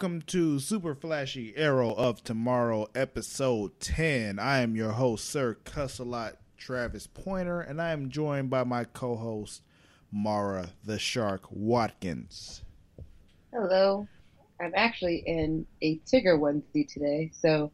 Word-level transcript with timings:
welcome 0.00 0.22
to 0.22 0.60
Super 0.60 0.94
Flashy 0.94 1.52
Arrow 1.56 1.92
of 1.92 2.22
Tomorrow, 2.22 2.86
episode 2.94 3.80
10. 3.80 4.38
I 4.38 4.60
am 4.60 4.76
your 4.76 4.92
host, 4.92 5.24
Sir 5.24 5.58
Cussalot 5.64 6.34
Travis 6.56 7.08
Pointer, 7.08 7.60
and 7.60 7.82
I 7.82 7.90
am 7.90 8.08
joined 8.08 8.48
by 8.48 8.62
my 8.62 8.84
co 8.84 9.16
host, 9.16 9.62
Mara 10.12 10.68
the 10.84 11.00
Shark 11.00 11.50
Watkins. 11.50 12.62
Hello. 13.52 14.06
I'm 14.60 14.70
actually 14.76 15.24
in 15.26 15.66
a 15.82 15.98
Tigger 16.06 16.38
onesie 16.38 16.86
today, 16.86 17.32
so 17.34 17.72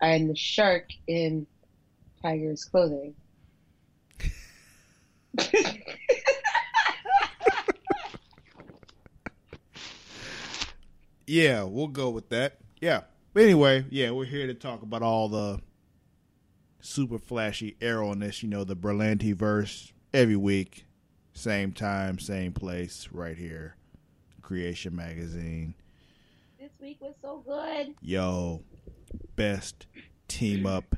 I'm 0.00 0.26
the 0.26 0.34
shark 0.34 0.88
in 1.06 1.46
Tigger's 2.24 2.64
clothing. 2.64 3.14
Yeah, 11.26 11.62
we'll 11.64 11.88
go 11.88 12.10
with 12.10 12.28
that. 12.30 12.58
Yeah. 12.80 13.02
But 13.34 13.44
anyway, 13.44 13.86
yeah, 13.90 14.10
we're 14.10 14.26
here 14.26 14.46
to 14.46 14.54
talk 14.54 14.82
about 14.82 15.02
all 15.02 15.28
the 15.28 15.60
super 16.80 17.18
flashy 17.18 17.76
arrowness, 17.80 18.42
you 18.42 18.48
know, 18.48 18.64
the 18.64 18.76
Berlanti 18.76 19.34
verse 19.34 19.92
every 20.12 20.36
week, 20.36 20.84
same 21.32 21.72
time, 21.72 22.18
same 22.18 22.52
place, 22.52 23.08
right 23.12 23.36
here. 23.36 23.76
Creation 24.42 24.94
Magazine. 24.94 25.74
This 26.60 26.72
week 26.80 27.00
was 27.00 27.14
so 27.22 27.42
good. 27.46 27.94
Yo, 28.02 28.62
best 29.36 29.86
team 30.28 30.66
up 30.66 30.96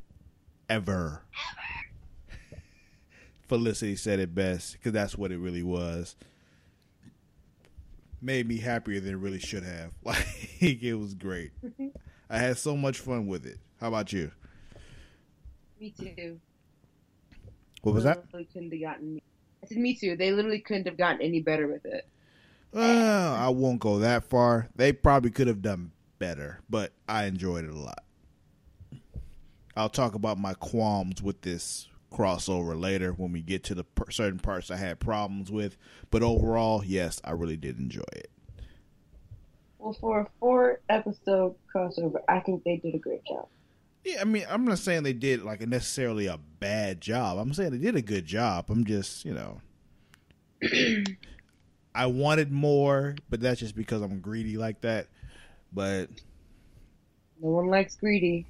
ever. 0.69 1.22
Ever. 2.41 2.61
Felicity 3.48 3.94
said 3.94 4.19
it 4.19 4.34
best 4.34 4.72
because 4.72 4.92
that's 4.92 5.16
what 5.16 5.31
it 5.31 5.38
really 5.38 5.62
was. 5.62 6.16
Made 8.25 8.48
me 8.48 8.56
happier 8.56 9.00
than 9.00 9.12
it 9.12 9.19
really 9.19 9.39
should 9.39 9.64
have. 9.64 9.92
Like 10.03 10.27
it 10.62 10.94
was 10.94 11.12
great. 11.12 11.53
I 12.31 12.39
had 12.39 12.56
so 12.56 12.75
much 12.75 12.98
fun 12.98 13.27
with 13.27 13.44
it. 13.44 13.58
How 13.81 13.89
about 13.89 14.14
you? 14.14 14.31
Me 15.78 15.91
too. 15.91 16.41
What 17.83 17.94
was 17.94 18.05
that? 18.05 18.25
couldn't 18.33 18.72
have 18.72 18.81
gotten. 18.81 19.20
I 19.62 19.66
said 19.66 19.77
me 19.77 19.94
too. 19.94 20.16
They 20.16 20.33
literally 20.33 20.61
couldn't 20.61 20.86
have 20.86 20.97
gotten 20.97 21.20
any 21.20 21.41
better 21.41 21.69
with 21.69 21.84
it. 21.84 22.08
Uh, 22.75 23.36
I 23.39 23.50
won't 23.50 23.78
go 23.78 23.98
that 23.98 24.25
far. 24.25 24.69
They 24.75 24.92
probably 24.92 25.31
could 25.31 25.47
have 25.47 25.61
done 25.61 25.92
better, 26.19 26.61
but 26.70 26.92
I 27.06 27.27
enjoyed 27.27 27.64
it 27.64 27.70
a 27.70 27.78
lot. 27.78 28.05
I'll 29.77 29.91
talk 29.91 30.14
about 30.14 30.38
my 30.38 30.55
qualms 30.55 31.22
with 31.22 31.42
this 31.42 31.88
crossover 32.15 32.81
later 32.81 33.12
when 33.12 33.33
we 33.33 33.43
get 33.43 33.65
to 33.65 33.75
the 33.75 33.84
per- 33.84 34.11
certain 34.11 34.39
parts 34.39 34.70
I 34.70 34.77
had 34.77 35.01
problems 35.01 35.51
with. 35.51 35.77
But 36.11 36.23
overall, 36.23 36.84
yes, 36.84 37.21
I 37.25 37.33
really 37.33 37.56
did 37.56 37.79
enjoy 37.79 38.03
it. 38.12 38.31
Well, 39.79 39.93
for 40.01 40.21
a 40.21 40.27
four 40.41 40.81
episode 40.89 41.56
crossover, 41.75 42.21
I 42.29 42.41
think 42.41 42.65
they 42.65 42.77
did 42.77 42.95
a 42.95 42.98
great 42.98 43.25
job. 43.27 43.48
Yeah, 44.05 44.21
I 44.21 44.25
mean, 44.25 44.45
I'm 44.48 44.65
not 44.65 44.79
saying 44.79 45.03
they 45.03 45.12
did 45.15 45.43
like 45.43 45.61
necessarily 45.67 46.27
a 46.27 46.39
bad 46.61 47.01
job. 47.01 47.39
I'm 47.39 47.53
saying 47.53 47.71
they 47.73 47.79
did 47.79 47.97
a 47.97 48.03
good 48.03 48.27
job. 48.27 48.67
I'm 48.69 48.84
just, 48.84 49.25
you 49.25 49.34
know, 49.34 49.61
I 51.95 52.06
wanted 52.06 52.53
more, 52.53 53.17
but 53.31 53.41
that's 53.41 53.61
just 53.61 53.75
because 53.75 54.03
I'm 54.03 54.21
greedy 54.21 54.56
like 54.56 54.81
that. 54.83 55.09
But 55.73 56.11
No 57.41 57.51
one 57.51 57.67
likes 57.69 57.97
greedy. 57.97 58.47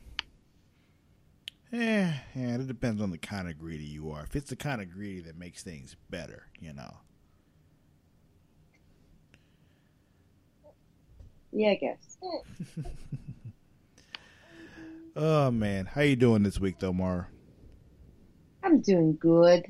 Eh, 1.75 2.13
yeah, 2.37 2.55
it 2.55 2.69
depends 2.69 3.03
on 3.03 3.11
the 3.11 3.19
kind 3.19 3.49
of 3.49 3.59
greedy 3.59 3.83
you 3.83 4.09
are. 4.13 4.23
If 4.23 4.37
it's 4.37 4.51
the 4.51 4.55
kind 4.55 4.81
of 4.81 4.93
greedy 4.93 5.23
that 5.23 5.37
makes 5.37 5.65
things 5.65 5.97
better, 6.09 6.47
you 6.61 6.73
know. 6.73 6.95
Yeah, 11.53 11.71
I 11.71 11.75
guess. 11.75 12.17
Oh 15.17 15.53
man, 15.53 15.87
how 15.87 16.01
you 16.01 16.17
doing 16.17 16.43
this 16.43 16.59
week 16.59 16.81
though, 16.81 16.93
Mar? 16.93 17.29
I'm 18.65 18.81
doing 18.81 19.17
good. 19.21 19.65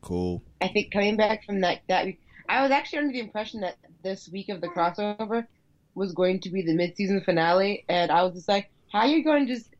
Cool. 0.00 0.42
I 0.60 0.66
think 0.66 0.90
coming 0.92 1.16
back 1.16 1.44
from 1.44 1.60
that 1.60 1.82
that 1.88 2.06
week, 2.06 2.20
I 2.48 2.62
was 2.62 2.72
actually 2.72 2.98
under 2.98 3.12
the 3.12 3.20
impression 3.20 3.60
that 3.60 3.76
this 4.02 4.28
week 4.32 4.48
of 4.48 4.60
the 4.60 4.66
crossover 4.66 5.46
was 5.94 6.12
going 6.12 6.40
to 6.40 6.50
be 6.50 6.62
the 6.62 6.74
mid-season 6.74 7.22
finale, 7.24 7.84
and 7.88 8.10
I 8.10 8.24
was 8.24 8.34
just 8.34 8.48
like, 8.48 8.68
"How 8.90 9.00
are 9.00 9.06
you 9.06 9.22
going 9.22 9.46
to 9.46 9.54
just 9.54 9.70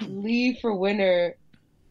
leave 0.00 0.58
for 0.60 0.74
winter 0.74 1.36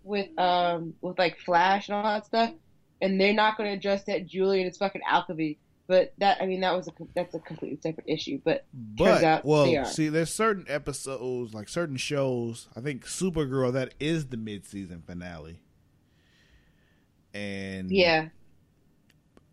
with 0.04 0.28
um 0.40 0.94
with 1.02 1.18
like 1.18 1.40
Flash 1.40 1.90
and 1.90 1.96
all 1.98 2.04
that 2.04 2.26
stuff, 2.26 2.54
and 3.02 3.20
they're 3.20 3.34
not 3.34 3.58
going 3.58 3.70
to 3.72 3.76
address 3.76 4.04
that 4.06 4.26
Julian 4.28 4.68
it's 4.68 4.78
fucking 4.78 5.02
Alchemy." 5.10 5.58
But 5.88 6.14
that 6.18 6.42
I 6.42 6.48
mean 6.48 6.62
that 6.62 6.76
was 6.76 6.88
a 6.88 6.92
that's 7.14 7.36
a 7.36 7.40
completely 7.40 7.78
separate 7.82 8.08
issue. 8.10 8.40
But 8.44 8.66
But 8.74 9.24
out 9.24 9.44
they 9.44 9.50
well, 9.50 9.86
see, 9.86 10.10
there's 10.10 10.34
certain 10.34 10.66
episodes, 10.68 11.54
like 11.54 11.70
certain 11.70 11.98
shows. 11.98 12.68
I 12.76 12.82
think 12.82 13.06
Supergirl 13.06 13.72
that 13.74 13.94
is 14.00 14.28
the 14.28 14.38
mid-season 14.38 15.04
finale, 15.06 15.60
and 17.34 17.92
yeah, 17.92 18.30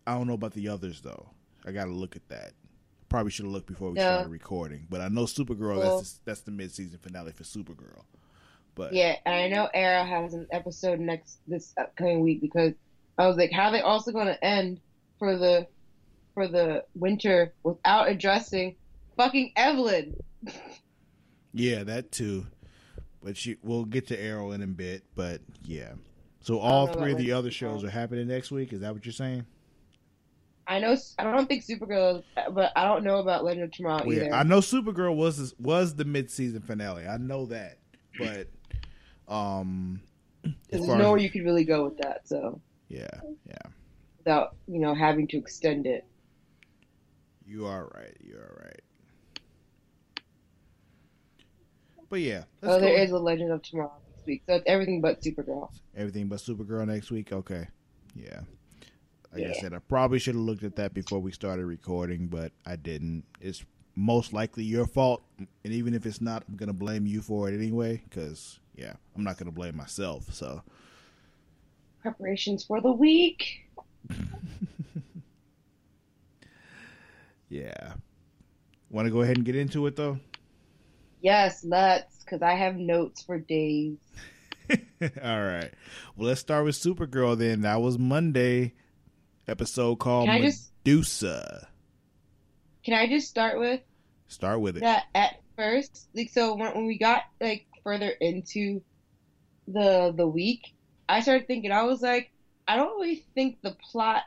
I 0.07 0.15
don't 0.15 0.27
know 0.27 0.33
about 0.33 0.53
the 0.53 0.69
others 0.69 1.01
though. 1.01 1.29
I 1.65 1.71
got 1.71 1.85
to 1.85 1.91
look 1.91 2.15
at 2.15 2.27
that. 2.29 2.53
Probably 3.09 3.31
should 3.31 3.45
have 3.45 3.53
looked 3.53 3.67
before 3.67 3.89
we 3.89 3.95
No. 3.95 4.01
started 4.01 4.29
recording. 4.31 4.87
But 4.89 5.01
I 5.01 5.07
know 5.07 5.23
Supergirl. 5.25 5.77
Well- 5.77 5.97
that's 5.97 6.13
the, 6.13 6.19
that's 6.25 6.41
the 6.41 6.51
mid-season 6.51 6.97
finale 6.99 7.31
for 7.31 7.43
Supergirl. 7.43 8.03
But 8.75 8.93
yeah, 8.93 9.17
and 9.25 9.35
I 9.35 9.47
know 9.49 9.69
Arrow 9.73 10.03
has 10.03 10.33
an 10.33 10.47
episode 10.51 10.99
next 10.99 11.39
this 11.47 11.73
upcoming 11.77 12.21
week 12.21 12.41
because 12.41 12.73
I 13.17 13.27
was 13.27 13.37
like, 13.37 13.51
how 13.51 13.65
are 13.65 13.71
they 13.71 13.81
also 13.81 14.11
going 14.11 14.27
to 14.27 14.43
end 14.43 14.79
for 15.19 15.37
the 15.37 15.67
for 16.33 16.47
the 16.47 16.83
winter 16.95 17.53
without 17.63 18.09
addressing 18.09 18.75
fucking 19.17 19.53
Evelyn? 19.55 20.15
Yeah, 21.53 21.83
that 21.83 22.11
too. 22.11 22.47
But 23.21 23.37
she, 23.37 23.57
we'll 23.61 23.85
get 23.85 24.07
to 24.07 24.19
Arrow 24.19 24.51
in 24.53 24.63
a 24.63 24.67
bit. 24.67 25.03
But 25.15 25.41
yeah, 25.63 25.91
so 26.41 26.57
all 26.59 26.87
three 26.87 27.11
of 27.11 27.19
the 27.19 27.31
other 27.31 27.51
shows 27.51 27.83
are 27.83 27.91
happening 27.91 28.27
next 28.27 28.51
week. 28.51 28.73
Is 28.73 28.81
that 28.81 28.91
what 28.93 29.05
you're 29.05 29.13
saying? 29.13 29.45
I 30.65 30.79
know 30.79 30.95
I 31.19 31.23
don't 31.25 31.47
think 31.47 31.63
Supergirl, 31.63 32.23
but 32.53 32.71
I 32.75 32.85
don't 32.85 33.03
know 33.03 33.19
about 33.19 33.43
Legend 33.43 33.65
of 33.65 33.71
Tomorrow 33.71 34.03
Well, 34.05 34.13
either. 34.15 34.25
yeah, 34.25 34.39
I 34.39 34.43
know 34.43 34.59
Supergirl 34.59 35.15
was 35.15 35.53
was 35.59 35.93
the 35.95 36.05
mid 36.05 36.31
season 36.31 36.61
finale. 36.61 37.05
I 37.07 37.17
know 37.17 37.45
that, 37.45 37.77
but 38.17 38.47
um, 39.27 40.01
There's 40.69 40.87
nowhere 40.87 41.17
as, 41.17 41.23
you 41.23 41.29
could 41.29 41.43
really 41.43 41.63
go 41.65 41.85
with 41.85 41.97
that, 41.99 42.27
so 42.27 42.59
yeah, 42.89 43.07
yeah, 43.45 43.71
without 44.17 44.55
you 44.67 44.79
know 44.79 44.93
having 44.93 45.27
to 45.29 45.37
extend 45.37 45.85
it. 45.85 46.05
you 47.45 47.65
are 47.65 47.85
right. 47.95 48.15
You 48.21 48.35
are 48.35 48.57
right. 48.63 48.79
But 52.09 52.19
yeah, 52.21 52.43
Oh, 52.61 52.79
there 52.79 52.93
is 52.95 53.11
a 53.11 53.17
Legend 53.17 53.51
of 53.51 53.63
Tomorrow 53.63 53.91
next 54.07 54.25
week, 54.27 54.43
so 54.47 54.55
it's 54.55 54.63
everything 54.67 55.01
but 55.01 55.21
Supergirl. 55.21 55.69
everything 55.95 56.27
but 56.27 56.39
Supergirl 56.39 56.85
next 56.87 57.09
week. 57.09 57.31
Okay, 57.33 57.67
yeah. 58.15 58.41
Like 59.33 59.47
I 59.47 59.53
said, 59.53 59.73
I 59.73 59.79
probably 59.79 60.19
should 60.19 60.35
have 60.35 60.43
looked 60.43 60.63
at 60.63 60.75
that 60.75 60.93
before 60.93 61.17
we 61.19 61.31
started 61.31 61.65
recording, 61.65 62.27
but 62.27 62.51
I 62.67 62.75
didn't. 62.75 63.23
It's 63.41 63.65
most 63.95 64.31
likely 64.31 64.63
your 64.63 64.85
fault, 64.85 65.23
and 65.39 65.47
even 65.63 65.95
if 65.95 66.05
it's 66.05 66.21
not, 66.21 66.43
I'm 66.47 66.55
gonna 66.55 66.71
blame 66.71 67.07
you 67.07 67.19
for 67.21 67.49
it 67.49 67.55
anyway. 67.55 68.03
Because 68.07 68.59
yeah, 68.75 68.93
I'm 69.15 69.23
not 69.23 69.37
gonna 69.37 69.51
blame 69.51 69.75
myself. 69.77 70.33
So 70.33 70.61
Preparations 72.01 72.63
for 72.65 72.81
the 72.81 72.91
week. 72.91 73.61
yeah, 77.49 77.93
want 78.89 79.05
to 79.07 79.11
go 79.11 79.21
ahead 79.21 79.37
and 79.37 79.45
get 79.45 79.55
into 79.55 79.85
it 79.87 79.95
though. 79.95 80.19
Yes, 81.21 81.63
let's, 81.63 82.19
because 82.23 82.41
I 82.41 82.53
have 82.55 82.75
notes 82.75 83.21
for 83.23 83.39
days. 83.39 83.97
All 84.69 84.77
right. 85.43 85.71
Well, 86.17 86.27
let's 86.27 86.41
start 86.41 86.65
with 86.65 86.75
Supergirl 86.75 87.37
then. 87.37 87.61
That 87.61 87.81
was 87.81 87.97
Monday 87.97 88.73
episode 89.47 89.95
called 89.99 90.25
Can 90.27 90.35
I 90.35 90.41
just- 90.41 90.71
Medusa. 90.85 91.67
Can 92.83 92.93
I 92.95 93.07
just 93.07 93.29
start 93.29 93.57
with 93.59 93.79
Start 94.27 94.59
with 94.59 94.75
it. 94.75 94.81
that 94.81 95.03
at 95.15 95.35
first, 95.55 96.09
like, 96.13 96.29
so 96.29 96.55
when, 96.55 96.73
when 96.73 96.85
we 96.85 96.97
got 96.97 97.21
like 97.39 97.65
further 97.83 98.09
into 98.21 98.81
the 99.67 100.13
the 100.15 100.27
week, 100.27 100.73
I 101.07 101.21
started 101.21 101.47
thinking. 101.47 101.71
I 101.71 101.83
was 101.83 102.01
like, 102.01 102.31
I 102.67 102.75
don't 102.75 102.99
really 102.99 103.25
think 103.35 103.61
the 103.61 103.75
plot 103.91 104.23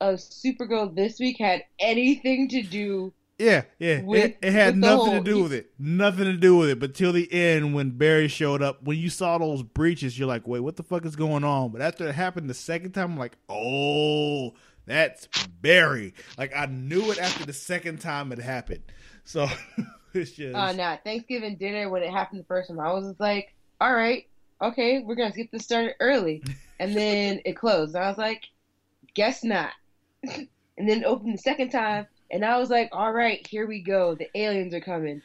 of 0.00 0.16
Supergirl 0.16 0.94
this 0.94 1.18
week 1.18 1.38
had 1.38 1.64
anything 1.78 2.48
to 2.50 2.62
do. 2.62 3.12
Yeah, 3.38 3.62
yeah. 3.78 4.02
with- 4.02 4.24
it, 4.24 4.38
it 4.42 4.52
had 4.52 4.76
nothing 4.76 5.12
to 5.12 5.20
do 5.20 5.42
with 5.42 5.52
it. 5.52 5.70
Nothing 5.78 6.24
to 6.24 6.36
do 6.36 6.56
with 6.56 6.70
it. 6.70 6.80
But 6.80 6.94
till 6.94 7.12
the 7.12 7.30
end, 7.32 7.74
when 7.74 7.90
Barry 7.90 8.28
showed 8.28 8.62
up, 8.62 8.82
when 8.82 8.98
you 8.98 9.10
saw 9.10 9.36
those 9.36 9.62
breaches, 9.62 10.18
you're 10.18 10.28
like, 10.28 10.48
wait, 10.48 10.60
what 10.60 10.76
the 10.76 10.82
fuck 10.82 11.04
is 11.04 11.16
going 11.16 11.44
on? 11.44 11.70
But 11.70 11.82
after 11.82 12.08
it 12.08 12.14
happened 12.14 12.48
the 12.48 12.54
second 12.54 12.92
time, 12.92 13.12
I'm 13.12 13.18
like, 13.18 13.36
oh, 13.48 14.54
that's 14.86 15.28
Barry. 15.60 16.14
Like 16.38 16.52
I 16.56 16.66
knew 16.66 17.10
it 17.10 17.18
after 17.18 17.44
the 17.44 17.52
second 17.52 18.00
time 18.00 18.32
it 18.32 18.38
happened. 18.38 18.82
So 19.24 19.48
it's 20.16 20.32
just 20.32 20.54
Uh, 20.54 20.72
nah, 20.72 20.96
Thanksgiving 21.04 21.56
dinner 21.56 21.88
when 21.90 22.02
it 22.02 22.10
happened 22.10 22.40
the 22.40 22.44
first 22.46 22.68
time, 22.68 22.80
I 22.80 22.92
was 22.92 23.14
like, 23.18 23.54
all 23.80 23.94
right, 23.94 24.24
okay, 24.62 25.00
we're 25.00 25.14
gonna 25.16 25.32
get 25.32 25.50
this 25.52 25.64
started 25.64 25.94
early, 26.00 26.42
and 26.80 26.94
then 26.94 27.40
it 27.44 27.56
closed. 27.56 27.94
And 27.94 28.04
I 28.04 28.08
was 28.08 28.18
like, 28.18 28.42
guess 29.14 29.44
not. 29.44 29.72
and 30.24 30.88
then 30.88 31.02
it 31.02 31.04
opened 31.04 31.34
the 31.34 31.38
second 31.42 31.70
time. 31.70 32.06
And 32.30 32.44
I 32.44 32.58
was 32.58 32.70
like, 32.70 32.88
all 32.92 33.12
right, 33.12 33.46
here 33.46 33.66
we 33.66 33.82
go. 33.82 34.14
The 34.14 34.28
aliens 34.38 34.74
are 34.74 34.80
coming. 34.80 35.22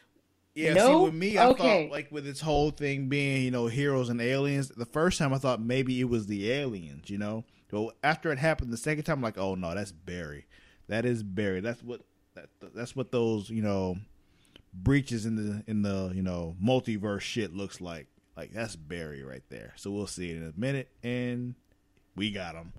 Yeah, 0.53 0.75
No? 0.75 0.85
see, 0.87 0.95
with 0.95 1.13
me, 1.13 1.37
I 1.37 1.47
Okay. 1.47 1.87
thought 1.87 1.91
like 1.91 2.11
with 2.11 2.25
this 2.25 2.41
whole 2.41 2.71
thing 2.71 3.07
being, 3.07 3.43
you 3.43 3.51
know, 3.51 3.67
heroes 3.67 4.09
and 4.09 4.21
aliens. 4.21 4.69
The 4.69 4.85
first 4.85 5.17
time 5.17 5.33
I 5.33 5.37
thought 5.37 5.61
maybe 5.61 5.99
it 5.99 6.09
was 6.09 6.27
the 6.27 6.51
aliens, 6.51 7.09
you 7.09 7.17
know. 7.17 7.45
But 7.69 7.95
after 8.03 8.31
it 8.31 8.37
happened 8.37 8.71
the 8.71 8.77
second 8.77 9.05
time, 9.05 9.17
I'm 9.19 9.21
like, 9.23 9.37
oh 9.37 9.55
no, 9.55 9.73
that's 9.73 9.91
Barry. 9.93 10.45
That 10.87 11.05
is 11.05 11.23
Barry. 11.23 11.61
That's 11.61 11.81
what 11.81 12.01
that, 12.35 12.49
that's 12.75 12.95
what 12.95 13.11
those 13.11 13.49
you 13.49 13.61
know 13.61 13.97
breaches 14.73 15.25
in 15.25 15.35
the 15.35 15.63
in 15.67 15.81
the 15.81 16.11
you 16.15 16.21
know 16.21 16.55
multiverse 16.63 17.21
shit 17.21 17.53
looks 17.53 17.81
like. 17.81 18.07
Like 18.37 18.53
that's 18.53 18.75
Barry 18.75 19.23
right 19.23 19.43
there. 19.49 19.73
So 19.75 19.91
we'll 19.91 20.07
see 20.07 20.31
it 20.31 20.37
in 20.37 20.43
a 20.43 20.59
minute, 20.59 20.89
and 21.03 21.55
we 22.15 22.31
got 22.31 22.55
him. 22.55 22.71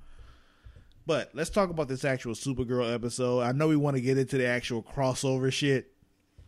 But 1.07 1.31
let's 1.35 1.51
talk 1.51 1.69
about 1.71 1.89
this 1.89 2.05
actual 2.05 2.35
Supergirl 2.35 2.93
episode. 2.95 3.41
I 3.43 3.53
know 3.53 3.69
we 3.69 3.77
want 3.77 3.97
to 3.97 4.01
get 4.01 4.17
into 4.19 4.39
the 4.39 4.47
actual 4.47 4.83
crossover 4.83 5.53
shit. 5.53 5.93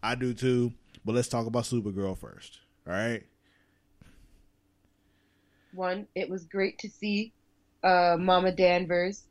I 0.03 0.15
do 0.15 0.33
too. 0.33 0.73
But 1.05 1.15
let's 1.15 1.29
talk 1.29 1.47
about 1.47 1.65
Supergirl 1.65 2.17
first. 2.17 2.59
All 2.87 2.93
right. 2.95 3.23
One, 5.75 6.07
it 6.15 6.31
was 6.31 6.45
great 6.45 6.79
to 6.79 6.89
see 6.89 7.33
uh, 7.83 8.17
Mama 8.19 8.53
Danvers, 8.53 9.25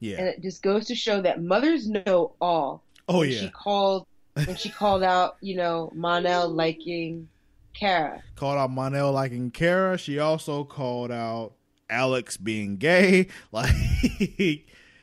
Yeah. 0.00 0.18
and 0.18 0.26
it 0.28 0.42
just 0.42 0.62
goes 0.62 0.86
to 0.86 0.94
show 0.94 1.22
that 1.22 1.42
mothers 1.42 1.88
know 1.88 2.34
all. 2.40 2.82
oh 3.08 3.22
yeah. 3.22 3.38
She 3.40 3.48
called 3.50 4.06
when 4.44 4.56
she 4.56 4.68
called 4.68 5.02
out, 5.02 5.36
you 5.40 5.56
know, 5.56 5.90
Mon-El 5.94 6.48
liking 6.50 7.28
Kara. 7.74 8.22
called 8.36 8.58
out 8.58 8.70
Mon-El 8.70 9.12
liking 9.12 9.50
Kara. 9.50 9.96
She 9.98 10.18
also 10.18 10.64
called 10.64 11.10
out 11.10 11.52
Alex 11.88 12.36
being 12.36 12.76
gay. 12.76 13.28
Like 13.52 13.72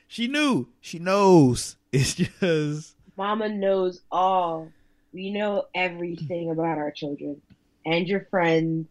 she 0.07 0.27
knew. 0.27 0.68
She 0.81 1.00
knows. 1.00 1.75
It's 1.91 2.13
just 2.15 2.95
Mama 3.18 3.50
knows 3.50 4.01
all. 4.12 4.71
We 5.13 5.31
know 5.31 5.65
everything 5.75 6.50
about 6.51 6.77
our 6.77 6.91
children 6.91 7.41
and 7.85 8.07
your 8.07 8.25
friends 8.31 8.88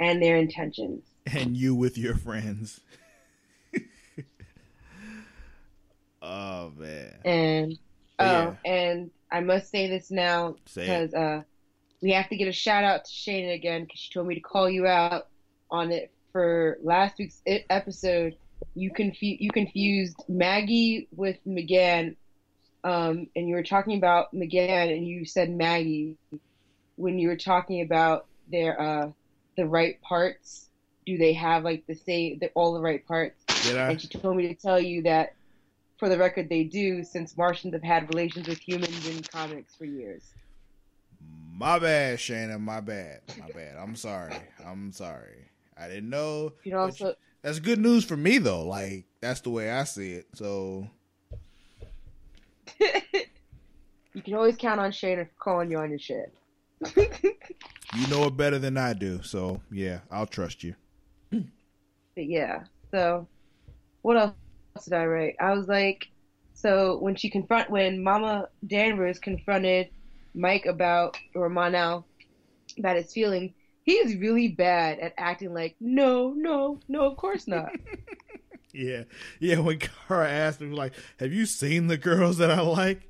and 0.00 0.22
their 0.22 0.36
intentions. 0.36 1.04
and 1.26 1.56
you 1.56 1.74
with 1.74 1.96
your 1.96 2.14
friends. 2.16 2.80
oh 6.22 6.72
man. 6.76 7.14
And 7.24 7.78
Oh, 8.18 8.56
and 8.64 9.10
I 9.30 9.40
must 9.40 9.70
say 9.70 9.88
this 9.88 10.10
now 10.10 10.56
because 10.74 11.14
uh, 11.14 11.42
we 12.02 12.12
have 12.12 12.28
to 12.28 12.36
get 12.36 12.48
a 12.48 12.52
shout 12.52 12.84
out 12.84 13.04
to 13.04 13.10
Shayna 13.10 13.54
again 13.54 13.84
because 13.84 14.00
she 14.00 14.12
told 14.12 14.26
me 14.26 14.34
to 14.34 14.40
call 14.40 14.68
you 14.68 14.86
out 14.86 15.28
on 15.70 15.90
it 15.90 16.12
for 16.32 16.78
last 16.82 17.18
week's 17.18 17.40
episode. 17.46 18.36
You 18.74 18.90
confu- 18.90 19.36
you 19.40 19.50
confused 19.50 20.16
Maggie 20.28 21.08
with 21.14 21.36
M'gann, 21.46 22.16
um, 22.84 23.26
and 23.34 23.48
you 23.48 23.54
were 23.54 23.62
talking 23.62 23.96
about 23.98 24.32
M'gann, 24.32 24.94
and 24.94 25.06
you 25.06 25.24
said 25.24 25.50
Maggie 25.50 26.16
when 26.96 27.18
you 27.18 27.28
were 27.28 27.36
talking 27.36 27.82
about 27.82 28.26
their 28.50 28.80
uh, 28.80 29.10
the 29.56 29.66
right 29.66 30.00
parts. 30.02 30.68
Do 31.04 31.18
they 31.18 31.32
have 31.32 31.64
like 31.64 31.84
the 31.88 31.94
same 31.96 32.38
the, 32.38 32.50
all 32.54 32.74
the 32.74 32.80
right 32.80 33.04
parts? 33.06 33.42
And 33.88 34.00
she 34.00 34.06
told 34.08 34.36
me 34.36 34.48
to 34.48 34.54
tell 34.54 34.80
you 34.80 35.02
that, 35.02 35.34
for 36.02 36.08
the 36.08 36.18
record, 36.18 36.48
they 36.48 36.64
do, 36.64 37.04
since 37.04 37.36
Martians 37.36 37.74
have 37.74 37.82
had 37.84 38.12
relations 38.12 38.48
with 38.48 38.58
humans 38.58 39.08
in 39.08 39.22
comics 39.22 39.76
for 39.76 39.84
years. 39.84 40.34
My 41.54 41.78
bad, 41.78 42.18
Shayna. 42.18 42.58
My 42.58 42.80
bad. 42.80 43.20
My 43.38 43.46
bad. 43.54 43.76
I'm 43.76 43.94
sorry. 43.94 44.34
I'm 44.66 44.90
sorry. 44.90 45.44
I 45.78 45.86
didn't 45.86 46.10
know. 46.10 46.54
You 46.64 46.72
can 46.72 46.80
also, 46.80 47.14
That's 47.42 47.60
good 47.60 47.78
news 47.78 48.04
for 48.04 48.16
me 48.16 48.38
though. 48.38 48.64
Like 48.64 49.04
that's 49.20 49.42
the 49.42 49.50
way 49.50 49.70
I 49.70 49.84
see 49.84 50.14
it. 50.14 50.26
So 50.34 50.88
you 52.80 54.22
can 54.24 54.34
always 54.34 54.56
count 54.56 54.80
on 54.80 54.90
Shayna 54.90 55.28
for 55.28 55.34
calling 55.38 55.70
you 55.70 55.78
on 55.78 55.90
your 55.90 56.00
shit. 56.00 56.34
you 56.96 58.06
know 58.08 58.24
it 58.24 58.36
better 58.36 58.58
than 58.58 58.76
I 58.76 58.92
do. 58.92 59.22
So 59.22 59.60
yeah, 59.70 60.00
I'll 60.10 60.26
trust 60.26 60.64
you. 60.64 60.74
But 61.30 61.46
yeah, 62.26 62.64
so 62.90 63.28
what 64.00 64.16
else 64.16 64.34
did 64.84 64.92
I 64.92 65.04
write? 65.06 65.36
I 65.40 65.52
was 65.52 65.68
like, 65.68 66.08
so 66.54 66.98
when 66.98 67.14
she 67.14 67.30
confront, 67.30 67.70
when 67.70 68.02
Mama 68.02 68.48
Danvers 68.66 69.18
confronted 69.18 69.88
Mike 70.34 70.66
about, 70.66 71.18
or 71.34 71.48
Mon-El, 71.48 72.06
about 72.78 72.96
his 72.96 73.12
feelings, 73.12 73.52
he 73.84 73.92
is 73.94 74.16
really 74.16 74.48
bad 74.48 74.98
at 75.00 75.12
acting 75.18 75.52
like, 75.52 75.76
no, 75.80 76.32
no, 76.36 76.78
no, 76.88 77.04
of 77.04 77.16
course 77.16 77.46
not. 77.46 77.70
Yeah, 78.74 79.02
yeah. 79.38 79.58
When 79.58 79.78
Kara 79.78 80.30
asked 80.30 80.62
him, 80.62 80.72
like, 80.72 80.94
"Have 81.20 81.30
you 81.30 81.44
seen 81.44 81.88
the 81.88 81.98
girls 81.98 82.38
that 82.38 82.50
I 82.50 82.62
like?" 82.62 83.02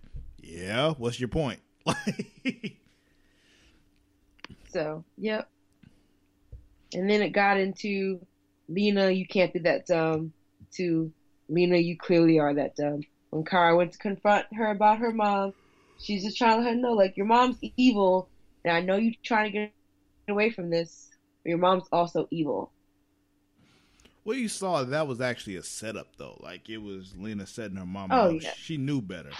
Yeah. 0.43 0.95
What's 0.95 1.21
your 1.21 1.29
point? 1.29 1.61
So, 4.73 5.05
yep. 5.19 5.49
And 6.95 7.09
then 7.09 7.23
it 7.23 7.31
got 7.31 7.61
into 7.61 8.27
Lena, 8.69 9.11
you 9.11 9.27
can't 9.27 9.53
be 9.53 9.61
that 9.61 9.87
dumb. 9.87 10.33
To 10.77 11.13
Lena, 11.49 11.77
you 11.77 11.97
clearly 11.97 12.39
are 12.39 12.55
that 12.55 12.77
dumb. 12.77 13.01
When 13.31 13.45
Kara 13.45 13.77
went 13.77 13.93
to 13.93 13.99
confront 13.99 14.47
her 14.55 14.71
about 14.71 14.99
her 14.99 15.13
mom, 15.13 15.53
she's 15.99 16.23
just 16.25 16.37
trying 16.37 16.59
to 16.59 16.65
let 16.65 16.75
her 16.75 16.81
know, 16.81 16.93
like, 16.93 17.17
your 17.17 17.27
mom's 17.27 17.59
evil, 17.77 18.29
and 18.65 18.77
I 18.77 18.81
know 18.81 18.97
you're 18.97 19.15
trying 19.25 19.53
to 19.53 19.59
get 19.59 19.73
away 20.29 20.51
from 20.51 20.71
this, 20.71 21.09
but 21.43 21.51
your 21.51 21.59
mom's 21.59 21.85
also 21.93 22.29
evil. 22.31 22.73
well, 24.25 24.37
you 24.37 24.49
saw 24.49 24.85
that 24.85 25.09
was 25.09 25.21
actually 25.21 25.57
a 25.57 25.63
setup 25.65 26.15
though. 26.17 26.39
Like 26.41 26.69
it 26.71 26.79
was 26.79 27.17
Lena 27.17 27.45
setting 27.47 27.77
her 27.77 27.85
mom 27.87 28.11
Oh, 28.13 28.37
up. 28.37 28.43
yeah. 28.43 28.53
She 28.57 28.77
knew 28.77 29.01
better. 29.01 29.31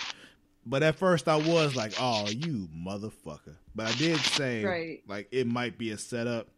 But 0.67 0.83
at 0.83 0.97
first, 0.97 1.29
I 1.29 1.37
was 1.37 1.77
like, 1.77 1.93
"Oh, 2.01 2.29
you 2.29 2.69
motherfucker!" 2.77 3.57
But 3.77 3.87
I 3.89 3.93
did 3.93 4.19
say, 4.19 4.65
Right. 4.65 5.03
like, 5.09 5.29
it 5.31 5.47
might 5.47 5.79
be 5.79 5.91
a 5.91 5.99
setup. 5.99 6.49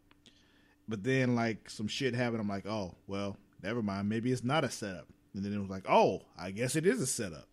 But 0.88 1.02
then, 1.02 1.34
like, 1.34 1.68
some 1.70 1.88
shit 1.88 2.14
happened. 2.14 2.40
I'm 2.40 2.48
like, 2.48 2.66
"Oh, 2.66 2.94
well, 3.06 3.36
never 3.62 3.82
mind. 3.82 4.08
Maybe 4.08 4.30
it's 4.32 4.44
not 4.44 4.64
a 4.64 4.70
setup." 4.70 5.06
And 5.34 5.44
then 5.44 5.52
it 5.52 5.58
was 5.60 5.70
like, 5.70 5.84
"Oh, 5.88 6.22
I 6.38 6.50
guess 6.52 6.76
it 6.76 6.86
is 6.86 7.00
a 7.00 7.06
setup." 7.06 7.48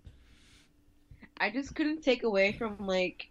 I 1.40 1.50
just 1.50 1.74
couldn't 1.76 2.04
take 2.04 2.24
away 2.24 2.52
from 2.54 2.78
like 2.86 3.28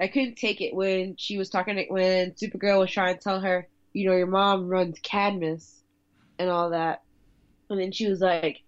I 0.00 0.08
couldn't 0.08 0.36
take 0.36 0.60
it 0.60 0.74
when 0.74 1.16
she 1.16 1.38
was 1.38 1.48
talking 1.48 1.76
to, 1.76 1.84
when 1.88 2.32
Supergirl 2.32 2.80
was 2.80 2.90
trying 2.90 3.16
to 3.16 3.20
tell 3.20 3.40
her, 3.40 3.66
you 3.92 4.08
know, 4.08 4.14
your 4.16 4.26
mom 4.26 4.68
runs 4.68 4.98
Cadmus 5.02 5.82
and 6.38 6.48
all 6.50 6.70
that. 6.70 7.02
And 7.70 7.80
then 7.80 7.92
she 7.92 8.08
was 8.08 8.20
like, 8.20 8.58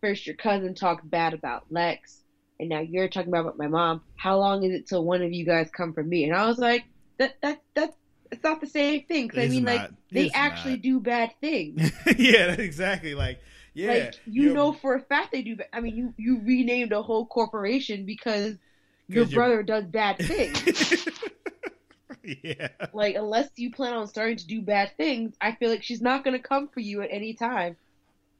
First 0.00 0.26
your 0.26 0.36
cousin 0.36 0.74
talked 0.74 1.08
bad 1.08 1.34
about 1.34 1.64
Lex 1.70 2.22
and 2.58 2.70
now 2.70 2.80
you're 2.80 3.08
talking 3.08 3.28
about 3.28 3.58
my 3.58 3.68
mom. 3.68 4.02
How 4.16 4.38
long 4.38 4.62
is 4.64 4.72
it 4.72 4.88
till 4.88 5.04
one 5.04 5.22
of 5.22 5.32
you 5.32 5.44
guys 5.44 5.68
come 5.76 5.92
for 5.92 6.02
me? 6.02 6.24
And 6.24 6.34
I 6.34 6.46
was 6.46 6.58
like, 6.58 6.84
That 7.18 7.34
that 7.42 7.60
that 7.74 7.90
it's 8.32 8.42
not 8.42 8.60
the 8.60 8.66
same 8.66 9.04
thing. 9.04 9.28
'Cause 9.28 9.38
I 9.40 9.48
mean 9.48 9.64
like 9.64 9.90
they 10.10 10.30
actually 10.30 10.74
not. 10.76 10.82
do 10.82 11.00
bad 11.00 11.32
things. 11.40 11.92
yeah, 12.18 12.52
exactly. 12.52 13.14
Like, 13.14 13.40
yeah, 13.74 13.88
like 13.88 14.20
you 14.26 14.44
your- 14.44 14.54
know 14.54 14.72
for 14.72 14.94
a 14.94 15.00
fact 15.00 15.32
they 15.32 15.42
do. 15.42 15.56
I 15.72 15.80
mean 15.80 15.96
you 15.96 16.14
you 16.16 16.40
renamed 16.44 16.92
a 16.92 17.02
whole 17.02 17.26
corporation 17.26 18.04
because 18.06 18.56
your- 19.08 19.26
brother 19.26 19.62
does 19.62 19.84
bad 19.84 20.18
things. 20.20 21.06
yeah, 22.24 22.68
like 22.92 23.14
unless 23.16 23.48
you 23.56 23.70
plan 23.72 23.94
on 23.94 24.06
starting 24.06 24.36
to 24.36 24.46
do 24.46 24.60
bad 24.62 24.96
things, 24.96 25.34
I 25.40 25.52
feel 25.56 25.70
like 25.70 25.82
she's 25.82 26.02
not 26.02 26.22
going 26.24 26.36
to 26.36 26.42
come 26.42 26.68
for 26.68 26.80
you 26.80 27.00
at 27.02 27.08
any 27.10 27.34
time 27.34 27.76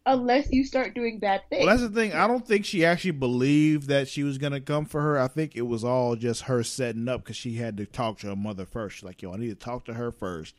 unless 0.07 0.51
you 0.51 0.65
start 0.65 0.95
doing 0.95 1.19
bad 1.19 1.43
things. 1.51 1.67
Well, 1.67 1.77
that's 1.77 1.89
the 1.89 1.95
thing. 2.01 2.13
I 2.13 2.27
don't 2.27 2.47
think 2.47 2.65
she 2.65 2.85
actually 2.85 3.13
believed 3.13 3.89
that 3.89 4.09
she 4.09 4.23
was 4.23 4.39
gonna 4.39 4.61
come 4.61 4.85
for 4.87 5.01
her. 5.03 5.19
I 5.19 5.29
think 5.29 5.55
it 5.57 5.63
was 5.67 5.85
all 5.85 6.17
just 6.17 6.43
her 6.43 6.63
setting 6.63 7.07
up 7.09 7.23
because 7.23 7.37
she 7.37 7.55
had 7.57 7.77
to 7.77 7.87
talk 7.87 8.19
to 8.21 8.29
her 8.29 8.37
mother 8.37 8.65
first. 8.67 8.97
She's 8.97 9.05
like, 9.05 9.21
"Yo, 9.23 9.33
I 9.33 9.37
need 9.37 9.51
to 9.51 9.55
talk 9.55 9.85
to 9.87 9.95
her 9.95 10.11
first 10.11 10.57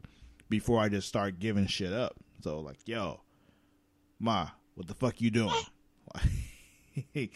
before 0.50 0.80
I 0.80 0.90
just 0.90 1.08
start 1.08 1.40
giving 1.40 1.66
shit 1.68 1.92
up." 1.92 2.16
So, 2.44 2.60
like, 2.60 2.78
"Yo, 2.86 3.22
ma, 4.20 4.50
what 4.76 4.88
the 4.88 4.94
fuck 4.94 5.22
you 5.22 5.32
doing?" 5.32 5.54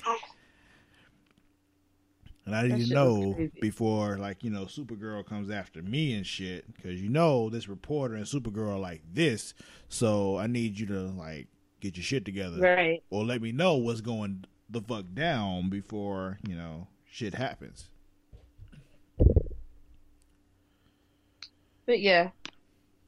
And 2.46 2.56
I 2.56 2.68
That 2.68 2.75
need 2.75 2.82
to 2.82 2.88
shit 2.88 2.98
was 2.98 3.38
know 3.38 3.50
before, 3.60 4.18
like, 4.18 4.44
you 4.44 4.51
know, 4.51 4.65
Supergirl 4.65 5.25
comes 5.25 5.50
after 5.50 5.82
me 5.82 6.13
and 6.13 6.25
shit 6.25 6.72
because 6.75 7.01
you 7.01 7.10
know 7.10 7.50
this 7.50 7.68
reporter 7.68 8.13
and 8.13 8.25
Supergirl 8.25 8.75
are 8.75 8.80
like 8.80 9.01
this. 9.12 9.56
So 9.89 10.38
I 10.38 10.46
need 10.46 10.77
you 10.77 10.86
to 10.88 11.01
like 11.08 11.48
get 11.80 11.98
your 11.98 12.04
shit 12.04 12.24
together 12.24 12.60
right. 12.60 13.04
or 13.10 13.25
let 13.25 13.42
me 13.42 13.51
know 13.51 13.77
what's 13.77 14.01
going 14.01 14.46
the 14.70 14.82
fuck 14.82 15.06
down 15.13 15.70
before 15.70 16.39
you 16.48 16.56
know 16.56 16.88
shit 17.10 17.34
happens. 17.34 17.89
But 21.86 22.00
yeah, 22.00 22.30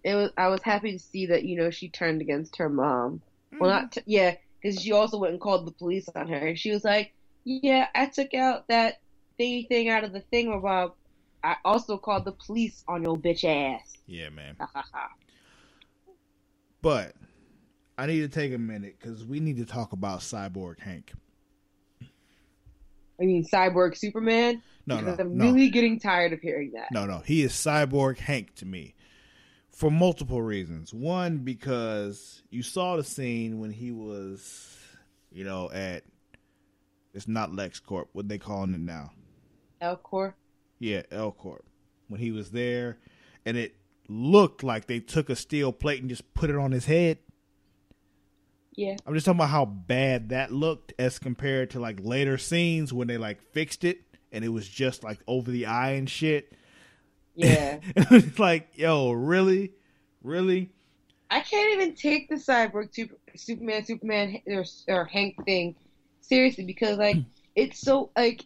it 0.03 0.15
was. 0.15 0.31
I 0.37 0.47
was 0.47 0.61
happy 0.61 0.91
to 0.91 0.99
see 0.99 1.27
that 1.27 1.43
you 1.43 1.57
know 1.57 1.69
she 1.69 1.89
turned 1.89 2.21
against 2.21 2.57
her 2.57 2.69
mom. 2.69 3.21
Well, 3.51 3.69
mm-hmm. 3.69 3.83
not 3.83 3.91
t- 3.91 4.01
yeah, 4.05 4.35
because 4.61 4.81
she 4.81 4.91
also 4.91 5.17
went 5.17 5.33
and 5.33 5.41
called 5.41 5.67
the 5.67 5.71
police 5.71 6.09
on 6.15 6.27
her. 6.27 6.47
And 6.47 6.59
she 6.59 6.71
was 6.71 6.83
like, 6.83 7.13
"Yeah, 7.43 7.87
I 7.95 8.07
took 8.07 8.33
out 8.33 8.67
that 8.67 8.99
thingy 9.39 9.67
thing 9.67 9.89
out 9.89 10.03
of 10.03 10.13
the 10.13 10.23
thingamabob. 10.33 10.93
I 11.43 11.55
also 11.63 11.97
called 11.97 12.25
the 12.25 12.33
police 12.33 12.83
on 12.87 13.03
your 13.03 13.17
bitch 13.17 13.43
ass." 13.43 13.97
Yeah, 14.05 14.29
man. 14.29 14.57
But 16.81 17.15
I 17.97 18.05
need 18.05 18.19
to 18.19 18.29
take 18.29 18.53
a 18.53 18.57
minute 18.57 18.97
because 18.99 19.25
we 19.25 19.39
need 19.39 19.57
to 19.57 19.65
talk 19.65 19.93
about 19.93 20.19
Cyborg 20.19 20.79
Hank. 20.79 21.13
I 23.19 23.25
mean, 23.25 23.43
Cyborg 23.43 23.97
Superman. 23.97 24.61
No, 24.85 25.01
no, 25.01 25.15
I'm 25.19 25.37
no. 25.37 25.45
really 25.45 25.69
getting 25.69 25.99
tired 25.99 26.33
of 26.33 26.39
hearing 26.39 26.71
that. 26.75 26.89
No, 26.91 27.05
no. 27.05 27.19
He 27.19 27.41
is 27.41 27.51
Cyborg 27.51 28.19
Hank 28.19 28.55
to 28.55 28.65
me 28.65 28.93
for 29.77 29.91
multiple 29.91 30.41
reasons. 30.41 30.91
One, 30.91 31.37
because 31.37 32.41
you 32.49 32.63
saw 32.63 32.95
the 32.95 33.03
scene 33.03 33.59
when 33.59 33.69
he 33.69 33.91
was, 33.91 34.75
you 35.31 35.43
know, 35.43 35.69
at 35.71 36.03
it's 37.13 37.27
not 37.27 37.51
LexCorp. 37.51 38.07
What 38.11 38.27
they 38.27 38.39
calling 38.39 38.73
it 38.73 38.79
now? 38.79 39.11
L 39.79 39.95
Corp. 39.95 40.35
Yeah, 40.79 41.03
L 41.11 41.31
Corp. 41.31 41.63
When 42.07 42.19
he 42.19 42.31
was 42.31 42.49
there, 42.49 42.97
and 43.45 43.55
it 43.55 43.75
looked 44.09 44.63
like 44.63 44.87
they 44.87 44.99
took 44.99 45.29
a 45.29 45.35
steel 45.35 45.71
plate 45.71 46.01
and 46.01 46.09
just 46.09 46.33
put 46.33 46.49
it 46.49 46.55
on 46.55 46.71
his 46.71 46.85
head. 46.85 47.19
Yeah. 48.75 48.95
I'm 49.05 49.13
just 49.13 49.27
talking 49.27 49.39
about 49.39 49.49
how 49.49 49.65
bad 49.65 50.29
that 50.29 50.51
looked 50.51 50.93
as 50.97 51.19
compared 51.19 51.69
to 51.71 51.79
like 51.79 51.99
later 52.01 52.39
scenes 52.39 52.93
when 52.93 53.07
they 53.07 53.17
like 53.17 53.41
fixed 53.51 53.83
it 53.83 53.99
and 54.31 54.43
it 54.45 54.49
was 54.49 54.67
just 54.67 55.03
like 55.03 55.19
over 55.27 55.51
the 55.51 55.65
eye 55.65 55.91
and 55.91 56.09
shit. 56.09 56.53
Yeah. 57.37 57.79
it's 57.95 58.39
like, 58.39 58.69
yo, 58.75 59.11
really, 59.11 59.71
really? 60.23 60.71
I 61.29 61.41
can't 61.41 61.73
even 61.73 61.95
take 61.95 62.29
the 62.29 62.35
Cyborg 62.35 62.93
Super, 62.93 63.15
Superman, 63.35 63.85
Superman, 63.85 64.41
or, 64.47 64.65
or 64.87 65.05
Hank 65.05 65.35
thing 65.45 65.75
seriously 66.21 66.65
because, 66.65 66.97
like, 66.97 67.17
it's 67.55 67.79
so, 67.79 68.09
like, 68.17 68.43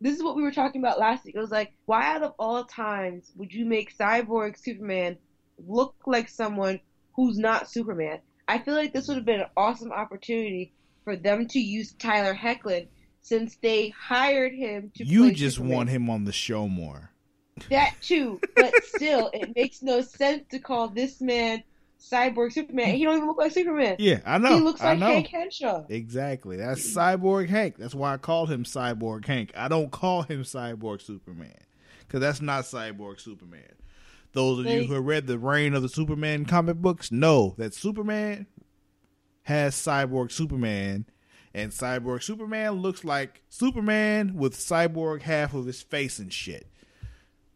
this 0.00 0.16
is 0.16 0.22
what 0.22 0.34
we 0.34 0.42
were 0.42 0.50
talking 0.52 0.80
about 0.80 0.98
last 0.98 1.24
week. 1.24 1.36
It 1.36 1.40
was 1.40 1.52
like, 1.52 1.72
why 1.86 2.14
out 2.14 2.24
of 2.24 2.34
all 2.38 2.64
times 2.64 3.30
would 3.36 3.52
you 3.52 3.64
make 3.64 3.96
Cyborg 3.96 4.58
Superman 4.58 5.16
look 5.64 5.94
like 6.06 6.28
someone 6.28 6.80
who's 7.14 7.38
not 7.38 7.70
Superman? 7.70 8.18
I 8.48 8.58
feel 8.58 8.74
like 8.74 8.92
this 8.92 9.06
would 9.06 9.16
have 9.16 9.24
been 9.24 9.40
an 9.40 9.46
awesome 9.56 9.92
opportunity 9.92 10.72
for 11.04 11.14
them 11.14 11.46
to 11.48 11.60
use 11.60 11.92
Tyler 11.92 12.34
Hoechlin 12.34 12.88
since 13.22 13.56
they 13.62 13.90
hired 13.90 14.52
him 14.52 14.90
to 14.96 15.04
You 15.04 15.30
just 15.32 15.56
Superman. 15.56 15.76
want 15.76 15.90
him 15.90 16.10
on 16.10 16.24
the 16.24 16.32
show 16.32 16.66
more. 16.66 17.11
That 17.70 17.94
too, 18.02 18.40
but 18.56 18.72
still, 18.84 19.30
it 19.32 19.54
makes 19.54 19.82
no 19.82 20.00
sense 20.00 20.44
to 20.50 20.58
call 20.58 20.88
this 20.88 21.20
man 21.20 21.62
Cyborg 22.00 22.52
Superman. 22.52 22.94
He 22.94 23.04
don't 23.04 23.16
even 23.16 23.28
look 23.28 23.38
like 23.38 23.52
Superman. 23.52 23.96
Yeah, 23.98 24.20
I 24.26 24.38
know. 24.38 24.56
he 24.56 24.60
looks 24.60 24.82
like. 24.82 24.98
Hank 24.98 25.28
Henshaw. 25.28 25.84
Exactly. 25.88 26.56
That's 26.56 26.94
Cyborg 26.94 27.48
Hank. 27.48 27.76
That's 27.78 27.94
why 27.94 28.14
I 28.14 28.16
call 28.16 28.46
him 28.46 28.64
Cyborg 28.64 29.24
Hank. 29.26 29.52
I 29.56 29.68
don't 29.68 29.90
call 29.90 30.22
him 30.22 30.42
Cyborg 30.42 31.00
Superman 31.00 31.56
because 32.00 32.20
that's 32.20 32.40
not 32.40 32.64
Cyborg 32.64 33.20
Superman. 33.20 33.62
Those 34.32 34.60
of 34.60 34.66
you 34.66 34.84
who 34.84 34.94
have 34.94 35.04
read 35.04 35.26
the 35.26 35.38
Reign 35.38 35.74
of 35.74 35.82
the 35.82 35.88
Superman 35.88 36.46
comic 36.46 36.76
books 36.76 37.12
know 37.12 37.54
that 37.58 37.74
Superman 37.74 38.46
has 39.42 39.74
Cyborg 39.74 40.32
Superman, 40.32 41.06
and 41.52 41.70
Cyborg 41.70 42.22
Superman 42.22 42.72
looks 42.80 43.04
like 43.04 43.42
Superman 43.48 44.34
with 44.34 44.54
Cyborg 44.54 45.22
half 45.22 45.52
of 45.52 45.66
his 45.66 45.82
face 45.82 46.18
and 46.18 46.32
shit. 46.32 46.66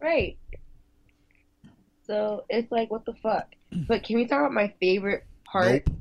Right. 0.01 0.39
So 2.07 2.45
it's 2.49 2.71
like, 2.71 2.91
what 2.91 3.05
the 3.05 3.15
fuck? 3.15 3.49
But 3.89 4.05
can 4.05 4.17
we 4.17 4.27
talk 4.27 4.41
about 4.41 4.53
my 4.53 4.73
favorite 4.81 5.25
part 5.45 5.87
Nope. 5.87 5.99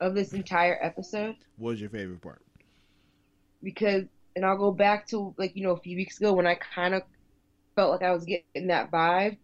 of 0.00 0.14
this 0.14 0.32
entire 0.32 0.78
episode? 0.80 1.36
What's 1.56 1.80
your 1.80 1.90
favorite 1.90 2.22
part? 2.22 2.40
Because, 3.62 4.04
and 4.36 4.46
I'll 4.46 4.56
go 4.56 4.70
back 4.70 5.06
to 5.08 5.34
like 5.38 5.56
you 5.56 5.64
know 5.64 5.72
a 5.72 5.80
few 5.80 5.96
weeks 5.96 6.18
ago 6.18 6.32
when 6.32 6.46
I 6.46 6.54
kind 6.54 6.94
of 6.94 7.02
felt 7.76 7.90
like 7.90 8.02
I 8.02 8.12
was 8.12 8.24
getting 8.24 8.68
that 8.68 8.90
vibe, 8.90 9.36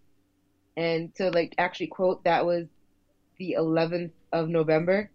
and 0.77 1.15
to 1.17 1.31
like 1.31 1.55
actually 1.59 1.89
quote 1.89 2.25
that 2.25 2.47
was 2.47 2.67
the 3.39 3.57
11th 3.59 4.13
of 4.33 4.49
November. 4.49 5.11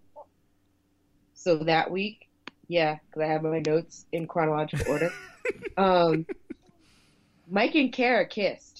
So 1.33 1.57
that 1.63 1.89
week, 1.89 2.27
yeah, 2.67 2.97
because 3.07 3.23
I 3.23 3.31
have 3.31 3.43
my 3.43 3.61
notes 3.65 4.05
in 4.11 4.27
chronological 4.27 4.91
order. 4.91 5.11
um, 5.77 6.25
Mike 7.49 7.75
and 7.75 7.91
Kara 7.91 8.27
kissed. 8.27 8.70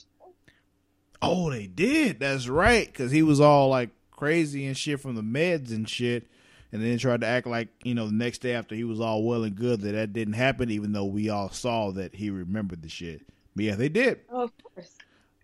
Oh, 1.21 1.51
they 1.51 1.67
did. 1.67 2.19
That's 2.19 2.47
right. 2.47 2.87
Because 2.87 3.11
he 3.11 3.21
was 3.23 3.39
all 3.39 3.69
like 3.69 3.89
crazy 4.11 4.65
and 4.65 4.75
shit 4.77 4.99
from 4.99 5.15
the 5.15 5.21
meds 5.21 5.71
and 5.71 5.87
shit. 5.87 6.27
And 6.71 6.81
then 6.81 6.97
tried 6.97 7.21
to 7.21 7.27
act 7.27 7.47
like, 7.47 7.67
you 7.83 7.93
know, 7.93 8.05
the 8.07 8.13
next 8.13 8.39
day 8.39 8.53
after 8.53 8.75
he 8.75 8.85
was 8.85 9.01
all 9.01 9.23
well 9.23 9.43
and 9.43 9.55
good 9.55 9.81
that 9.81 9.91
that 9.91 10.13
didn't 10.13 10.35
happen, 10.35 10.71
even 10.71 10.93
though 10.93 11.05
we 11.05 11.29
all 11.29 11.49
saw 11.49 11.91
that 11.91 12.15
he 12.15 12.29
remembered 12.29 12.81
the 12.81 12.87
shit. 12.87 13.23
But 13.55 13.65
yeah, 13.65 13.75
they 13.75 13.89
did. 13.89 14.21
Oh, 14.31 14.43
of 14.43 14.51
course. 14.63 14.95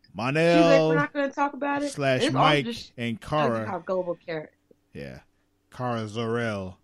She's 0.03 0.15
like, 0.15 0.34
we're 0.36 0.96
not 0.96 1.13
going 1.13 1.29
to 1.29 1.36
talk 1.36 1.53
about 1.53 1.84
it. 1.84 1.91
slash 1.91 2.24
It's 2.24 2.34
Mike 2.34 2.65
just 2.65 2.91
and 2.98 3.19
Kara. 3.19 3.67
how 3.67 3.79
gullible 3.79 4.17
Kara. 4.25 4.48
Yeah. 4.93 5.19
Kara 5.69 6.07
Zor-El 6.07 6.79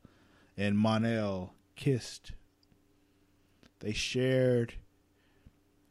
and 0.58 0.78
Mon-El 0.78 1.54
kissed. 1.76 2.34
They 3.80 3.94
shared 3.94 4.76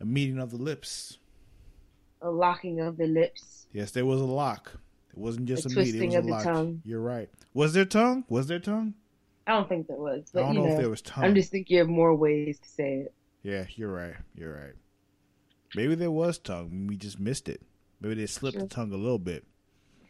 a 0.01 0.05
meeting 0.05 0.39
of 0.39 0.51
the 0.51 0.57
lips. 0.57 1.19
A 2.23 2.31
locking 2.31 2.81
of 2.81 2.97
the 2.97 3.07
lips. 3.07 3.67
Yes, 3.73 3.91
there 3.91 4.07
was 4.07 4.21
a 4.21 4.25
lock. 4.25 4.73
It 5.11 5.19
wasn't 5.19 5.47
just 5.47 5.67
A 5.67 5.69
a, 5.69 5.71
meeting. 5.71 5.83
It 5.83 6.07
twisting 6.07 6.07
was 6.09 6.15
a 6.15 6.19
of 6.19 6.27
the 6.27 6.45
tongue. 6.53 6.83
You're 6.85 7.01
right. 7.01 7.29
Was 7.53 7.73
there 7.75 7.85
tongue? 7.85 8.25
Was 8.29 8.47
there 8.47 8.59
tongue? 8.61 8.95
I 9.47 9.53
don't 9.53 9.69
think 9.69 9.89
there 9.89 9.97
was, 9.97 10.31
but 10.33 10.41
I 10.45 10.47
don't 10.47 10.55
you 10.55 10.61
know, 10.61 10.67
know, 10.67 10.73
if 10.75 10.79
there 10.81 10.89
was 10.91 11.03
tongue. 11.03 11.25
I'm 11.25 11.35
just 11.35 11.51
thinking 11.51 11.81
of 11.81 11.89
more 11.89 12.15
ways 12.15 12.59
to 12.61 12.69
say 12.69 12.95
it. 13.01 13.15
Yeah, 13.43 13.65
you're 13.75 13.93
right. 13.93 14.15
You're 14.37 14.55
right. 14.55 14.75
Maybe 15.75 15.95
there 15.97 16.11
was 16.13 16.39
tongue. 16.39 16.87
We 16.89 16.97
just 16.97 17.19
missed 17.19 17.49
it. 17.49 17.61
Maybe 18.01 18.15
they 18.15 18.27
slipped 18.27 18.55
Sure. 18.55 18.63
the 18.63 18.69
tongue 18.69 18.93
a 18.93 18.97
little 18.97 19.19
bit. 19.19 19.45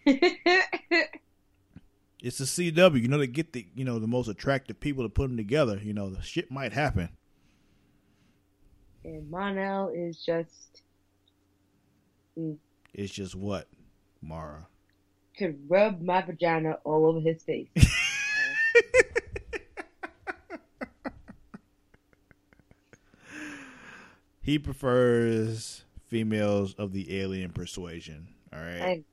It's 2.25 2.39
the 2.39 2.45
CW. 2.45 3.03
You 3.03 3.09
know, 3.09 3.19
they 3.19 3.27
get 3.27 3.53
the 3.53 3.67
you 3.75 3.85
know 3.85 3.99
the 3.99 4.07
most 4.07 4.29
attractive 4.29 4.79
people 4.79 5.03
to 5.05 5.09
put 5.09 5.27
them 5.29 5.37
together. 5.37 5.81
You 5.83 5.93
know, 5.93 6.09
the 6.11 6.23
shit 6.23 6.53
might 6.53 6.73
happen. 6.73 7.09
and 9.05 9.29
Mon-El 9.29 9.89
is 9.89 10.25
just 10.25 10.83
Mm. 12.39 12.57
It's 12.95 13.13
just 13.13 13.35
what, 13.35 13.69
Mara. 14.21 14.67
could 15.39 15.59
rub 15.69 16.01
my 16.03 16.23
vagina 16.23 16.79
all 16.85 17.07
over 17.07 17.21
his 17.21 17.43
face. 17.43 17.69
He 24.43 24.59
prefers 24.59 25.85
females 26.09 26.75
of 26.75 26.93
the 26.93 27.21
alien 27.21 27.53
persuasion. 27.53 28.27
All 28.53 28.59
right, 28.59 28.83
I, 28.83 29.05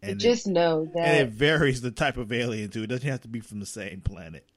and 0.00 0.20
just 0.20 0.46
know 0.46 0.88
that 0.94 1.00
and 1.00 1.28
it 1.28 1.32
varies 1.32 1.80
the 1.80 1.90
type 1.90 2.16
of 2.16 2.32
alien 2.32 2.70
too. 2.70 2.84
It 2.84 2.86
doesn't 2.86 3.08
have 3.08 3.22
to 3.22 3.28
be 3.28 3.40
from 3.40 3.58
the 3.58 3.66
same 3.66 4.00
planet. 4.02 4.46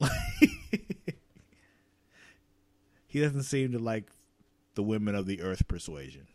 he 3.08 3.20
doesn't 3.20 3.42
seem 3.42 3.72
to 3.72 3.78
like 3.80 4.10
the 4.74 4.82
women 4.84 5.16
of 5.16 5.26
the 5.26 5.42
Earth 5.42 5.66
persuasion. 5.66 6.28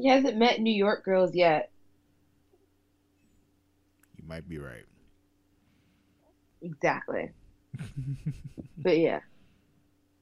He 0.00 0.08
hasn't 0.08 0.36
met 0.36 0.60
New 0.60 0.74
York 0.74 1.04
girls 1.04 1.34
yet. 1.34 1.70
You 4.16 4.24
might 4.26 4.48
be 4.48 4.58
right. 4.58 4.84
Exactly. 6.62 7.30
but 8.78 8.98
yeah. 8.98 9.20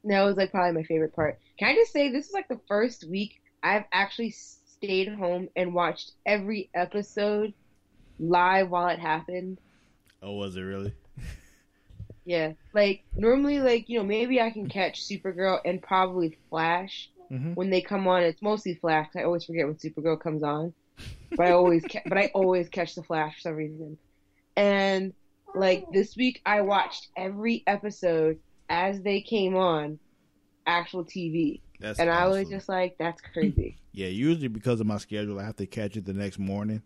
That 0.05 0.23
was 0.23 0.37
like 0.37 0.51
probably 0.51 0.81
my 0.81 0.87
favorite 0.87 1.15
part. 1.15 1.39
Can 1.59 1.69
I 1.69 1.75
just 1.75 1.93
say 1.93 2.11
this 2.11 2.27
is 2.27 2.33
like 2.33 2.49
the 2.49 2.61
first 2.69 3.05
week 3.09 3.41
I've 3.63 3.85
actually 3.93 4.31
stayed 4.31 5.09
home 5.09 5.49
and 5.57 5.75
watched 5.75 6.13
every 6.27 6.69
episode 6.75 7.55
live 8.19 8.69
while 8.69 8.89
it 8.89 8.99
happened. 8.99 9.59
Oh, 10.23 10.33
was 10.35 10.57
it 10.57 10.61
really? 10.61 10.93
Yeah. 12.25 12.53
Like 12.73 13.05
normally 13.17 13.61
like, 13.61 13.89
you 13.89 13.99
know, 13.99 14.05
maybe 14.05 14.41
I 14.41 14.51
can 14.51 14.69
catch 14.69 15.07
Supergirl 15.07 15.61
and 15.65 15.83
probably 15.83 16.39
Flash 16.49 17.11
Mm-hmm. 17.33 17.53
when 17.55 17.71
they 17.71 17.81
come 17.81 18.07
on. 18.07 18.23
It's 18.23 18.43
mostly 18.43 18.75
Flash. 18.75 19.07
'cause 19.13 19.21
I 19.21 19.25
always 19.25 19.45
forget 19.45 19.67
when 19.67 19.77
Supergirl 19.77 20.21
comes 20.21 20.43
on. 20.43 20.75
But 21.37 21.47
I 21.47 21.51
always 21.53 21.83
ca- 21.85 22.03
but 22.07 22.19
I 22.19 22.31
always 22.35 22.69
catch 22.69 22.95
the 22.95 23.03
Flash 23.03 23.35
for 23.37 23.41
some 23.41 23.55
reason. 23.55 23.99
And 24.57 25.13
like 25.55 25.85
this 25.93 26.17
week 26.17 26.41
I 26.47 26.61
watched 26.61 27.09
every 27.17 27.63
episode 27.67 28.39
as 28.69 29.03
they 29.03 29.21
came 29.21 29.57
on 29.57 29.99
actual 30.67 31.05
TV. 31.05 31.61
That's 31.81 31.99
and 31.99 32.09
I 32.11 32.29
was 32.29 32.49
just 32.49 32.69
like, 32.69 32.97
that's 32.99 33.21
crazy. 33.21 33.79
Yeah, 33.97 34.09
usually 34.09 34.49
because 34.49 34.81
of 34.81 34.89
my 34.89 34.99
schedule, 34.99 35.39
I 35.39 35.45
have 35.45 35.55
to 35.57 35.67
catch 35.67 35.97
it 35.97 36.05
the 36.05 36.13
next 36.13 36.41
morning. 36.41 36.83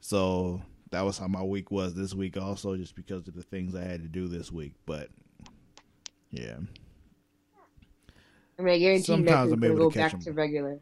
So 0.00 0.62
that 0.90 1.02
was 1.04 1.18
how 1.18 1.26
my 1.28 1.42
week 1.42 1.70
was 1.70 1.94
this 1.94 2.14
week, 2.14 2.38
also, 2.38 2.76
just 2.76 2.94
because 2.94 3.28
of 3.28 3.34
the 3.34 3.42
things 3.42 3.74
I 3.74 3.82
had 3.82 4.00
to 4.02 4.08
do 4.08 4.26
this 4.26 4.50
week. 4.50 4.72
But 4.86 5.10
yeah, 6.30 6.56
I 8.58 8.62
mean, 8.62 8.74
I 8.74 8.78
guarantee 8.78 9.04
Sometimes 9.04 9.52
I'm 9.52 9.62
able 9.64 9.76
go 9.76 9.90
to 9.90 9.94
catch 9.98 10.12
back 10.12 10.12
them. 10.12 10.20
to 10.22 10.32
regular. 10.32 10.80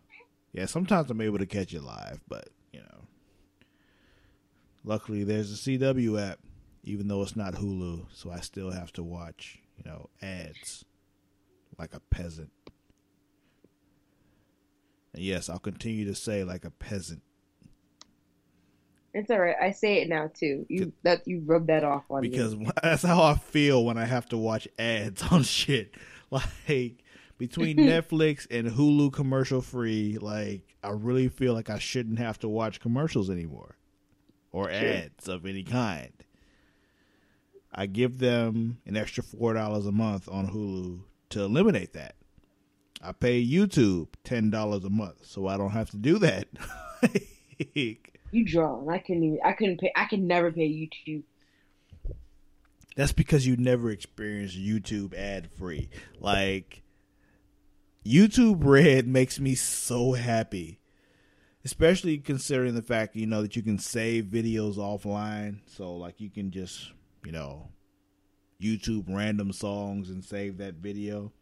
yeah. 0.53 0.67
Sometimes 0.67 1.11
I'm 1.11 1.21
able 1.21 1.39
to 1.39 1.47
catch 1.47 1.75
it 1.75 1.83
live, 1.83 2.21
but 2.29 2.49
you 2.73 2.81
know, 2.81 3.05
luckily 4.85 5.25
there's 5.25 5.53
a 5.53 5.57
CW 5.57 6.21
app, 6.31 6.39
even 6.85 7.09
though 7.09 7.23
it's 7.23 7.37
not 7.37 7.55
Hulu, 7.55 8.07
so 8.13 8.31
I 8.31 8.41
still 8.41 8.71
have 8.71 8.93
to 8.95 9.03
watch 9.03 9.61
you 9.77 9.85
know 9.91 10.09
ads 10.23 10.85
like 11.79 11.95
a 11.95 12.01
peasant. 12.01 12.51
And 15.13 15.23
yes, 15.23 15.49
I'll 15.49 15.59
continue 15.59 16.05
to 16.07 16.15
say 16.15 16.45
like 16.45 16.65
a 16.65 16.71
peasant. 16.71 17.23
It's 19.13 19.31
all 19.31 19.39
right. 19.39 19.55
I 19.63 19.71
say 19.71 20.03
it 20.03 20.09
now 20.09 20.29
too. 20.33 20.67
You 20.69 20.93
that 21.05 21.27
you 21.27 21.43
rub 21.47 21.69
that 21.69 21.85
off 21.85 22.05
on 22.11 22.23
me. 22.23 22.29
because 22.31 22.57
me. 22.57 22.69
that's 22.83 23.03
how 23.03 23.23
I 23.23 23.35
feel 23.35 23.85
when 23.85 23.97
I 23.97 24.05
have 24.07 24.29
to 24.31 24.39
watch 24.39 24.67
ads 24.79 25.23
on 25.31 25.43
shit. 25.45 25.95
Like 26.31 27.04
between 27.39 27.77
Netflix 27.79 28.47
and 28.51 28.69
Hulu 28.69 29.13
commercial 29.13 29.61
free, 29.61 30.19
like 30.21 30.75
I 30.83 30.91
really 30.91 31.29
feel 31.29 31.55
like 31.55 31.71
I 31.71 31.79
shouldn't 31.79 32.19
have 32.19 32.39
to 32.41 32.49
watch 32.49 32.81
commercials 32.81 33.31
anymore 33.31 33.77
or 34.53 34.69
Sure. 34.71 34.75
ads 34.79 35.29
of 35.29 35.47
any 35.47 35.63
kind. 35.65 36.13
I 37.73 37.87
give 37.87 38.19
them 38.19 38.79
an 38.87 38.97
extra 38.97 39.23
four 39.25 39.53
dollars 39.55 39.87
a 39.87 39.93
month 39.93 40.29
on 40.29 40.49
Hulu 40.49 41.01
to 41.31 41.43
eliminate 41.43 41.93
that. 41.95 42.15
I 43.03 43.13
pay 43.13 43.45
YouTube 43.45 44.09
ten 44.23 44.51
dollars 44.51 44.85
a 44.85 44.91
month, 44.91 45.27
so 45.27 45.47
I 45.49 45.57
don't 45.57 45.71
have 45.73 45.91
to 45.91 45.97
do 45.97 46.19
that. 46.21 46.49
You 48.33 48.45
draw, 48.45 48.81
and 48.81 48.91
I 48.91 48.99
couldn't 48.99 49.23
even. 49.23 49.39
I 49.45 49.53
couldn't 49.53 49.79
pay. 49.79 49.93
I 49.95 50.07
could 50.07 50.21
never 50.21 50.51
pay 50.51 50.69
YouTube. 50.69 51.23
That's 52.97 53.13
because 53.13 53.47
you 53.47 53.57
never 53.57 53.91
experienced 53.91 54.57
YouTube 54.59 55.15
ad 55.15 55.51
free. 55.53 55.89
Like 56.19 56.83
YouTube 58.05 58.65
Red 58.65 59.07
makes 59.07 59.41
me 59.41 59.55
so 59.55 60.13
happy. 60.13 60.81
Especially 61.65 62.19
considering 62.19 62.75
the 62.75 62.83
fact, 62.83 63.17
you 63.17 63.27
know, 63.27 63.41
that 63.41 63.57
you 63.57 63.63
can 63.63 63.79
save 63.79 64.27
videos 64.27 64.77
offline. 64.77 65.61
So 65.67 65.97
like 65.97 66.21
you 66.21 66.29
can 66.29 66.51
just, 66.51 66.93
you 67.25 67.33
know, 67.33 67.71
YouTube 68.61 69.05
random 69.09 69.51
songs 69.51 70.11
and 70.11 70.23
save 70.23 70.59
that 70.59 70.75
video. 70.75 71.33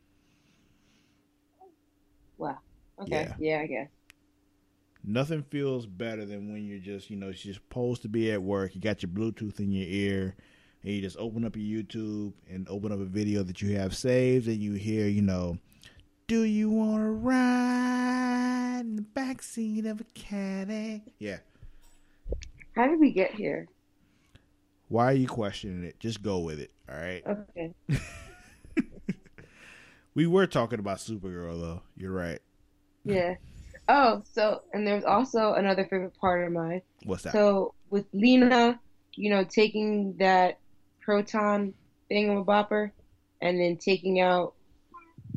Wow. 2.38 2.58
Okay. 3.00 3.28
Yeah. 3.28 3.34
Yeah, 3.38 3.60
I 3.62 3.66
guess. 3.66 3.88
Nothing 5.04 5.42
feels 5.42 5.86
better 5.86 6.24
than 6.24 6.52
when 6.52 6.64
you're 6.64 6.78
just, 6.78 7.10
you 7.10 7.16
know, 7.16 7.32
you're 7.34 7.54
supposed 7.54 8.02
to 8.02 8.08
be 8.08 8.30
at 8.30 8.40
work, 8.40 8.76
you 8.76 8.80
got 8.80 9.02
your 9.02 9.10
Bluetooth 9.10 9.58
in 9.58 9.72
your 9.72 9.88
ear, 9.88 10.36
and 10.84 10.92
you 10.92 11.00
just 11.00 11.16
open 11.18 11.44
up 11.44 11.56
your 11.56 11.82
YouTube 11.82 12.32
and 12.48 12.68
open 12.68 12.92
up 12.92 13.00
a 13.00 13.04
video 13.04 13.42
that 13.42 13.60
you 13.60 13.76
have 13.76 13.96
saved, 13.96 14.46
and 14.46 14.58
you 14.58 14.74
hear, 14.74 15.08
you 15.08 15.22
know, 15.22 15.58
do 16.32 16.44
you 16.44 16.70
want 16.70 17.02
to 17.02 17.10
ride 17.10 18.80
in 18.80 18.96
the 18.96 19.02
backseat 19.02 19.84
of 19.84 20.00
a 20.00 20.04
Cadillac? 20.14 21.02
Yeah. 21.18 21.40
How 22.74 22.88
did 22.88 22.98
we 22.98 23.10
get 23.10 23.34
here? 23.34 23.68
Why 24.88 25.10
are 25.10 25.14
you 25.14 25.28
questioning 25.28 25.84
it? 25.84 26.00
Just 26.00 26.22
go 26.22 26.38
with 26.38 26.58
it, 26.58 26.70
all 26.88 26.96
right? 26.96 27.22
Okay. 27.26 27.74
We 30.14 30.26
were 30.26 30.46
talking 30.46 30.78
about 30.78 30.98
Supergirl, 30.98 31.58
though. 31.58 31.82
You're 31.96 32.12
right. 32.12 32.38
Yeah. 33.02 33.36
Oh, 33.88 34.22
so 34.30 34.60
and 34.74 34.86
there's 34.86 35.04
also 35.04 35.54
another 35.54 35.84
favorite 35.84 36.14
part 36.18 36.46
of 36.46 36.52
mine. 36.52 36.82
What's 37.04 37.22
that? 37.22 37.32
So 37.32 37.72
with 37.88 38.04
Lena, 38.12 38.78
you 39.14 39.30
know, 39.30 39.42
taking 39.44 40.14
that 40.18 40.58
proton 41.00 41.72
thing 42.08 42.28
of 42.28 42.36
a 42.36 42.44
bopper, 42.44 42.90
and 43.40 43.58
then 43.58 43.78
taking 43.78 44.20
out 44.20 44.52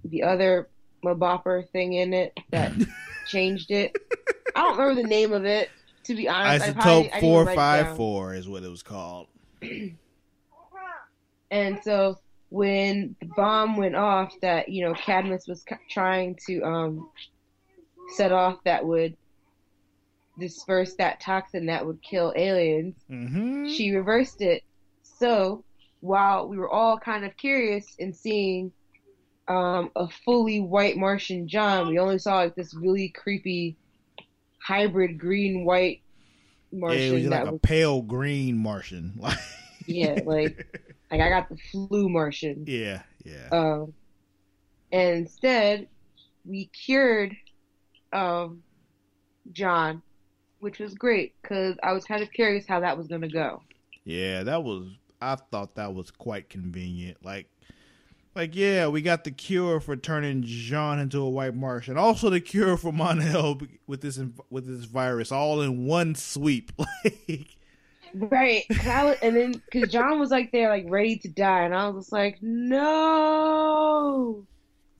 the 0.03 0.23
other 0.23 0.67
mabopper 1.05 1.69
thing 1.69 1.93
in 1.93 2.13
it 2.13 2.37
that 2.51 2.73
changed 3.27 3.71
it. 3.71 3.95
I 4.55 4.61
don't 4.61 4.77
remember 4.77 5.01
the 5.01 5.07
name 5.07 5.33
of 5.33 5.45
it, 5.45 5.69
to 6.05 6.15
be 6.15 6.27
honest. 6.27 6.65
Isotope 6.65 7.11
I 7.13 7.19
didn't 7.19 7.45
write 7.45 7.53
it 7.53 7.55
down. 7.55 7.95
454 7.95 8.33
is 8.35 8.49
what 8.49 8.63
it 8.63 8.69
was 8.69 8.83
called. 8.83 9.27
And 11.51 11.79
so 11.83 12.17
when 12.49 13.15
the 13.21 13.27
bomb 13.27 13.77
went 13.77 13.95
off, 13.95 14.33
that 14.41 14.69
you 14.69 14.85
know 14.85 14.93
Cadmus 14.93 15.47
was 15.47 15.63
trying 15.89 16.37
to 16.47 16.61
um, 16.63 17.09
set 18.15 18.31
off, 18.31 18.63
that 18.65 18.85
would 18.85 19.15
disperse 20.37 20.95
that 20.95 21.21
toxin 21.21 21.67
that 21.67 21.85
would 21.85 22.01
kill 22.01 22.33
aliens. 22.35 22.95
Mm-hmm. 23.09 23.69
She 23.69 23.95
reversed 23.95 24.41
it. 24.41 24.63
So 25.01 25.63
while 26.01 26.47
we 26.47 26.57
were 26.57 26.69
all 26.69 26.97
kind 26.99 27.23
of 27.23 27.37
curious 27.37 27.95
in 27.97 28.11
seeing 28.13 28.71
um, 29.47 29.91
a 29.95 30.07
fully 30.25 30.59
white 30.59 30.97
Martian 30.97 31.47
John, 31.47 31.87
we 31.87 31.99
only 31.99 32.19
saw 32.19 32.37
like 32.37 32.55
this 32.55 32.73
really 32.75 33.09
creepy 33.09 33.77
hybrid 34.59 35.17
green 35.19 35.65
white 35.65 36.01
Yeah, 36.85 36.97
Martian 36.97 37.09
it 37.09 37.11
was 37.11 37.27
like 37.27 37.43
that 37.43 37.47
a 37.47 37.51
was 37.51 37.61
pale 37.61 38.01
green 38.01 38.57
Martian. 38.57 39.13
Like, 39.19 39.37
yeah, 39.87 40.19
like 40.25 40.57
like 41.11 41.21
I 41.21 41.29
got 41.29 41.49
the 41.49 41.57
flu 41.71 42.09
Martian. 42.09 42.67
yeah, 42.67 43.03
yeah. 43.23 43.51
Um, 43.51 43.93
and 44.91 45.19
instead, 45.19 45.89
we 46.45 46.67
cured 46.85 47.35
um, 48.13 48.63
John, 49.51 50.03
which 50.59 50.79
was 50.79 50.95
great 50.95 51.35
because 51.41 51.77
I 51.83 51.93
was 51.93 52.05
kind 52.05 52.23
of 52.23 52.31
curious 52.33 52.65
how 52.67 52.81
that 52.81 52.97
was 52.97 53.07
going 53.07 53.21
to 53.21 53.29
go. 53.29 53.63
Yeah, 54.03 54.43
that 54.43 54.63
was. 54.63 54.87
I 55.21 55.35
thought 55.35 55.75
that 55.75 55.93
was 55.93 56.11
quite 56.11 56.49
convenient. 56.49 57.23
Like, 57.23 57.49
like 58.35 58.55
yeah, 58.55 58.87
we 58.87 59.01
got 59.01 59.23
the 59.23 59.31
cure 59.31 59.79
for 59.79 59.95
turning 59.95 60.43
John 60.43 60.99
into 60.99 61.19
a 61.21 61.29
white 61.29 61.55
Martian. 61.55 61.97
Also, 61.97 62.29
the 62.29 62.41
cure 62.41 62.75
for 62.77 62.91
Mon-El 62.91 63.61
with 63.87 64.01
this 64.01 64.19
with 64.49 64.65
this 64.67 64.85
virus, 64.85 65.31
all 65.31 65.61
in 65.61 65.85
one 65.85 66.15
sweep. 66.15 66.71
Like, 68.13 68.29
Right. 68.31 68.63
was, 68.69 69.17
and 69.21 69.35
then, 69.35 69.61
because 69.71 69.91
John 69.91 70.19
was 70.19 70.31
like 70.31 70.51
there, 70.53 70.69
like 70.69 70.85
ready 70.87 71.17
to 71.17 71.27
die, 71.27 71.63
and 71.63 71.75
I 71.75 71.89
was 71.89 72.05
just 72.05 72.13
like, 72.13 72.37
no. 73.35 74.45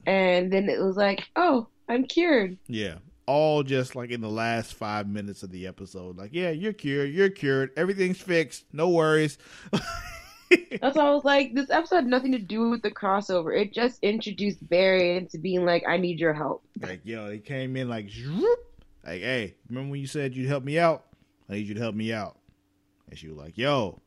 And 0.05 0.51
then 0.51 0.67
it 0.69 0.79
was 0.81 0.97
like, 0.97 1.23
oh, 1.37 1.67
I'm 1.87 2.03
cured. 2.05 2.57
yeah, 2.67 2.95
all 3.25 3.63
just 3.63 3.95
like 3.95 4.09
in 4.11 4.19
the 4.21 4.29
last 4.29 4.73
five 4.73 5.07
minutes 5.07 5.43
of 5.43 5.51
the 5.51 5.65
episode. 5.65 6.17
Like, 6.17 6.31
yeah, 6.33 6.49
you're 6.51 6.73
cured. 6.73 7.11
You're 7.13 7.29
cured. 7.29 7.71
Everything's 7.77 8.19
fixed. 8.19 8.65
No 8.73 8.89
worries. 8.89 9.37
That's 10.81 10.95
why 10.97 11.05
I 11.07 11.11
was 11.11 11.25
like, 11.25 11.53
this 11.53 11.69
episode 11.69 11.95
had 11.95 12.07
nothing 12.07 12.31
to 12.33 12.37
do 12.39 12.69
with 12.69 12.81
the 12.81 12.91
crossover. 12.91 13.57
It 13.59 13.73
just 13.73 13.99
introduced 14.03 14.67
Barry 14.69 15.17
into 15.17 15.37
being 15.37 15.65
like, 15.65 15.83
I 15.87 15.97
need 15.97 16.19
your 16.19 16.33
help. 16.33 16.63
Like, 16.81 17.01
yo, 17.03 17.29
he 17.31 17.39
came 17.39 17.75
in 17.75 17.89
like, 17.89 18.09
zoop. 18.09 18.59
like, 19.05 19.21
hey, 19.21 19.55
remember 19.69 19.91
when 19.91 20.01
you 20.01 20.07
said 20.07 20.35
you'd 20.35 20.47
help 20.47 20.63
me 20.63 20.77
out? 20.79 21.05
I 21.49 21.53
need 21.53 21.67
you 21.67 21.73
to 21.75 21.81
help 21.81 21.95
me 21.95 22.13
out. 22.13 22.37
And 23.09 23.17
she 23.17 23.27
was 23.27 23.37
like, 23.37 23.57
yo, 23.57 23.99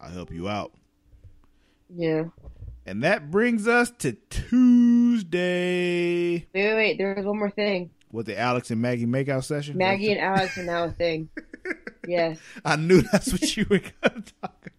I'll 0.00 0.10
help 0.10 0.32
you 0.32 0.48
out. 0.48 0.72
Yeah. 1.94 2.24
And 2.86 3.02
that 3.02 3.30
brings 3.30 3.66
us 3.66 3.90
to 3.98 4.12
Tuesday 4.30 6.34
Wait, 6.34 6.46
wait, 6.54 6.74
wait. 6.74 6.98
There 6.98 7.14
was 7.14 7.24
one 7.24 7.38
more 7.38 7.50
thing. 7.50 7.90
with 8.12 8.26
the 8.26 8.38
Alex 8.38 8.70
and 8.70 8.80
Maggie 8.80 9.06
makeout 9.06 9.44
session. 9.44 9.76
Maggie 9.76 10.12
and 10.12 10.20
Alex 10.20 10.56
are 10.58 10.64
now 10.64 10.84
a 10.84 10.90
thing. 10.90 11.28
Yes. 12.08 12.38
I 12.64 12.76
knew 12.76 13.02
that's 13.02 13.32
what 13.32 13.56
you 13.56 13.66
were 13.68 13.80
going 13.80 14.22
to 14.22 14.32
talk 14.40 14.54
about. 14.64 14.75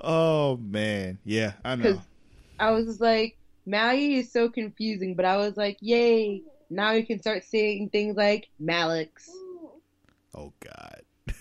Oh, 0.00 0.56
man. 0.58 1.18
Yeah, 1.24 1.54
I 1.64 1.74
know. 1.76 2.02
I 2.58 2.70
was 2.70 3.00
like, 3.00 3.36
Maggie 3.66 4.16
is 4.16 4.32
so 4.32 4.48
confusing, 4.48 5.14
but 5.14 5.24
I 5.24 5.36
was 5.36 5.56
like, 5.56 5.78
yay. 5.80 6.42
Now 6.70 6.92
we 6.92 7.02
can 7.04 7.20
start 7.20 7.44
saying 7.44 7.90
things 7.90 8.16
like 8.16 8.48
Malix. 8.62 9.28
Oh, 10.34 10.52
God. 10.60 11.02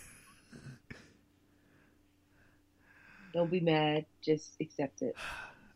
Don't 3.33 3.51
be 3.51 3.59
mad. 3.59 4.05
Just 4.23 4.55
accept 4.59 5.01
it. 5.01 5.15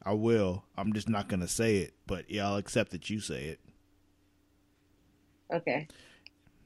I 0.04 0.14
will. 0.14 0.64
I'm 0.76 0.94
just 0.94 1.08
not 1.08 1.28
going 1.28 1.42
to 1.42 1.48
say 1.48 1.78
it, 1.78 1.94
but 2.08 2.28
yeah, 2.28 2.48
I'll 2.48 2.56
accept 2.58 2.90
that 2.92 3.12
you 3.12 3.20
say 3.20 3.44
it. 3.46 3.60
Okay. 5.54 5.88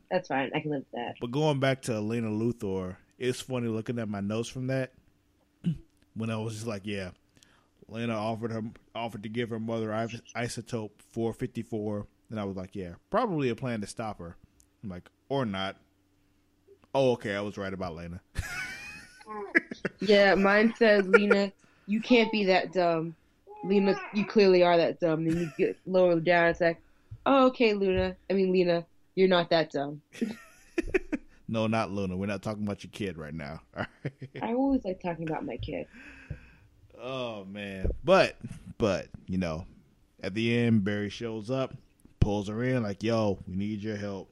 That's 0.09 0.29
fine. 0.29 0.51
I 0.55 0.61
can 0.61 0.71
live 0.71 0.85
with 0.91 0.91
that. 0.93 1.15
But 1.19 1.31
going 1.31 1.59
back 1.59 1.81
to 1.83 1.93
Elena 1.93 2.29
Luthor, 2.29 2.95
it's 3.17 3.41
funny 3.41 3.67
looking 3.67 3.99
at 3.99 4.07
my 4.07 4.21
notes 4.21 4.47
from 4.47 4.67
that 4.67 4.93
when 6.15 6.29
I 6.29 6.37
was 6.37 6.53
just 6.53 6.67
like, 6.67 6.83
yeah, 6.85 7.11
Lena 7.87 8.15
offered 8.15 8.51
her 8.51 8.63
offered 8.93 9.23
to 9.23 9.29
give 9.29 9.49
her 9.49 9.59
mother 9.59 9.89
isotope 9.89 10.91
454, 11.11 12.07
and 12.29 12.39
I 12.39 12.43
was 12.43 12.55
like, 12.55 12.75
yeah, 12.75 12.93
probably 13.09 13.49
a 13.49 13.55
plan 13.55 13.81
to 13.81 13.87
stop 13.87 14.19
her. 14.19 14.35
I'm 14.83 14.89
like, 14.89 15.09
or 15.29 15.45
not. 15.45 15.77
Oh, 16.93 17.11
okay, 17.13 17.35
I 17.35 17.41
was 17.41 17.57
right 17.57 17.73
about 17.73 17.95
Lena. 17.95 18.21
Yeah, 20.01 20.35
mine 20.35 20.73
says, 20.77 21.07
Lena, 21.07 21.51
you 21.87 22.01
can't 22.01 22.31
be 22.31 22.45
that 22.45 22.73
dumb. 22.73 23.15
Lena, 23.63 23.99
you 24.13 24.25
clearly 24.25 24.63
are 24.63 24.77
that 24.77 24.99
dumb. 24.99 25.25
Then 25.25 25.37
you 25.37 25.51
get 25.57 25.77
lower 25.85 26.19
down. 26.19 26.47
It's 26.49 26.61
like, 26.61 26.81
oh, 27.25 27.47
okay, 27.47 27.73
Luna. 27.73 28.15
I 28.29 28.33
mean, 28.33 28.51
Lena, 28.51 28.85
you're 29.15 29.27
not 29.27 29.49
that 29.49 29.71
dumb. 29.71 30.01
no, 31.55 31.67
not 31.67 31.89
Luna. 31.89 32.17
We're 32.17 32.25
not 32.25 32.41
talking 32.41 32.63
about 32.63 32.83
your 32.83 32.91
kid 32.91 33.17
right 33.17 33.33
now. 33.33 33.61
Right. 34.03 34.29
I 34.41 34.53
always 34.53 34.83
like 34.83 35.01
talking 35.01 35.27
about 35.27 35.45
my 35.45 35.57
kid. 35.57 35.87
Oh 37.01 37.45
man, 37.45 37.89
but 38.03 38.35
but 38.77 39.07
you 39.25 39.37
know, 39.37 39.65
at 40.21 40.33
the 40.33 40.57
end, 40.57 40.83
Barry 40.83 41.09
shows 41.09 41.49
up, 41.49 41.73
pulls 42.19 42.49
her 42.49 42.61
in, 42.63 42.83
like, 42.83 43.01
"Yo, 43.01 43.39
we 43.47 43.55
need 43.55 43.81
your 43.81 43.95
help." 43.95 44.29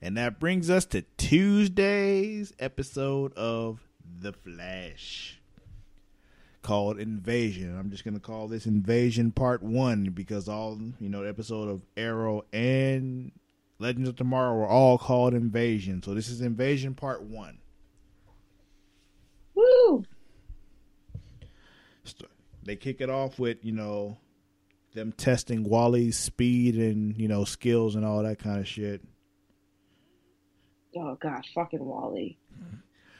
And 0.00 0.16
that 0.16 0.38
brings 0.38 0.70
us 0.70 0.84
to 0.86 1.02
Tuesday's 1.18 2.52
episode 2.58 3.34
of 3.34 3.80
The 4.20 4.32
Flash, 4.32 5.40
called 6.62 6.98
Invasion. 6.98 7.76
I'm 7.76 7.90
just 7.90 8.04
gonna 8.04 8.20
call 8.20 8.48
this 8.48 8.66
Invasion 8.66 9.32
Part 9.32 9.62
One 9.62 10.10
because 10.10 10.48
all 10.48 10.78
you 11.00 11.08
know, 11.08 11.22
episode 11.22 11.68
of 11.68 11.82
Arrow 11.96 12.44
and 12.52 13.32
Legends 13.78 14.08
of 14.08 14.16
Tomorrow 14.16 14.56
were 14.56 14.66
all 14.66 14.98
called 14.98 15.34
Invasion. 15.34 16.02
So 16.02 16.14
this 16.14 16.28
is 16.28 16.40
Invasion 16.40 16.94
Part 16.94 17.22
1. 17.22 17.58
Woo! 19.54 20.04
They 22.62 22.76
kick 22.76 23.00
it 23.00 23.10
off 23.10 23.38
with, 23.38 23.64
you 23.64 23.72
know, 23.72 24.18
them 24.94 25.12
testing 25.12 25.62
Wally's 25.62 26.18
speed 26.18 26.76
and, 26.76 27.16
you 27.16 27.28
know, 27.28 27.44
skills 27.44 27.94
and 27.94 28.04
all 28.04 28.22
that 28.22 28.38
kind 28.38 28.60
of 28.60 28.66
shit. 28.66 29.02
Oh 30.96 31.16
gosh, 31.20 31.44
fucking 31.54 31.84
Wally. 31.84 32.38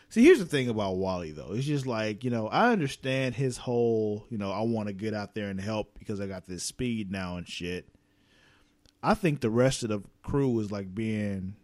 See, 0.08 0.24
here's 0.24 0.38
the 0.38 0.46
thing 0.46 0.68
about 0.68 0.96
Wally 0.96 1.32
though. 1.32 1.52
It's 1.52 1.66
just 1.66 1.86
like, 1.86 2.24
you 2.24 2.30
know, 2.30 2.48
I 2.48 2.72
understand 2.72 3.34
his 3.34 3.58
whole, 3.58 4.24
you 4.30 4.38
know, 4.38 4.50
I 4.50 4.62
want 4.62 4.88
to 4.88 4.94
get 4.94 5.12
out 5.12 5.34
there 5.34 5.50
and 5.50 5.60
help 5.60 5.98
because 5.98 6.20
I 6.20 6.26
got 6.26 6.46
this 6.46 6.62
speed 6.62 7.10
now 7.12 7.36
and 7.36 7.46
shit. 7.46 7.86
I 9.06 9.14
think 9.14 9.40
the 9.40 9.50
rest 9.50 9.84
of 9.84 9.88
the 9.88 10.02
crew 10.24 10.58
is 10.58 10.72
like 10.72 10.92
being 10.92 11.54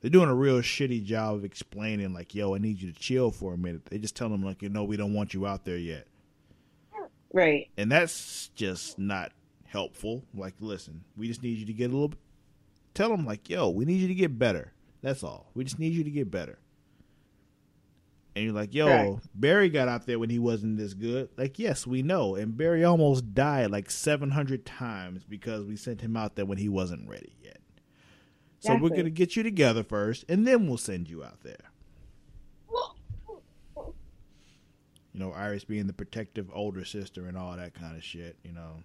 they're 0.00 0.08
doing 0.08 0.28
a 0.28 0.34
real 0.34 0.60
shitty 0.60 1.02
job 1.02 1.34
of 1.34 1.44
explaining 1.44 2.14
like, 2.14 2.32
yo, 2.32 2.54
I 2.54 2.58
need 2.58 2.80
you 2.80 2.92
to 2.92 2.98
chill 2.98 3.32
for 3.32 3.54
a 3.54 3.58
minute. 3.58 3.86
They 3.86 3.98
just 3.98 4.14
tell 4.14 4.28
them 4.28 4.44
like, 4.44 4.62
you 4.62 4.68
know, 4.68 4.84
we 4.84 4.96
don't 4.96 5.14
want 5.14 5.34
you 5.34 5.48
out 5.48 5.64
there 5.64 5.76
yet. 5.76 6.06
Right. 7.32 7.68
And 7.76 7.90
that's 7.90 8.50
just 8.54 9.00
not 9.00 9.32
helpful. 9.64 10.22
Like, 10.32 10.54
listen, 10.60 11.02
we 11.16 11.26
just 11.26 11.42
need 11.42 11.58
you 11.58 11.66
to 11.66 11.72
get 11.72 11.90
a 11.90 11.92
little 11.92 12.14
tell 12.94 13.08
them 13.08 13.26
like, 13.26 13.50
yo, 13.50 13.68
we 13.70 13.84
need 13.84 14.00
you 14.00 14.08
to 14.08 14.14
get 14.14 14.38
better. 14.38 14.72
That's 15.02 15.24
all. 15.24 15.50
We 15.54 15.64
just 15.64 15.80
need 15.80 15.92
you 15.92 16.04
to 16.04 16.10
get 16.10 16.30
better. 16.30 16.60
And 18.38 18.44
you're 18.44 18.54
like, 18.54 18.72
yo, 18.72 18.86
Right. 18.86 19.16
Barry 19.34 19.68
got 19.68 19.88
out 19.88 20.06
there 20.06 20.20
when 20.20 20.30
he 20.30 20.38
wasn't 20.38 20.78
this 20.78 20.94
good. 20.94 21.28
Like, 21.36 21.58
yes, 21.58 21.88
we 21.88 22.02
know. 22.02 22.36
And 22.36 22.56
Barry 22.56 22.84
almost 22.84 23.34
died 23.34 23.72
like 23.72 23.90
700 23.90 24.64
times 24.64 25.24
because 25.24 25.64
we 25.64 25.74
sent 25.74 26.02
him 26.02 26.16
out 26.16 26.36
there 26.36 26.46
when 26.46 26.58
he 26.58 26.68
wasn't 26.68 27.08
ready 27.08 27.32
yet. 27.42 27.58
So 28.60 28.76
we're 28.76 28.90
going 28.90 29.06
to 29.06 29.10
get 29.10 29.34
you 29.34 29.42
together 29.42 29.82
first, 29.82 30.24
and 30.28 30.46
then 30.46 30.68
we'll 30.68 30.78
send 30.78 31.10
you 31.10 31.24
out 31.24 31.40
there. 31.42 31.72
You 33.76 33.94
know, 35.14 35.32
Iris 35.32 35.64
being 35.64 35.88
the 35.88 35.92
protective 35.92 36.48
older 36.52 36.84
sister 36.84 37.26
and 37.26 37.36
all 37.36 37.56
that 37.56 37.74
kind 37.74 37.96
of 37.96 38.04
shit, 38.04 38.36
you 38.44 38.52
know. 38.52 38.84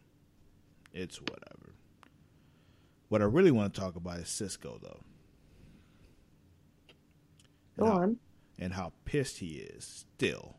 It's 0.94 1.22
whatever. 1.22 1.76
What 3.10 3.22
I 3.22 3.26
really 3.26 3.52
want 3.52 3.72
to 3.72 3.80
talk 3.80 3.96
about 3.98 4.18
is 4.18 4.30
Cisco, 4.30 4.80
though. 4.82 5.02
Go 7.78 7.86
on. 7.86 8.18
And 8.60 8.74
how 8.74 8.94
pissed 9.06 9.40
he 9.40 9.56
is 9.56 10.06
still. 10.16 10.56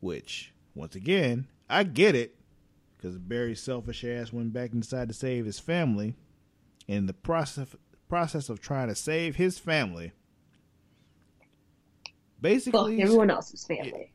Which, 0.00 0.52
once 0.74 0.94
again, 0.94 1.46
I 1.68 1.84
get 1.84 2.14
it 2.14 2.36
because 2.96 3.18
Barry's 3.18 3.60
selfish 3.60 4.04
ass 4.04 4.32
went 4.32 4.52
back 4.52 4.72
and 4.72 4.82
decided 4.82 5.08
to 5.08 5.14
save 5.14 5.44
his 5.44 5.58
family. 5.58 6.14
In 6.86 7.06
the 7.06 7.14
process 7.14 7.68
process 8.08 8.50
of 8.50 8.60
trying 8.60 8.88
to 8.88 8.94
save 8.94 9.36
his 9.36 9.58
family, 9.58 10.12
basically, 12.40 13.00
everyone 13.02 13.30
else's 13.30 13.64
family. 13.64 14.12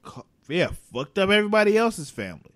yeah, 0.48 0.70
fucked 0.94 1.18
up 1.18 1.32
everybody 1.32 1.76
else's 1.78 2.12
family. 2.12 2.54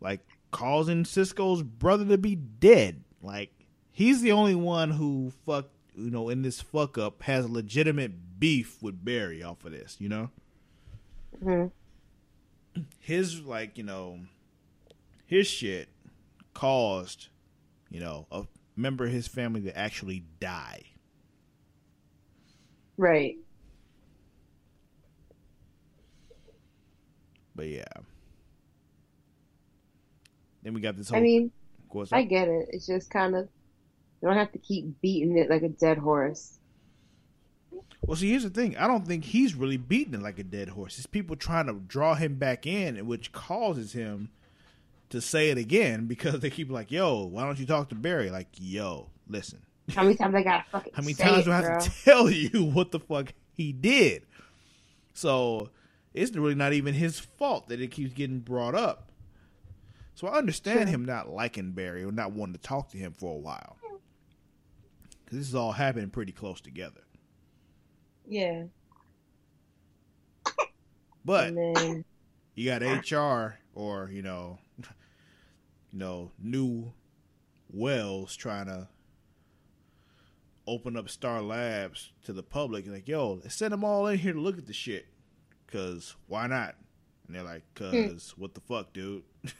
Like 0.00 0.20
causing 0.50 1.04
Cisco's 1.04 1.62
brother 1.62 2.04
to 2.06 2.18
be 2.18 2.34
dead. 2.34 3.02
Like 3.22 3.50
he's 3.90 4.20
the 4.22 4.32
only 4.32 4.54
one 4.54 4.90
who 4.90 5.32
fucked, 5.46 5.74
you 5.96 6.10
know, 6.10 6.28
in 6.28 6.42
this 6.42 6.60
fuck 6.60 6.98
up 6.98 7.22
has 7.22 7.48
legitimate 7.48 8.40
beef 8.40 8.82
with 8.82 9.04
Barry 9.04 9.42
off 9.42 9.64
of 9.64 9.72
this, 9.72 9.96
you 9.98 10.08
know? 10.08 10.30
hmm 11.42 11.66
His 12.98 13.40
like, 13.40 13.78
you 13.78 13.84
know, 13.84 14.20
his 15.26 15.46
shit 15.46 15.88
caused, 16.54 17.28
you 17.88 18.00
know, 18.00 18.26
a 18.30 18.44
member 18.76 19.04
of 19.04 19.12
his 19.12 19.28
family 19.28 19.62
to 19.62 19.76
actually 19.76 20.24
die. 20.40 20.82
Right. 22.96 23.36
But 27.54 27.68
yeah. 27.68 27.84
Then 30.62 30.74
we 30.74 30.80
got 30.80 30.96
this 30.96 31.08
whole 31.08 31.18
I 31.18 31.22
mean, 31.22 31.50
I 32.12 32.22
get 32.22 32.48
it. 32.48 32.68
It's 32.70 32.86
just 32.86 33.10
kind 33.10 33.34
of 33.34 33.48
you 34.20 34.28
don't 34.28 34.36
have 34.36 34.52
to 34.52 34.58
keep 34.58 35.00
beating 35.00 35.36
it 35.36 35.48
like 35.48 35.62
a 35.62 35.68
dead 35.68 35.98
horse. 35.98 36.58
Well, 38.02 38.16
see, 38.16 38.30
here's 38.30 38.42
the 38.42 38.50
thing. 38.50 38.76
I 38.76 38.86
don't 38.86 39.06
think 39.06 39.24
he's 39.24 39.54
really 39.54 39.76
beating 39.76 40.14
it 40.14 40.22
like 40.22 40.38
a 40.38 40.44
dead 40.44 40.70
horse. 40.70 40.98
It's 40.98 41.06
people 41.06 41.36
trying 41.36 41.66
to 41.66 41.74
draw 41.74 42.14
him 42.14 42.36
back 42.36 42.66
in, 42.66 43.06
which 43.06 43.32
causes 43.32 43.92
him 43.92 44.30
to 45.10 45.20
say 45.20 45.50
it 45.50 45.58
again 45.58 46.06
because 46.06 46.40
they 46.40 46.50
keep 46.50 46.70
like, 46.70 46.90
"Yo, 46.90 47.24
why 47.24 47.44
don't 47.44 47.58
you 47.58 47.66
talk 47.66 47.88
to 47.90 47.94
Barry?" 47.94 48.30
Like, 48.30 48.48
"Yo, 48.58 49.10
listen, 49.28 49.60
How 49.90 50.02
many 50.02 50.16
times 50.16 50.34
I 50.34 50.42
gotta 50.42 50.64
fucking 50.72 50.92
how 50.94 51.02
many 51.02 51.14
times 51.14 51.40
it, 51.40 51.44
do 51.44 51.52
I 51.52 51.56
have 51.56 51.82
to 51.84 51.90
tell 52.04 52.30
you 52.30 52.64
what 52.64 52.90
the 52.90 53.00
fuck 53.00 53.32
he 53.54 53.72
did?" 53.72 54.26
So 55.12 55.70
it's 56.14 56.34
really 56.34 56.54
not 56.54 56.72
even 56.72 56.94
his 56.94 57.18
fault 57.18 57.68
that 57.68 57.80
it 57.80 57.90
keeps 57.90 58.14
getting 58.14 58.40
brought 58.40 58.74
up. 58.74 59.10
So 60.14 60.26
I 60.26 60.36
understand 60.36 60.88
him 60.88 61.04
not 61.04 61.30
liking 61.30 61.72
Barry 61.72 62.04
or 62.04 62.12
not 62.12 62.32
wanting 62.32 62.54
to 62.54 62.60
talk 62.60 62.90
to 62.90 62.98
him 62.98 63.14
for 63.16 63.34
a 63.34 63.38
while 63.38 63.76
because 65.30 65.44
this 65.44 65.48
is 65.48 65.54
all 65.54 65.70
happening 65.72 66.10
pretty 66.10 66.32
close 66.32 66.60
together. 66.60 67.02
Yeah. 68.26 68.64
But 71.24 71.54
then 71.54 72.04
you 72.56 72.68
got 72.68 72.82
HR 72.82 73.58
or 73.74 74.10
you 74.10 74.22
know, 74.22 74.58
you 75.92 75.98
know, 75.98 76.32
new 76.42 76.92
Wells 77.72 78.34
trying 78.34 78.66
to 78.66 78.88
open 80.66 80.96
up 80.96 81.08
Star 81.08 81.40
Labs 81.40 82.10
to 82.24 82.32
the 82.32 82.42
public. 82.42 82.88
Like, 82.88 83.06
yo, 83.06 83.40
send 83.48 83.72
them 83.72 83.84
all 83.84 84.08
in 84.08 84.18
here 84.18 84.32
to 84.32 84.40
look 84.40 84.58
at 84.58 84.66
the 84.66 84.72
shit. 84.72 85.06
Cause 85.70 86.16
why 86.26 86.48
not? 86.48 86.74
And 87.28 87.36
they're 87.36 87.44
like, 87.44 87.62
hmm. 87.78 88.08
cause 88.08 88.34
what 88.36 88.54
the 88.54 88.60
fuck, 88.62 88.92
dude? 88.92 89.22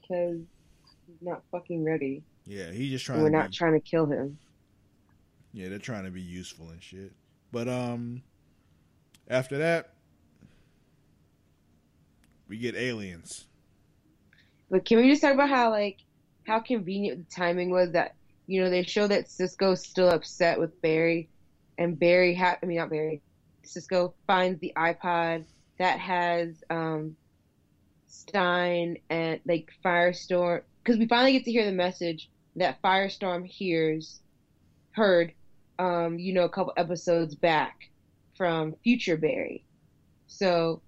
because 0.00 0.42
not 1.20 1.42
fucking 1.50 1.84
ready. 1.84 2.22
yeah, 2.46 2.70
he's 2.70 2.90
just 2.90 3.06
trying. 3.06 3.20
We're 3.22 3.30
to 3.30 3.36
not 3.36 3.50
be, 3.50 3.56
trying 3.56 3.72
to 3.74 3.80
kill 3.80 4.06
him. 4.06 4.38
yeah, 5.52 5.68
they're 5.68 5.78
trying 5.78 6.04
to 6.04 6.10
be 6.10 6.22
useful 6.22 6.70
and 6.70 6.82
shit. 6.82 7.12
But 7.52 7.68
um, 7.68 8.22
after 9.28 9.58
that, 9.58 9.94
we 12.48 12.58
get 12.58 12.74
aliens. 12.76 13.46
But 14.70 14.84
can 14.84 14.98
we 14.98 15.08
just 15.10 15.22
talk 15.22 15.34
about 15.34 15.48
how 15.48 15.70
like 15.70 15.98
how 16.46 16.60
convenient 16.60 17.28
the 17.28 17.34
timing 17.34 17.70
was 17.70 17.92
that 17.92 18.14
you 18.46 18.62
know 18.62 18.70
they 18.70 18.82
show 18.82 19.06
that 19.06 19.28
Cisco's 19.30 19.82
still 19.86 20.08
upset 20.08 20.58
with 20.58 20.80
Barry, 20.82 21.28
and 21.78 21.98
Barry 21.98 22.34
ha- 22.34 22.58
I 22.62 22.66
mean 22.66 22.78
not 22.78 22.90
Barry, 22.90 23.22
Cisco 23.62 24.14
finds 24.26 24.60
the 24.60 24.72
iPod 24.76 25.44
that 25.78 25.98
has 25.98 26.62
um 26.70 27.16
Stein 28.06 28.96
and 29.10 29.40
like 29.46 29.70
Firestorm 29.84 30.62
because 30.86 30.98
we 31.00 31.06
finally 31.08 31.32
get 31.32 31.44
to 31.44 31.50
hear 31.50 31.64
the 31.64 31.72
message 31.72 32.30
that 32.54 32.80
Firestorm 32.80 33.44
hears 33.44 34.20
heard 34.92 35.32
um 35.78 36.18
you 36.18 36.32
know 36.32 36.44
a 36.44 36.48
couple 36.48 36.72
episodes 36.76 37.34
back 37.34 37.90
from 38.36 38.74
Future 38.84 39.16
Barry. 39.16 39.64
So, 40.26 40.80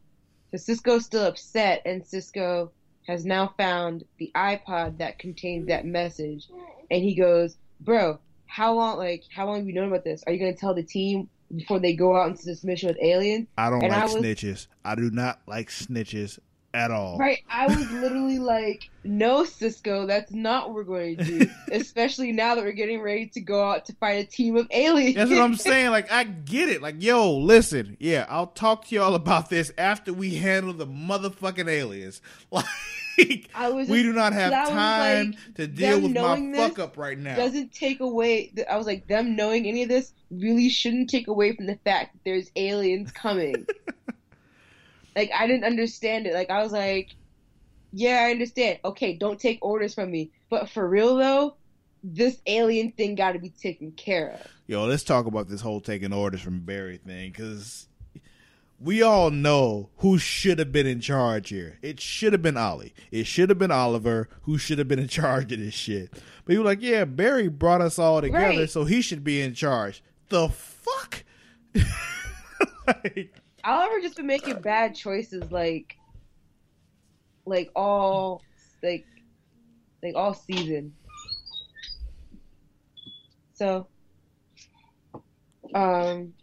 so 0.50 0.56
Cisco's 0.56 1.04
still 1.04 1.24
upset 1.24 1.82
and 1.84 2.04
Cisco 2.06 2.70
has 3.06 3.24
now 3.24 3.54
found 3.56 4.04
the 4.18 4.30
iPod 4.34 4.98
that 4.98 5.18
contains 5.18 5.66
that 5.68 5.86
message, 5.86 6.46
and 6.90 7.02
he 7.02 7.14
goes, 7.14 7.56
"Bro, 7.80 8.18
how 8.46 8.74
long? 8.74 8.98
Like, 8.98 9.24
how 9.34 9.46
long 9.46 9.56
have 9.58 9.66
you 9.66 9.72
known 9.72 9.88
about 9.88 10.04
this? 10.04 10.22
Are 10.26 10.32
you 10.32 10.38
gonna 10.38 10.54
tell 10.54 10.74
the 10.74 10.82
team 10.82 11.28
before 11.56 11.78
they 11.80 11.94
go 11.94 12.14
out 12.16 12.28
into 12.28 12.44
this 12.44 12.62
mission 12.64 12.88
with 12.88 12.98
aliens?" 13.02 13.48
I 13.56 13.70
don't 13.70 13.82
And 13.82 13.92
like 13.92 14.02
I 14.02 14.04
was- 14.04 14.14
snitches. 14.16 14.66
I 14.84 14.94
do 14.94 15.10
not 15.10 15.40
like 15.46 15.68
snitches 15.70 16.38
at 16.78 16.90
all. 16.90 17.18
Right? 17.18 17.40
I 17.50 17.66
was 17.66 17.90
literally 17.92 18.38
like, 18.38 18.88
"No, 19.04 19.44
Cisco, 19.44 20.06
that's 20.06 20.32
not 20.32 20.68
what 20.68 20.76
we're 20.76 20.84
going 20.84 21.16
to 21.16 21.24
do." 21.24 21.50
Especially 21.72 22.32
now 22.32 22.54
that 22.54 22.64
we're 22.64 22.72
getting 22.72 23.00
ready 23.00 23.26
to 23.26 23.40
go 23.40 23.68
out 23.70 23.84
to 23.86 23.92
fight 23.94 24.24
a 24.24 24.24
team 24.24 24.56
of 24.56 24.68
aliens. 24.70 25.16
That's 25.16 25.30
what 25.30 25.40
I'm 25.40 25.54
saying. 25.56 25.90
Like, 25.90 26.10
I 26.10 26.24
get 26.24 26.68
it. 26.68 26.80
Like, 26.80 27.02
yo, 27.02 27.36
listen. 27.36 27.96
Yeah, 27.98 28.26
I'll 28.28 28.46
talk 28.46 28.86
to 28.86 28.94
y'all 28.94 29.14
about 29.14 29.50
this 29.50 29.72
after 29.76 30.12
we 30.12 30.36
handle 30.36 30.72
the 30.72 30.86
motherfucking 30.86 31.68
aliens. 31.68 32.20
Like, 32.50 33.48
I 33.52 33.68
was 33.70 33.88
we 33.88 34.04
do 34.04 34.12
not 34.12 34.32
have 34.32 34.68
time 34.68 35.32
like, 35.32 35.54
to 35.56 35.66
deal 35.66 36.00
with 36.00 36.12
my 36.12 36.52
fuck 36.54 36.78
up 36.78 36.96
right 36.96 37.18
now. 37.18 37.34
doesn't 37.34 37.72
take 37.72 37.98
away. 37.98 38.52
I 38.70 38.76
was 38.76 38.86
like, 38.86 39.08
them 39.08 39.34
knowing 39.34 39.66
any 39.66 39.82
of 39.82 39.88
this 39.88 40.12
really 40.30 40.68
shouldn't 40.68 41.10
take 41.10 41.26
away 41.26 41.56
from 41.56 41.66
the 41.66 41.74
fact 41.84 42.12
that 42.12 42.20
there's 42.24 42.48
aliens 42.54 43.10
coming. 43.10 43.66
Like, 45.18 45.30
I 45.36 45.46
didn't 45.46 45.64
understand 45.64 46.26
it. 46.26 46.34
Like, 46.34 46.50
I 46.50 46.62
was 46.62 46.72
like, 46.72 47.10
yeah, 47.92 48.24
I 48.26 48.30
understand. 48.30 48.78
Okay, 48.84 49.14
don't 49.16 49.40
take 49.40 49.58
orders 49.62 49.94
from 49.94 50.10
me. 50.10 50.30
But 50.50 50.68
for 50.70 50.88
real 50.88 51.16
though, 51.16 51.56
this 52.04 52.40
alien 52.46 52.92
thing 52.92 53.14
got 53.14 53.32
to 53.32 53.38
be 53.38 53.50
taken 53.50 53.92
care 53.92 54.30
of. 54.32 54.46
Yo, 54.66 54.84
let's 54.84 55.02
talk 55.02 55.26
about 55.26 55.48
this 55.48 55.60
whole 55.62 55.80
taking 55.80 56.12
orders 56.12 56.40
from 56.40 56.60
Barry 56.60 56.98
thing 56.98 57.30
because 57.30 57.88
we 58.80 59.02
all 59.02 59.30
know 59.30 59.88
who 59.98 60.18
should 60.18 60.58
have 60.60 60.70
been 60.70 60.86
in 60.86 61.00
charge 61.00 61.48
here. 61.48 61.78
It 61.82 61.98
should 62.00 62.32
have 62.32 62.42
been 62.42 62.56
Ollie. 62.56 62.94
It 63.10 63.26
should 63.26 63.48
have 63.48 63.58
been 63.58 63.70
Oliver 63.72 64.28
who 64.42 64.58
should 64.58 64.78
have 64.78 64.86
been 64.88 64.98
in 65.00 65.08
charge 65.20 65.50
of 65.52 65.58
this 65.58 65.74
shit. 65.74 66.12
But 66.44 66.52
you 66.52 66.60
were 66.60 66.64
like, 66.66 66.82
yeah, 66.82 67.04
Barry 67.04 67.48
brought 67.48 67.80
us 67.80 67.98
all 67.98 68.20
together, 68.20 68.44
Right. 68.60 68.70
so 68.70 68.84
he 68.84 69.00
should 69.02 69.24
be 69.24 69.40
in 69.40 69.54
charge. 69.54 70.02
The 70.28 70.48
fuck? 70.50 71.24
like, 72.86 73.32
Oliver 73.68 74.00
just 74.00 74.16
been 74.16 74.26
making 74.26 74.62
bad 74.62 74.94
choices, 74.94 75.50
like, 75.52 75.94
like 77.46 77.70
all, 77.76 78.44
like, 78.82 79.06
like 80.02 80.14
all 80.16 80.34
season. 80.34 80.96
So, 83.54 83.88
um, 85.74 86.34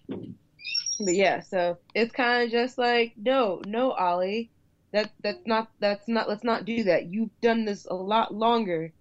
but 0.99 1.15
yeah, 1.15 1.41
so 1.41 1.77
it's 1.93 2.11
kind 2.11 2.45
of 2.45 2.51
just 2.51 2.77
like, 2.77 3.13
no, 3.17 3.61
no, 3.65 3.91
Ollie, 3.91 4.51
that 4.93 5.11
that's 5.23 5.45
not 5.45 5.69
that's 5.79 6.07
not 6.07 6.29
let's 6.29 6.43
not 6.43 6.65
do 6.65 6.83
that. 6.85 7.07
You've 7.07 7.31
done 7.41 7.65
this 7.65 7.85
a 7.85 7.95
lot 7.95 8.33
longer 8.33 8.93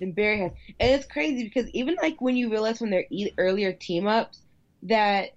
than 0.00 0.12
Barry 0.12 0.40
has, 0.40 0.52
and 0.80 0.90
it's 0.92 1.06
crazy 1.06 1.44
because 1.44 1.68
even 1.72 1.96
like 2.02 2.20
when 2.20 2.36
you 2.36 2.50
realize 2.50 2.80
when 2.80 2.90
they're 2.90 3.06
e- 3.10 3.32
earlier 3.38 3.72
team 3.72 4.06
ups 4.06 4.44
that 4.84 5.30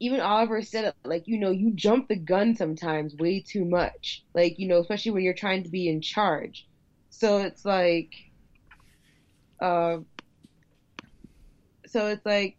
even 0.00 0.20
Oliver 0.20 0.62
said 0.62 0.84
it, 0.86 0.94
like, 1.04 1.24
you 1.26 1.38
know, 1.38 1.50
you 1.50 1.72
jump 1.72 2.08
the 2.08 2.16
gun 2.16 2.56
sometimes 2.56 3.14
way 3.16 3.40
too 3.46 3.64
much. 3.64 4.24
Like, 4.34 4.58
you 4.58 4.68
know, 4.68 4.80
especially 4.80 5.12
when 5.12 5.22
you're 5.22 5.34
trying 5.34 5.62
to 5.64 5.70
be 5.70 5.88
in 5.88 6.00
charge. 6.00 6.66
So 7.10 7.38
it's 7.38 7.64
like, 7.64 8.12
uh, 9.62 9.98
so 11.86 12.08
it's 12.08 12.26
like, 12.26 12.56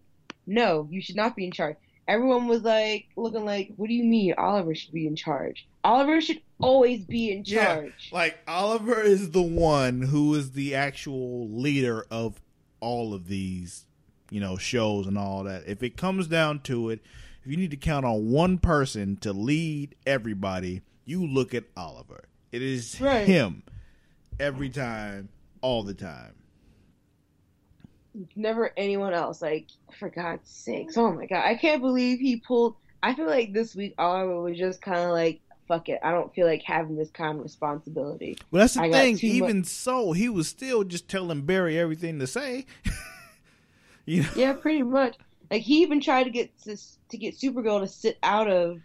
no, 0.48 0.88
you 0.89 1.02
should 1.02 1.15
not 1.15 1.36
be 1.36 1.45
in 1.45 1.52
charge. 1.52 1.76
Everyone 2.08 2.48
was 2.48 2.62
like, 2.62 3.08
looking 3.17 3.45
like, 3.45 3.74
what 3.76 3.88
do 3.88 3.93
you 3.93 4.04
mean 4.04 4.34
Oliver 4.38 4.76
should 4.76 4.93
be 4.93 5.08
in 5.08 5.15
charge? 5.15 5.67
Oliver 5.84 6.21
should 6.21 6.41
always 6.62 7.04
be 7.06 7.32
in 7.32 7.43
Yeah, 7.43 7.65
charge. 7.65 8.10
like 8.13 8.38
Oliver 8.48 9.02
is 9.02 9.32
the 9.32 9.41
one 9.41 10.04
who 10.04 10.34
is 10.36 10.52
the 10.52 10.76
actual 10.76 11.50
leader 11.50 12.06
of 12.10 12.39
all 12.80 13.13
of 13.13 13.28
these, 13.28 13.86
you 14.30 14.39
know, 14.39 14.56
shows 14.58 15.08
and 15.08 15.17
all 15.17 15.43
that. 15.43 15.63
If 15.67 15.84
it 15.84 15.98
comes 15.98 16.28
down 16.28 16.60
to 16.62 16.89
it, 16.91 17.02
if 17.45 17.51
you 17.51 17.58
need 17.58 17.69
to 17.69 17.77
count 17.77 18.05
on 18.05 18.31
one 18.31 18.58
person 18.58 19.17
to 19.17 19.31
lead 19.31 19.93
everybody, 20.08 20.81
you 21.05 21.23
look 21.27 21.53
at 21.53 21.63
Oliver. 21.77 22.23
It 22.51 22.63
is 22.63 22.99
Right. 22.99 23.27
him 23.27 23.62
every 24.39 24.69
time, 24.69 25.29
all 25.62 25.84
the 25.84 25.93
time. 25.93 26.34
never 28.36 28.71
anyone 28.77 29.13
else. 29.13 29.41
Like, 29.41 29.67
for 29.99 30.10
God's 30.10 30.49
sakes, 30.49 30.97
oh 30.97 31.12
my 31.12 31.25
God, 31.25 31.43
I 31.45 31.55
can't 31.55 31.81
believe 31.81 32.17
he 32.19 32.38
pulled. 32.38 32.77
I 33.03 33.13
feel 33.13 33.27
like 33.27 33.51
this 33.53 33.75
week 33.75 33.93
Oliver 33.99 34.41
was 34.41 34.58
just 34.58 34.81
kind 34.81 35.01
of 35.01 35.12
like, 35.12 35.41
fuck 35.67 35.89
it, 35.89 35.99
I 36.01 36.12
don't 36.12 36.34
feel 36.34 36.47
like 36.47 36.63
having 36.63 36.95
this 36.95 37.12
kind 37.12 37.38
of 37.38 37.43
responsibility. 37.43 38.38
Well, 38.49 38.62
that's 38.62 38.75
the 38.75 38.84
I 38.84 38.91
thing. 38.91 39.19
Even 39.21 39.65
so, 39.65 40.13
he 40.13 40.29
was 40.29 40.47
still 40.47 40.84
just 40.86 41.08
telling 41.10 41.41
Barry 41.41 41.77
everything 41.77 42.17
to 42.19 42.25
say. 42.25 42.65
you 44.05 44.23
know, 44.23 44.29
Yeah, 44.36 44.53
pretty 44.53 44.81
much. 44.81 45.17
Like 45.51 45.62
he 45.62 45.81
even 45.81 46.01
tried 46.01 46.23
to 46.25 46.29
get 46.29 46.58
to, 46.63 46.77
to 47.10 47.17
get 47.17 47.38
Supergirl 47.38 47.81
to 47.81 47.88
sit 47.88 48.17
out 48.23 48.49
of 48.49 48.79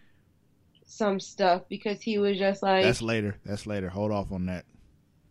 some 0.86 1.20
stuff 1.20 1.62
because 1.68 2.00
he 2.00 2.18
was 2.18 2.38
just 2.38 2.62
like, 2.62 2.82
that's 2.84 3.00
later. 3.02 3.36
That's 3.44 3.66
later. 3.66 3.88
Hold 3.88 4.12
off 4.12 4.32
on 4.32 4.46
that. 4.46 4.64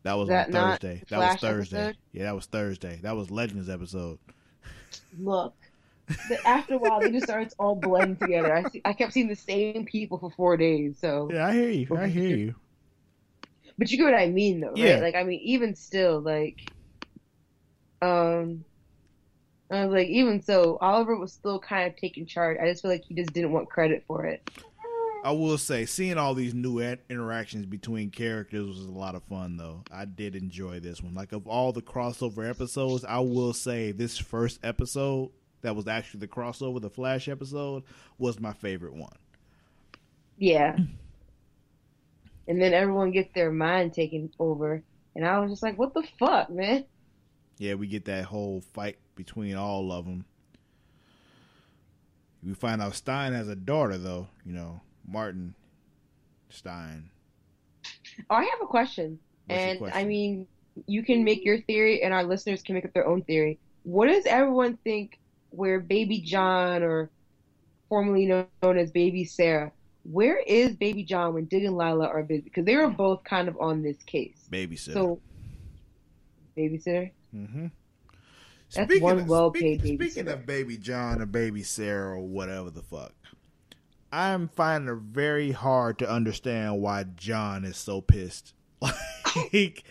That 0.03 0.13
was 0.17 0.29
That 0.29 0.47
on 0.47 0.53
Thursday. 0.53 1.03
That 1.09 1.19
was 1.19 1.35
Thursday. 1.41 1.77
episode? 1.77 1.97
Yeah, 2.13 2.23
that 2.23 2.35
was 2.35 2.45
Thursday. 2.45 2.99
That 3.03 3.15
was 3.15 3.29
Legends 3.29 3.69
episode. 3.69 4.17
look. 5.19 5.53
After 6.45 6.73
a 6.73 6.77
while, 6.79 6.99
they 7.01 7.11
just 7.11 7.25
started 7.25 7.53
all 7.59 7.75
blend 7.75 8.19
together. 8.19 8.51
I 8.55 8.63
see, 8.69 8.81
I 8.83 8.93
kept 8.93 9.13
seeing 9.13 9.27
the 9.27 9.35
same 9.35 9.85
people 9.85 10.17
for 10.17 10.31
four 10.31 10.57
days. 10.57 10.97
So, 10.99 11.29
Yeah, 11.31 11.45
I 11.45 11.53
hear 11.53 11.69
you. 11.69 11.97
I 11.97 12.07
hear 12.07 12.35
you. 12.35 12.55
but 13.77 13.91
you 13.91 13.97
get 13.97 14.05
what 14.05 14.15
I 14.15 14.27
mean, 14.27 14.59
though, 14.61 14.73
Yeah. 14.75 14.93
right? 14.93 15.03
Like, 15.03 15.15
I 15.15 15.23
mean, 15.23 15.39
even 15.43 15.75
still, 15.75 16.19
like, 16.19 16.71
um, 18.01 18.63
I 19.71 19.85
was 19.85 19.93
like, 19.93 20.07
even 20.07 20.41
so, 20.41 20.77
Oliver 20.81 21.15
was 21.15 21.31
still 21.31 21.59
kind 21.59 21.87
of 21.87 21.95
taking 21.95 22.25
charge. 22.25 22.57
I 22.59 22.69
just 22.69 22.81
feel 22.81 22.89
like 22.89 23.03
he 23.03 23.13
just 23.13 23.33
didn't 23.33 23.51
want 23.51 23.69
credit 23.69 24.03
for 24.07 24.25
it. 24.25 24.49
I 25.23 25.31
will 25.31 25.57
say, 25.57 25.85
seeing 25.85 26.17
all 26.17 26.33
these 26.33 26.53
new 26.53 26.79
in- 26.79 26.97
interactions 27.09 27.65
between 27.65 28.09
characters 28.09 28.67
was 28.67 28.85
a 28.85 28.91
lot 28.91 29.15
of 29.15 29.23
fun, 29.23 29.57
though. 29.57 29.83
I 29.91 30.05
did 30.05 30.35
enjoy 30.35 30.79
this 30.79 31.03
one. 31.03 31.13
Like, 31.13 31.33
of 31.33 31.45
all 31.45 31.71
the 31.71 31.81
crossover 31.81 32.49
episodes, 32.49 33.05
I 33.05 33.19
will 33.19 33.53
say 33.53 33.91
this 33.91 34.17
first 34.17 34.59
episode 34.63 35.31
that 35.61 35.75
was 35.75 35.87
actually 35.87 36.21
the 36.21 36.27
crossover, 36.27 36.81
the 36.81 36.89
Flash 36.89 37.27
episode, 37.27 37.83
was 38.17 38.39
my 38.39 38.53
favorite 38.53 38.93
one. 38.93 39.17
Yeah. 40.37 40.77
And 42.47 42.61
then 42.61 42.73
everyone 42.73 43.11
gets 43.11 43.33
their 43.33 43.51
mind 43.51 43.93
taken 43.93 44.31
over. 44.39 44.81
And 45.15 45.27
I 45.27 45.37
was 45.39 45.51
just 45.51 45.61
like, 45.61 45.77
what 45.77 45.93
the 45.93 46.07
fuck, 46.17 46.49
man? 46.49 46.85
Yeah, 47.57 47.73
we 47.73 47.87
get 47.87 48.05
that 48.05 48.23
whole 48.23 48.61
fight 48.73 48.97
between 49.19 49.57
all 49.57 49.91
of 49.91 50.05
them. 50.05 50.23
We 52.41 52.53
find 52.53 52.81
out 52.81 52.95
Stein 52.95 53.33
has 53.33 53.49
a 53.49 53.55
daughter, 53.55 53.97
though. 53.97 54.29
You 54.45 54.53
know, 54.53 54.79
Martin 55.05 55.55
Stein. 56.49 57.09
Oh, 58.29 58.35
I 58.35 58.43
have 58.45 58.61
a 58.61 58.65
question. 58.65 59.19
What's 59.47 59.61
and 59.61 59.79
question? 59.79 59.99
I 59.99 60.05
mean, 60.05 60.47
you 60.87 61.03
can 61.03 61.25
make 61.25 61.43
your 61.43 61.59
theory, 61.63 62.01
and 62.01 62.13
our 62.13 62.23
listeners 62.23 62.61
can 62.61 62.75
make 62.75 62.85
up 62.85 62.93
their 62.93 63.05
own 63.05 63.23
theory. 63.23 63.59
What 63.83 64.07
does 64.07 64.25
everyone 64.25 64.77
think 64.85 65.19
where 65.49 65.81
Baby 65.81 66.21
John, 66.21 66.81
or 66.81 67.09
formerly 67.89 68.25
known 68.25 68.77
as 68.77 68.89
Baby 68.91 69.25
Sarah, 69.25 69.73
where 70.03 70.37
is 70.37 70.77
Baby 70.77 71.03
John 71.03 71.33
when 71.33 71.43
Dig 71.43 71.65
and 71.65 71.75
Lyla 71.75 72.07
are 72.07 72.23
busy? 72.23 72.43
Because 72.43 72.63
they 72.63 72.77
were 72.77 72.89
both 72.89 73.25
kind 73.25 73.49
of 73.49 73.59
on 73.59 73.83
this 73.83 73.97
case. 74.03 74.47
babysitter. 74.49 74.93
So, 74.93 75.19
babysitter? 76.57 77.11
Mm-hmm. 77.35 77.67
That's 78.73 78.99
one 78.99 79.25
well-paid 79.27 79.79
Speaking 79.81 79.97
babysitter. 80.25 80.33
of 80.33 80.45
Baby 80.45 80.77
John 80.77 81.21
or 81.21 81.25
Baby 81.25 81.63
Sarah 81.63 82.15
or 82.17 82.19
whatever 82.27 82.69
the 82.69 82.83
fuck, 82.83 83.13
I'm 84.11 84.47
finding 84.49 84.93
it 84.95 85.01
very 85.01 85.51
hard 85.51 85.99
to 85.99 86.09
understand 86.09 86.81
why 86.81 87.03
John 87.15 87.65
is 87.65 87.77
so 87.77 88.01
pissed. 88.01 88.53
Like, 89.53 89.83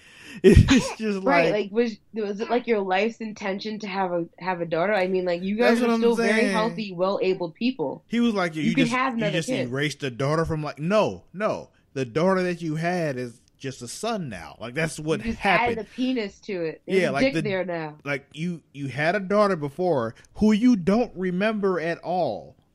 it's 0.42 0.96
just 0.96 1.18
like, 1.22 1.24
Right, 1.24 1.52
like, 1.52 1.70
was 1.70 1.96
was 2.12 2.40
it 2.40 2.50
like 2.50 2.66
your 2.66 2.80
life's 2.80 3.18
intention 3.18 3.78
to 3.78 3.86
have 3.86 4.10
a 4.10 4.26
have 4.40 4.60
a 4.60 4.66
daughter? 4.66 4.92
I 4.92 5.06
mean, 5.06 5.24
like 5.24 5.42
you 5.42 5.56
guys 5.56 5.80
are 5.80 5.96
still 5.96 6.16
very 6.16 6.46
healthy, 6.48 6.92
well-abled 6.92 7.54
people. 7.54 8.02
he 8.08 8.18
was 8.18 8.34
like, 8.34 8.56
you, 8.56 8.62
you 8.64 8.74
can 8.74 8.84
just 8.86 8.96
have 8.96 9.12
you 9.12 9.18
another 9.18 9.32
just 9.38 9.48
kid. 9.48 9.68
erased 9.68 10.00
the 10.00 10.10
daughter 10.10 10.44
from 10.44 10.62
like, 10.64 10.80
no, 10.80 11.22
no, 11.32 11.68
the 11.94 12.04
daughter 12.04 12.42
that 12.42 12.60
you 12.60 12.74
had 12.74 13.16
is 13.16 13.40
just 13.58 13.82
a 13.82 13.88
son 13.88 14.28
now. 14.28 14.56
Like 14.60 14.74
that's 14.74 14.98
what 14.98 15.20
you 15.20 15.32
just 15.32 15.38
happened. 15.40 15.78
added 15.78 15.86
a 15.86 15.94
penis 15.96 16.38
to 16.40 16.52
it. 16.64 16.82
There's 16.86 17.00
Yeah, 17.02 17.10
like 17.10 17.34
the- 17.34 17.42
there 17.42 17.64
now. 17.64 17.98
like 18.04 18.26
you 18.32 18.62
you 18.72 18.88
had 18.88 19.14
a 19.16 19.20
daughter 19.20 19.56
before 19.56 20.14
who 20.34 20.52
you 20.52 20.76
don't 20.76 21.12
remember 21.16 21.80
at 21.80 21.98
all 21.98 22.56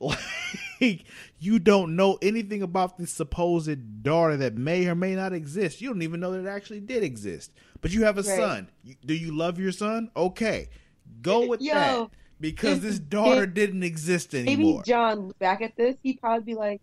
like 0.80 1.04
you 1.38 1.58
don't 1.58 1.96
know 1.96 2.18
anything 2.20 2.60
about 2.62 2.98
this 2.98 3.10
supposed 3.10 4.02
daughter 4.02 4.36
that 4.36 4.54
may 4.56 4.86
or 4.86 4.94
may 4.94 5.14
not 5.14 5.32
exist 5.32 5.80
you 5.80 5.88
don't 5.88 6.02
even 6.02 6.20
know 6.20 6.32
that 6.32 6.40
it 6.40 6.46
actually 6.48 6.80
did 6.80 7.02
exist 7.02 7.52
but 7.80 7.90
you 7.92 8.04
have 8.04 8.18
a 8.18 8.22
Right. 8.22 8.36
son 8.38 8.68
do 9.06 9.14
you 9.14 9.34
love 9.34 9.58
your 9.58 9.72
son 9.72 10.10
okay 10.14 10.68
go 11.22 11.46
with 11.46 11.62
Yo, 11.62 11.72
that 11.72 12.10
because 12.40 12.80
this 12.80 12.98
daughter 12.98 13.46
didn't 13.46 13.82
exist 13.84 14.34
Maybe 14.34 14.52
anymore 14.52 14.82
John 14.82 15.32
back 15.38 15.62
at 15.62 15.74
this, 15.76 15.96
he'd 16.02 16.20
probably 16.20 16.44
be 16.44 16.54
like, 16.54 16.82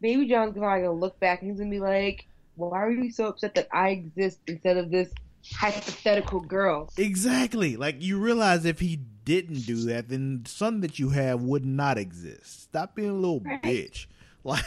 Baby 0.00 0.26
John's 0.28 0.56
probably 0.56 0.84
gonna 0.86 0.98
look 0.98 1.18
back 1.20 1.42
and 1.42 1.50
he's 1.50 1.58
gonna 1.58 1.70
be 1.70 1.80
like, 1.80 2.26
Why 2.58 2.82
are 2.82 2.90
you 2.90 3.10
so 3.10 3.26
upset 3.28 3.54
that 3.54 3.68
I 3.72 3.90
exist 3.90 4.40
instead 4.48 4.76
of 4.76 4.90
this 4.90 5.12
hypothetical 5.54 6.40
girl? 6.40 6.90
exactly 6.96 7.76
like 7.76 8.02
you 8.02 8.18
realize 8.18 8.64
if 8.64 8.80
he 8.80 8.96
didn't 8.96 9.60
do 9.62 9.84
that 9.84 10.08
then 10.08 10.42
the 10.42 10.48
son 10.48 10.80
that 10.80 10.98
you 10.98 11.10
have 11.10 11.40
would 11.40 11.64
not 11.64 11.96
exist 11.96 12.62
stop 12.62 12.96
being 12.96 13.10
a 13.10 13.14
little 13.14 13.40
Right. 13.40 13.62
bitch 13.62 14.06
like 14.44 14.64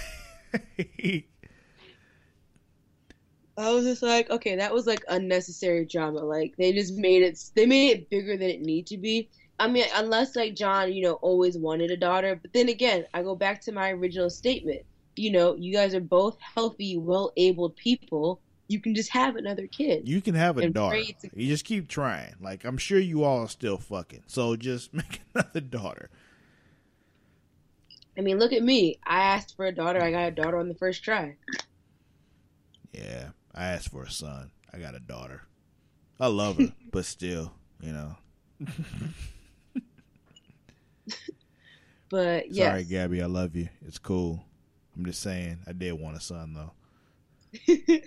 I 3.58 3.72
was 3.74 3.86
just 3.86 4.02
like, 4.02 4.30
okay, 4.30 4.56
that 4.56 4.74
was 4.74 4.88
like 4.88 5.04
unnecessary 5.08 5.86
drama. 5.86 6.20
Like 6.20 6.54
they 6.58 6.72
just 6.74 6.96
made 6.96 7.22
it, 7.22 7.38
they 7.56 7.66
made 7.66 7.92
it 7.98 8.10
bigger 8.10 8.38
than 8.38 8.50
it 8.50 8.62
needed 8.62 8.88
to 8.88 8.98
be. 8.98 9.30
I 9.60 9.68
mean, 9.68 9.86
unless 9.96 10.36
like 10.36 10.56
John, 10.56 10.92
you 10.92 11.04
know, 11.04 11.14
always 11.16 11.58
wanted 11.58 11.92
a 11.92 11.98
daughter. 11.98 12.40
But 12.42 12.54
then 12.54 12.70
again, 12.70 13.06
I 13.14 13.22
go 13.22 13.36
back 13.36 13.62
to 13.64 13.72
my 13.72 13.92
original 13.92 14.30
statement. 14.30 14.82
You 15.22 15.30
know, 15.32 15.54
you 15.56 15.72
guys 15.72 15.94
are 15.94 16.00
both 16.02 16.40
healthy, 16.40 16.98
well-abled 16.98 17.76
people. 17.76 18.42
You 18.68 18.80
can 18.80 18.96
just 18.96 19.12
have 19.12 19.36
another 19.36 19.68
kid. 19.68 20.10
You 20.10 20.20
can 20.20 20.34
have 20.34 20.58
a 20.58 20.68
daughter. 20.68 20.98
to- 21.22 21.30
You 21.36 21.48
just 21.48 21.64
keep 21.64 21.88
trying. 21.88 22.34
Like 22.42 22.66
I'm 22.66 22.78
sure 22.80 22.98
you 22.98 23.24
all 23.24 23.42
are 23.42 23.48
still 23.48 23.78
fucking. 23.78 24.24
So 24.26 24.56
just 24.56 24.92
make 24.96 25.22
another 25.36 25.60
daughter. 25.60 26.10
I 28.18 28.22
mean, 28.22 28.40
look 28.40 28.52
at 28.52 28.64
me. 28.64 28.98
I 29.06 29.22
asked 29.22 29.56
for 29.56 29.68
a 29.68 29.72
daughter. 29.72 30.02
I 30.02 30.10
got 30.10 30.28
a 30.28 30.32
daughter 30.32 30.58
on 30.58 30.68
the 30.70 30.74
first 30.76 31.04
try. 31.04 31.36
Yeah, 32.92 33.30
I 33.54 33.66
asked 33.68 33.90
for 33.92 34.02
a 34.04 34.10
son. 34.12 34.50
I 34.74 34.80
got 34.80 34.96
a 34.96 35.00
daughter. 35.00 35.44
I 36.20 36.28
love 36.28 36.58
her, 36.58 36.74
but 36.92 37.06
still, 37.06 37.54
you 37.80 37.92
know. 37.94 38.16
But 42.10 42.52
yes. 42.52 42.68
Sorry, 42.72 42.84
Gabby, 42.84 43.22
I 43.22 43.28
love 43.28 43.56
you. 43.56 43.70
It's 43.88 43.98
cool. 43.98 44.44
I'm 44.96 45.06
just 45.06 45.22
saying, 45.22 45.60
I 45.68 45.74
did 45.74 45.94
want 45.94 46.18
a 46.18 46.20
son 46.20 46.54
though. 46.54 46.72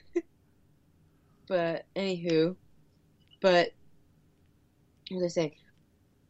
but 1.49 1.87
anywho, 1.97 2.57
but 3.41 3.71
what 5.11 5.23
was 5.23 5.33
I 5.33 5.35
saying? 5.35 5.53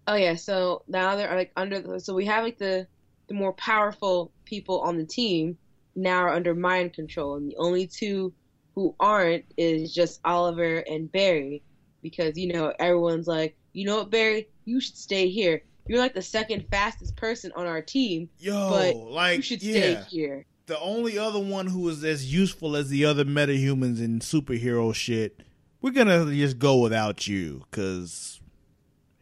Oh 0.06 0.14
yeah, 0.14 0.34
so 0.34 0.82
now 0.88 1.16
they're 1.16 1.34
like 1.34 1.52
under 1.56 1.80
the, 1.80 2.00
so 2.00 2.14
we 2.14 2.26
have 2.26 2.44
like 2.44 2.58
the 2.58 2.86
the 3.28 3.34
more 3.34 3.54
powerful 3.54 4.32
people 4.44 4.80
on 4.80 4.98
the 4.98 5.04
team 5.04 5.56
now 5.96 6.18
are 6.18 6.34
under 6.34 6.54
mind 6.54 6.92
control, 6.92 7.36
and 7.36 7.50
the 7.50 7.56
only 7.56 7.86
two 7.86 8.32
who 8.74 8.94
aren't 8.98 9.44
is 9.56 9.94
just 9.94 10.20
Oliver 10.24 10.78
and 10.78 11.10
Barry, 11.10 11.62
because 12.02 12.36
you 12.36 12.52
know 12.52 12.72
everyone's 12.78 13.26
like, 13.26 13.56
you 13.72 13.86
know 13.86 13.98
what, 13.98 14.10
Barry, 14.10 14.48
you 14.64 14.80
should 14.80 14.96
stay 14.96 15.28
here. 15.28 15.62
You're 15.86 15.98
like 15.98 16.14
the 16.14 16.22
second 16.22 16.66
fastest 16.70 17.16
person 17.16 17.52
on 17.54 17.66
our 17.66 17.82
team, 17.82 18.28
Yo, 18.38 18.70
but 18.70 18.96
like 18.96 19.36
you 19.36 19.42
should 19.42 19.62
yeah, 19.62 20.02
stay 20.02 20.04
here. 20.10 20.46
the 20.66 20.78
only 20.80 21.18
other 21.18 21.38
one 21.38 21.66
who 21.66 21.88
is 21.88 22.02
as 22.04 22.32
useful 22.32 22.74
as 22.76 22.88
the 22.88 23.04
other 23.04 23.24
metahumans 23.24 24.00
in 24.02 24.20
superhero 24.20 24.94
shit, 24.94 25.40
we're 25.82 25.90
gonna 25.90 26.24
just 26.34 26.58
go 26.58 26.78
without 26.78 27.26
you 27.28 27.64
because 27.70 28.40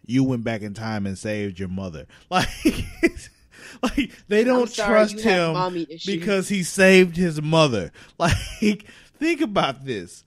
you 0.07 0.23
went 0.25 0.45
back 0.45 0.63
in 0.63 0.75
time 0.75 1.07
and 1.07 1.19
saved 1.19 1.59
your 1.59 1.69
mother. 1.69 2.07
Like, 3.83 3.97
like 3.97 4.13
they 4.29 4.45
don't 4.45 4.69
sorry, 4.71 4.91
trust 5.09 5.21
him 5.21 5.87
because 6.07 6.49
he 6.49 6.63
saved 6.63 7.17
his 7.17 7.41
mother. 7.43 7.91
Like, 8.19 8.87
think 9.19 9.41
about 9.41 9.85
this. 9.85 10.25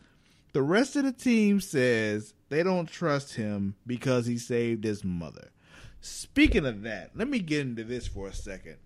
The 0.54 0.62
rest 0.62 0.96
of 0.96 1.04
the 1.04 1.12
team 1.12 1.62
says 1.62 2.34
they 2.50 2.64
don't 2.64 2.88
trust 2.90 3.36
him 3.36 3.76
because 3.86 4.26
he 4.26 4.38
saved 4.38 4.84
his 4.84 5.04
mother. 5.04 5.50
Speaking 6.06 6.66
of 6.68 6.84
that, 6.84 7.12
let 7.16 7.28
me 7.28 7.40
get 7.40 7.62
into 7.62 7.84
this 7.84 8.06
for 8.08 8.28
a 8.28 8.34
second. 8.34 8.78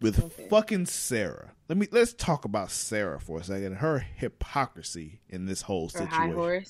With 0.00 0.22
Okay. 0.22 0.46
fucking 0.48 0.86
Sarah. 0.86 1.52
Let 1.68 1.76
me 1.78 1.88
let's 1.90 2.12
talk 2.12 2.44
about 2.44 2.70
Sarah 2.70 3.18
for 3.20 3.40
a 3.40 3.44
second. 3.44 3.76
Her 3.76 3.98
hypocrisy 3.98 5.20
in 5.28 5.46
this 5.46 5.62
whole 5.62 5.88
high 5.88 6.28
situation 6.28 6.64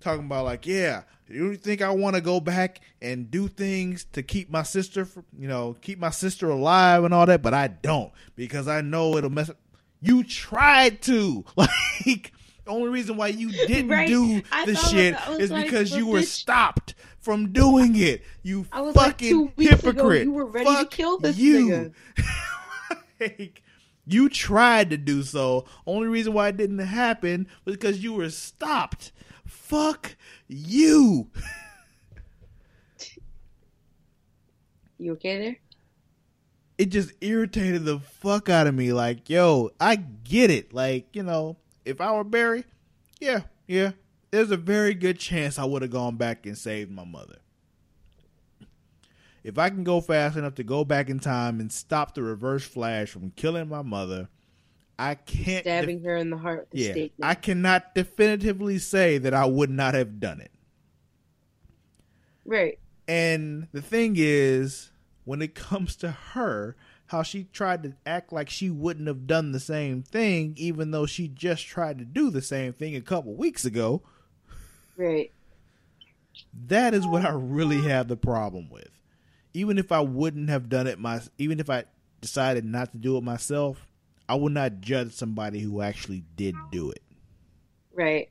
talking 0.00 0.26
about 0.26 0.44
like, 0.44 0.66
yeah, 0.66 1.02
you 1.28 1.56
think 1.56 1.82
I 1.82 1.90
want 1.90 2.14
to 2.16 2.20
go 2.22 2.38
back 2.40 2.80
and 3.02 3.30
do 3.30 3.48
things 3.48 4.04
to 4.12 4.22
keep 4.22 4.50
my 4.50 4.62
sister, 4.62 5.04
fr- 5.06 5.20
you 5.38 5.48
know, 5.48 5.74
keep 5.80 5.98
my 5.98 6.10
sister 6.10 6.48
alive 6.50 7.04
and 7.04 7.12
all 7.12 7.26
that, 7.26 7.42
but 7.42 7.54
I 7.54 7.68
don't 7.68 8.12
because 8.36 8.68
I 8.68 8.80
know 8.82 9.16
it'll 9.16 9.30
mess. 9.30 9.50
Up. 9.50 9.58
You 10.00 10.22
tried 10.24 11.02
to 11.02 11.44
like. 11.56 12.32
The 12.66 12.70
only 12.70 12.88
reason 12.88 13.18
why 13.18 13.26
you 13.28 13.50
didn't 13.52 13.88
Right. 13.90 14.08
do 14.08 14.40
the 14.64 14.74
shit 14.74 15.12
about 15.12 15.20
that. 15.20 15.28
I 15.28 15.30
was 15.32 15.38
is 15.40 15.50
like, 15.50 15.64
because 15.66 15.94
you 15.94 16.06
were 16.06 16.20
bitch- 16.20 16.28
stopped 16.28 16.94
from 17.24 17.52
doing 17.52 17.96
it. 17.96 18.22
You 18.42 18.66
I 18.70 18.82
was 18.82 18.94
like, 18.94 19.12
fucking 19.12 19.28
two 19.28 19.52
weeks 19.56 19.72
ago, 19.72 19.90
hypocrite. 19.90 20.24
you 20.24 20.32
were 20.32 20.46
ready 20.46 20.66
to 20.66 20.72
Fuck 20.72 20.90
kill 20.90 21.18
this 21.18 21.36
you. 21.36 21.92
like, 23.20 23.62
you 24.06 24.28
tried 24.28 24.90
to 24.90 24.96
do 24.98 25.22
so. 25.22 25.64
Only 25.86 26.08
reason 26.08 26.34
why 26.34 26.48
it 26.48 26.56
didn't 26.56 26.78
happen 26.78 27.48
was 27.64 27.76
because 27.76 28.02
you 28.04 28.12
were 28.12 28.30
stopped. 28.30 29.12
Fuck 29.46 30.16
you. 30.46 31.30
You 34.98 35.12
okay 35.12 35.38
there? 35.38 35.56
It 36.76 36.86
just 36.86 37.12
irritated 37.20 37.84
the 37.84 38.00
fuck 38.00 38.48
out 38.48 38.66
of 38.66 38.74
me. 38.74 38.92
Like, 38.92 39.28
yo, 39.30 39.70
I 39.80 39.96
get 39.96 40.50
it. 40.50 40.72
Like, 40.74 41.14
you 41.14 41.22
know, 41.22 41.56
if 41.84 42.00
I 42.00 42.12
were 42.12 42.24
Barry, 42.24 42.64
yeah, 43.20 43.42
yeah, 43.66 43.92
there's 44.34 44.50
a 44.50 44.56
very 44.56 44.94
good 44.94 45.18
chance 45.18 45.60
I 45.60 45.64
would 45.64 45.82
have 45.82 45.92
gone 45.92 46.16
back 46.16 46.44
and 46.44 46.58
saved 46.58 46.90
my 46.90 47.04
mother. 47.04 47.36
If 49.44 49.58
I 49.58 49.68
can 49.68 49.84
go 49.84 50.00
fast 50.00 50.36
enough 50.36 50.56
to 50.56 50.64
go 50.64 50.84
back 50.84 51.08
in 51.08 51.20
time 51.20 51.60
and 51.60 51.70
stop 51.70 52.14
the 52.14 52.22
reverse 52.22 52.64
flash 52.64 53.10
from 53.10 53.30
killing 53.36 53.68
my 53.68 53.82
mother, 53.82 54.28
I 54.98 55.14
can't. 55.14 55.62
def- 55.62 55.82
Stabbing 55.82 56.02
her 56.02 56.16
in 56.16 56.30
the 56.30 56.36
heart 56.36 56.66
yeah, 56.72 56.90
steak 56.90 57.12
I 57.22 57.34
cannot 57.34 57.94
definitively 57.94 58.78
say 58.78 59.18
that 59.18 59.34
I 59.34 59.44
would 59.44 59.70
not 59.70 59.94
have 59.94 60.18
done 60.18 60.40
it. 60.40 60.50
Right. 62.44 62.80
And 63.06 63.68
the 63.70 63.82
thing 63.82 64.14
is, 64.16 64.90
when 65.24 65.42
it 65.42 65.54
comes 65.54 65.94
to 65.96 66.10
her, 66.10 66.74
how 67.06 67.22
she 67.22 67.44
tried 67.44 67.84
to 67.84 67.94
act 68.04 68.32
like 68.32 68.50
she 68.50 68.68
wouldn't 68.70 69.06
have 69.06 69.28
done 69.28 69.52
the 69.52 69.60
same 69.60 70.02
thing, 70.02 70.54
even 70.56 70.90
though 70.90 71.06
she 71.06 71.28
just 71.28 71.66
tried 71.66 71.98
to 71.98 72.04
do 72.04 72.30
the 72.30 72.42
same 72.42 72.72
thing 72.72 72.96
a 72.96 73.00
couple 73.00 73.36
weeks 73.36 73.64
ago, 73.64 74.02
Right. 74.96 75.32
that 76.66 76.94
is 76.94 77.06
what 77.06 77.24
I 77.24 77.30
really 77.32 77.82
have 77.82 78.08
the 78.08 78.16
problem 78.16 78.68
with. 78.70 78.88
Even 79.52 79.78
if 79.78 79.92
I 79.92 80.00
wouldn't 80.00 80.48
have 80.50 80.68
done 80.68 80.86
it 80.86 80.98
my 80.98 81.20
even 81.38 81.60
if 81.60 81.68
I 81.70 81.84
decided 82.20 82.64
not 82.64 82.92
to 82.92 82.98
do 82.98 83.16
it 83.16 83.22
myself, 83.22 83.86
I 84.28 84.34
would 84.36 84.52
not 84.52 84.80
judge 84.80 85.12
somebody 85.12 85.60
who 85.60 85.80
actually 85.82 86.24
did 86.36 86.54
do 86.72 86.90
it. 86.90 87.02
Right. 87.92 88.30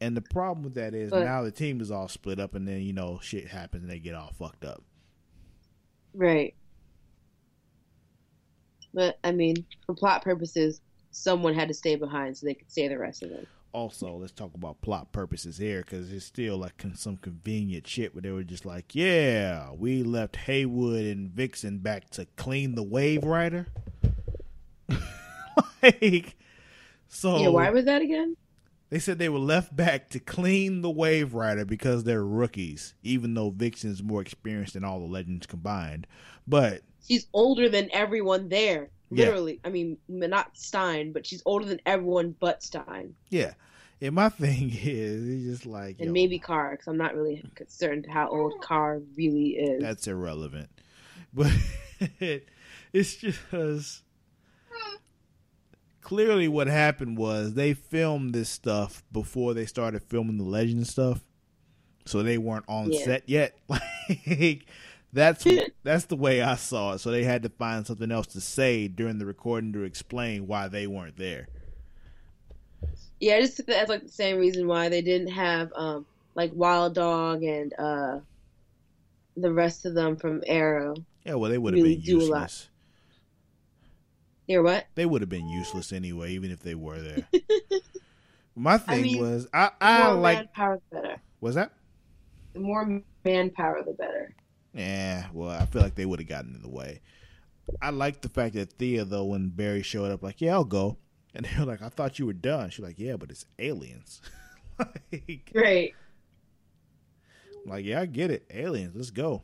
And 0.00 0.16
the 0.16 0.20
problem 0.20 0.64
with 0.64 0.74
that 0.74 0.94
is 0.94 1.10
But- 1.10 1.24
now 1.24 1.42
the 1.42 1.52
team 1.52 1.80
is 1.80 1.90
all 1.90 2.08
split 2.08 2.40
up 2.40 2.54
and 2.54 2.66
then, 2.66 2.82
you 2.82 2.92
know, 2.92 3.20
shit 3.22 3.46
happens 3.48 3.82
and 3.84 3.90
they 3.90 3.98
get 4.00 4.14
all 4.14 4.32
fucked 4.32 4.64
up. 4.64 4.82
Right. 6.14 6.54
But 8.92 9.18
I 9.24 9.32
mean, 9.32 9.64
for 9.86 9.94
plot 9.94 10.22
purposes, 10.22 10.80
someone 11.12 11.54
had 11.54 11.68
to 11.68 11.74
stay 11.74 11.94
behind 11.94 12.36
so 12.36 12.46
they 12.46 12.54
could 12.54 12.70
stay 12.70 12.88
the 12.88 12.98
rest 12.98 13.22
of 13.22 13.30
them. 13.30 13.46
also 13.72 14.14
let's 14.16 14.32
talk 14.32 14.52
about 14.54 14.80
plot 14.82 15.12
purposes 15.12 15.56
here 15.58 15.80
because 15.80 16.12
it's 16.12 16.24
still 16.24 16.58
like 16.58 16.82
some 16.94 17.16
convenient 17.16 17.86
shit 17.86 18.14
where 18.14 18.22
they 18.22 18.30
were 18.30 18.42
just 18.42 18.66
like 18.66 18.94
yeah 18.94 19.70
we 19.76 20.02
left 20.02 20.36
Heywood 20.36 21.04
and 21.04 21.30
vixen 21.30 21.78
back 21.78 22.10
to 22.10 22.26
clean 22.36 22.74
the 22.74 22.84
Waverider 22.84 23.66
like 25.82 26.36
so 27.08 27.38
yeah, 27.38 27.48
why 27.48 27.70
was 27.70 27.84
that 27.84 28.02
again? 28.02 28.36
they 28.90 28.98
said 28.98 29.18
they 29.18 29.28
were 29.30 29.38
left 29.38 29.74
back 29.74 30.10
to 30.10 30.18
clean 30.20 30.82
the 30.82 30.92
Waverider 30.92 31.66
because 31.66 32.04
they're 32.04 32.24
rookies 32.24 32.94
even 33.02 33.34
though 33.34 33.50
vixen's 33.50 34.02
more 34.02 34.20
experienced 34.20 34.74
than 34.74 34.84
all 34.84 35.00
the 35.00 35.06
legends 35.06 35.46
combined 35.46 36.06
but 36.46 36.82
She's 37.08 37.26
older 37.32 37.68
than 37.68 37.88
everyone 37.92 38.48
there. 38.48 38.90
Yeah. 39.12 39.26
Literally. 39.26 39.60
I 39.64 39.68
mean, 39.70 39.98
not 40.08 40.56
Stein, 40.56 41.12
but 41.12 41.26
she's 41.26 41.42
older 41.46 41.64
than 41.66 41.80
everyone 41.86 42.34
but 42.40 42.62
Stein. 42.62 43.14
yeah 43.30 43.54
and 44.00 44.14
my 44.14 44.28
thing 44.42 44.70
is 44.72 45.28
it's 45.28 45.44
just 45.44 45.66
like 45.66 45.96
And 46.00 46.06
yo, 46.08 46.12
maybe 46.12 46.38
Kara, 46.38 46.72
because 46.72 46.88
I'm 46.88 46.96
not 46.96 47.14
really 47.14 47.44
concerned 47.54 48.06
how 48.10 48.28
old 48.28 48.54
Kara 48.66 49.00
really 49.16 49.50
is. 49.50 49.80
that's 49.82 50.06
irrelevant. 50.08 50.68
But 51.34 51.50
it's 52.92 53.14
just 53.16 54.02
clearly 56.00 56.48
what 56.48 56.66
happened 56.66 57.16
was 57.16 57.54
they 57.54 57.74
filmed 57.74 58.34
this 58.34 58.48
stuff 58.48 59.02
before 59.12 59.54
they 59.54 59.66
started 59.66 60.02
filming 60.02 60.36
the 60.36 60.44
legend 60.44 60.86
stuff, 60.86 61.20
so 62.04 62.22
they 62.22 62.38
weren't 62.38 62.64
on 62.68 62.92
Yeah. 62.92 63.04
set 63.04 63.28
yet. 63.28 63.56
Like 63.68 64.66
that's 65.12 65.46
that's 65.84 66.06
the 66.06 66.16
way 66.16 66.42
I 66.42 66.56
saw 66.56 66.92
it. 66.94 66.98
So 66.98 67.10
they 67.10 67.24
had 67.24 67.42
to 67.42 67.48
find 67.48 67.86
something 67.86 68.10
else 68.10 68.28
to 68.28 68.40
say 68.40 68.88
during 68.88 69.18
the 69.18 69.26
recording 69.26 69.72
to 69.74 69.82
explain 69.82 70.46
why 70.46 70.68
they 70.68 70.86
weren't 70.86 71.16
there. 71.16 71.48
Yeah, 73.20 73.36
I 73.36 73.40
just 73.40 73.56
took 73.56 73.66
that 73.66 73.84
as 73.84 73.88
like 73.88 74.02
the 74.02 74.08
same 74.08 74.38
reason 74.38 74.66
why 74.66 74.88
they 74.88 75.02
didn't 75.02 75.28
have 75.32 75.72
um 75.74 76.06
like 76.34 76.52
Wild 76.54 76.94
Dog 76.94 77.42
and 77.42 77.72
uh 77.78 78.20
the 79.36 79.52
rest 79.52 79.84
of 79.84 79.92
them 79.94 80.16
from 80.16 80.42
Arrow. 80.46 80.94
Yeah, 81.24 81.34
well, 81.34 81.50
they 81.50 81.58
would 81.58 81.74
have 81.74 81.80
Really 81.80 81.96
been 81.96 82.00
do 82.04 82.22
a 82.22 82.26
lot. 82.26 82.52
useless. 82.52 82.68
They're 84.46 84.62
what? 84.62 84.86
They 84.94 85.04
would 85.04 85.20
have 85.20 85.28
been 85.28 85.48
useless 85.50 85.92
anyway, 85.92 86.32
even 86.32 86.50
if 86.50 86.60
they 86.60 86.74
were 86.74 87.00
there. 87.00 87.28
My 88.54 88.78
thing 88.78 89.12
mean, 89.12 89.16
was, 89.16 89.46
I 89.52 89.70
I 89.80 90.08
more 90.08 90.12
like 90.12 90.44
manpower, 90.44 90.80
the 90.90 90.96
better. 90.96 91.22
was 91.40 91.54
that 91.56 91.72
The 92.54 92.60
more 92.60 93.02
manpower, 93.26 93.82
the 93.82 93.92
better. 93.92 94.34
Yeah, 94.74 95.26
well, 95.32 95.50
I 95.50 95.66
feel 95.66 95.82
like 95.82 95.94
they 95.94 96.06
would 96.06 96.18
have 96.18 96.28
gotten 96.28 96.54
in 96.54 96.62
the 96.62 96.68
way. 96.68 97.00
I 97.80 97.90
like 97.90 98.20
the 98.22 98.28
fact 98.28 98.54
that 98.54 98.72
Thea, 98.72 99.04
though, 99.04 99.24
when 99.24 99.50
Barry 99.50 99.82
showed 99.82 100.10
up, 100.10 100.22
like, 100.22 100.40
yeah, 100.40 100.52
I'll 100.54 100.64
go. 100.64 100.96
And 101.34 101.44
they 101.44 101.50
were 101.58 101.66
like, 101.66 101.82
I 101.82 101.88
thought 101.88 102.18
you 102.18 102.26
were 102.26 102.32
done. 102.32 102.70
She's 102.70 102.84
like, 102.84 102.98
yeah, 102.98 103.16
but 103.16 103.30
it's 103.30 103.46
aliens. 103.58 104.20
like, 104.78 105.50
Great. 105.52 105.94
like, 107.66 107.84
yeah, 107.84 108.00
I 108.00 108.06
get 108.06 108.30
it. 108.30 108.44
Aliens, 108.50 108.94
let's 108.94 109.10
go. 109.10 109.42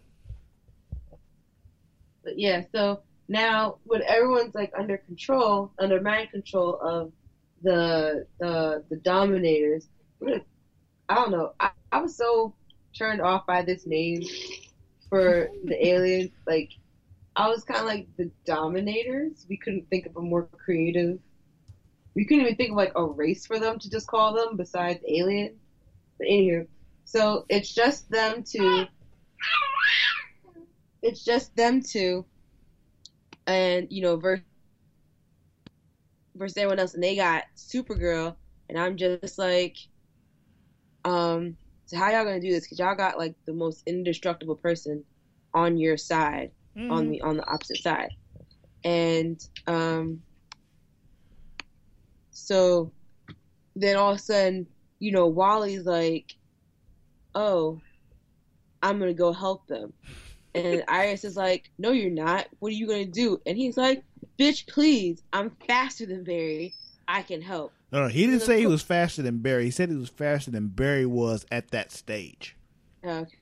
But 2.25 2.39
yeah, 2.39 2.63
so 2.75 3.01
now 3.29 3.79
when 3.85 4.03
everyone's 4.03 4.55
like 4.55 4.73
under 4.77 4.99
control, 4.99 5.73
under 5.79 6.01
mind 6.01 6.31
control 6.31 6.79
of 6.83 7.13
the 7.63 8.27
the 8.39 8.85
the 8.91 8.97
dominators, 8.97 9.89
I 11.09 11.15
don't 11.15 11.31
know. 11.31 11.53
I, 11.59 11.71
I 11.91 12.03
was 12.03 12.17
so 12.17 12.55
turned 12.95 13.21
off 13.23 13.47
by 13.47 13.63
this 13.63 13.87
name 13.87 14.23
for 15.09 15.49
the 15.65 15.87
aliens. 15.87 16.31
Like 16.47 16.71
I 17.37 17.49
was 17.49 17.65
kind 17.65 17.81
of 17.81 17.87
like 17.87 18.09
the 18.17 18.31
dominators. 18.45 19.47
We 19.49 19.57
couldn't 19.57 19.89
think 19.91 20.07
of 20.07 20.17
a 20.17 20.21
more 20.21 20.49
creative. 20.53 21.19
We 22.15 22.25
couldn't 22.25 22.45
even 22.45 22.57
think 22.57 22.71
of 22.71 22.77
like 22.77 22.93
a 22.97 23.05
race 23.05 23.47
for 23.47 23.59
them 23.59 23.79
to 23.79 23.91
just 23.91 24.07
call 24.07 24.35
them 24.35 24.57
besides 24.57 25.01
alien. 25.07 25.57
But 26.19 26.27
anywho, 26.27 26.67
so 27.05 27.47
it's 27.49 27.73
just 27.73 28.11
them 28.11 28.43
two, 28.43 28.87
it's 31.01 31.25
just 31.25 31.55
them 31.55 31.81
two, 31.81 32.25
and 33.47 33.87
you 33.91 34.03
know, 34.03 34.17
versus 34.17 34.45
versus 36.35 36.57
everyone 36.57 36.79
else, 36.79 36.95
and 36.95 37.03
they 37.03 37.17
got 37.17 37.45
Supergirl, 37.57 38.35
and 38.69 38.79
I'm 38.79 38.97
just 38.97 39.39
like, 39.39 39.77
um, 41.05 41.57
so 41.89 41.97
how 41.99 42.11
y'all 42.11 42.25
gonna 42.25 42.41
do 42.41 42.53
this? 42.53 42.69
Cause 42.69 42.79
y'all 42.79 42.95
got 42.95 43.19
like 43.19 43.35
the 43.47 43.55
most 43.55 43.83
indestructible 43.87 44.57
person 44.57 45.05
on 45.55 45.79
your 45.79 45.97
side, 45.97 46.53
Mm-hmm. 46.77 46.93
on 46.93 47.11
the 47.11 47.21
on 47.23 47.37
the 47.39 47.47
opposite 47.51 47.79
side, 47.79 48.11
and 48.85 49.41
um, 49.67 50.23
so 52.31 52.93
then 53.75 53.97
all 53.97 54.13
of 54.13 54.17
a 54.19 54.21
sudden, 54.21 54.67
you 55.01 55.13
know, 55.13 55.27
Wally's 55.27 55.85
like, 55.87 56.33
oh, 57.35 57.81
I'm 58.83 58.99
gonna 58.99 59.15
go 59.15 59.33
help 59.33 59.67
them. 59.67 59.93
And 60.55 60.85
Iris 60.89 61.25
is 61.25 61.37
like, 61.37 61.71
No, 61.79 61.93
you're 61.93 62.11
not. 62.11 62.47
What 62.61 62.69
are 62.71 62.77
you 62.77 62.87
gonna 62.87 63.07
do? 63.07 63.39
And 63.47 63.57
he's 63.57 63.77
like, 63.77 64.03
Bitch, 64.41 64.69
please. 64.69 65.23
I'm 65.33 65.57
faster 65.67 66.07
than 66.07 66.25
Barry. 66.25 66.75
I 67.09 67.23
can 67.23 67.41
help. 67.43 67.73
No, 67.91 68.03
no, 68.03 68.09
he 68.09 68.27
didn't 68.27 68.41
say 68.41 68.59
he 68.61 68.67
was 68.67 68.83
faster 68.83 69.23
than 69.23 69.39
Barry. 69.39 69.65
He 69.65 69.71
said 69.71 69.89
he 69.89 69.97
was 69.97 70.11
faster 70.11 70.51
than 70.51 70.69
Barry 70.69 71.07
was 71.07 71.47
at 71.51 71.71
that 71.71 71.91
stage. 71.91 72.55
Okay. 73.05 73.39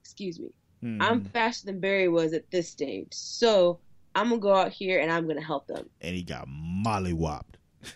Excuse 0.00 0.38
me. 0.40 0.50
Mhm. 0.82 0.98
I'm 1.00 1.24
faster 1.24 1.66
than 1.66 1.80
Barry 1.80 2.08
was 2.08 2.32
at 2.32 2.50
this 2.50 2.68
stage. 2.68 3.08
So 3.12 3.80
I'm 4.14 4.28
gonna 4.30 4.40
go 4.40 4.54
out 4.54 4.72
here 4.72 5.00
and 5.00 5.10
I'm 5.12 5.26
gonna 5.26 5.42
help 5.44 5.66
them. 5.66 5.88
and 6.00 6.14
he 6.14 6.22
got 6.22 6.46
mollywopped. 6.48 7.54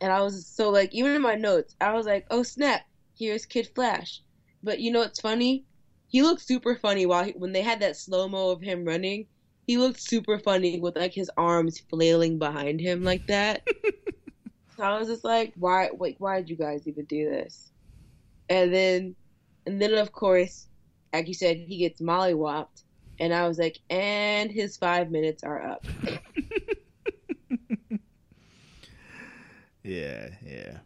And 0.00 0.12
I 0.12 0.20
was 0.20 0.46
so 0.46 0.70
like, 0.70 0.92
even 0.94 1.12
in 1.12 1.22
my 1.22 1.34
notes, 1.34 1.76
I 1.80 1.92
was 1.94 2.04
like, 2.06 2.26
oh 2.30 2.42
snap, 2.42 2.82
here's 3.18 3.46
Kid 3.46 3.68
Flash. 3.74 4.20
But 4.62 4.80
you 4.80 4.90
know 4.90 4.98
what's 5.00 5.20
funny? 5.20 5.64
He 6.08 6.22
looked 6.22 6.42
super 6.42 6.76
funny 6.76 7.06
while 7.06 7.24
he, 7.24 7.32
when 7.32 7.52
they 7.52 7.62
had 7.62 7.80
that 7.80 7.96
slow 7.96 8.28
mo 8.28 8.50
of 8.50 8.60
him 8.60 8.84
running. 8.84 9.26
He 9.66 9.78
looked 9.78 10.00
super 10.00 10.38
funny 10.38 10.80
with 10.80 10.96
like 10.96 11.14
his 11.14 11.30
arms 11.36 11.80
flailing 11.90 12.38
behind 12.38 12.80
him 12.80 13.02
like 13.02 13.26
that. 13.28 13.62
so 14.76 14.82
I 14.82 14.98
was 14.98 15.08
just 15.08 15.24
like, 15.24 15.52
why, 15.56 15.90
like, 15.98 16.16
why 16.18 16.38
did 16.38 16.50
you 16.50 16.56
guys 16.56 16.86
even 16.86 17.04
do 17.06 17.30
this? 17.30 17.70
And 18.48 18.72
then, 18.72 19.16
and 19.66 19.80
then 19.80 19.94
of 19.94 20.12
course, 20.12 20.66
like 21.12 21.28
you 21.28 21.34
said, 21.34 21.56
he 21.56 21.78
gets 21.78 22.02
mollywopped, 22.02 22.82
and 23.20 23.32
I 23.32 23.48
was 23.48 23.58
like, 23.58 23.78
and 23.88 24.50
his 24.50 24.76
five 24.76 25.10
minutes 25.10 25.42
are 25.44 25.62
up. 25.62 25.86
Yeah, 29.84 30.30
yeah. 30.44 30.78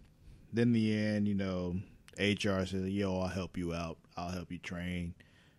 Then 0.52 0.72
the 0.72 0.92
end, 0.94 1.28
you 1.28 1.34
know, 1.34 1.76
HR 2.18 2.66
says, 2.66 2.88
"Yo, 2.88 3.20
I'll 3.20 3.28
help 3.28 3.56
you 3.56 3.72
out. 3.72 3.98
I'll 4.16 4.30
help 4.30 4.50
you 4.50 4.58
train." 4.58 5.14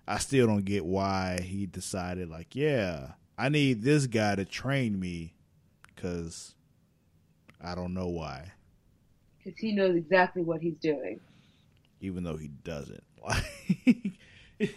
I 0.09 0.17
still 0.17 0.47
don't 0.47 0.65
get 0.65 0.83
why 0.83 1.39
he 1.41 1.67
decided, 1.67 2.29
like, 2.29 2.55
yeah, 2.55 3.11
I 3.37 3.47
need 3.49 3.83
this 3.83 4.07
guy 4.07 4.35
to 4.35 4.43
train 4.43 4.99
me, 4.99 5.33
because 5.95 6.55
I 7.61 7.75
don't 7.75 7.93
know 7.93 8.07
why, 8.07 8.51
Because 9.37 9.59
he 9.59 9.71
knows 9.71 9.95
exactly 9.95 10.41
what 10.41 10.61
he's 10.61 10.77
doing. 10.81 11.19
even 12.01 12.23
though 12.23 12.37
he 12.37 12.47
doesn't. 12.47 13.03
Like, 13.23 13.43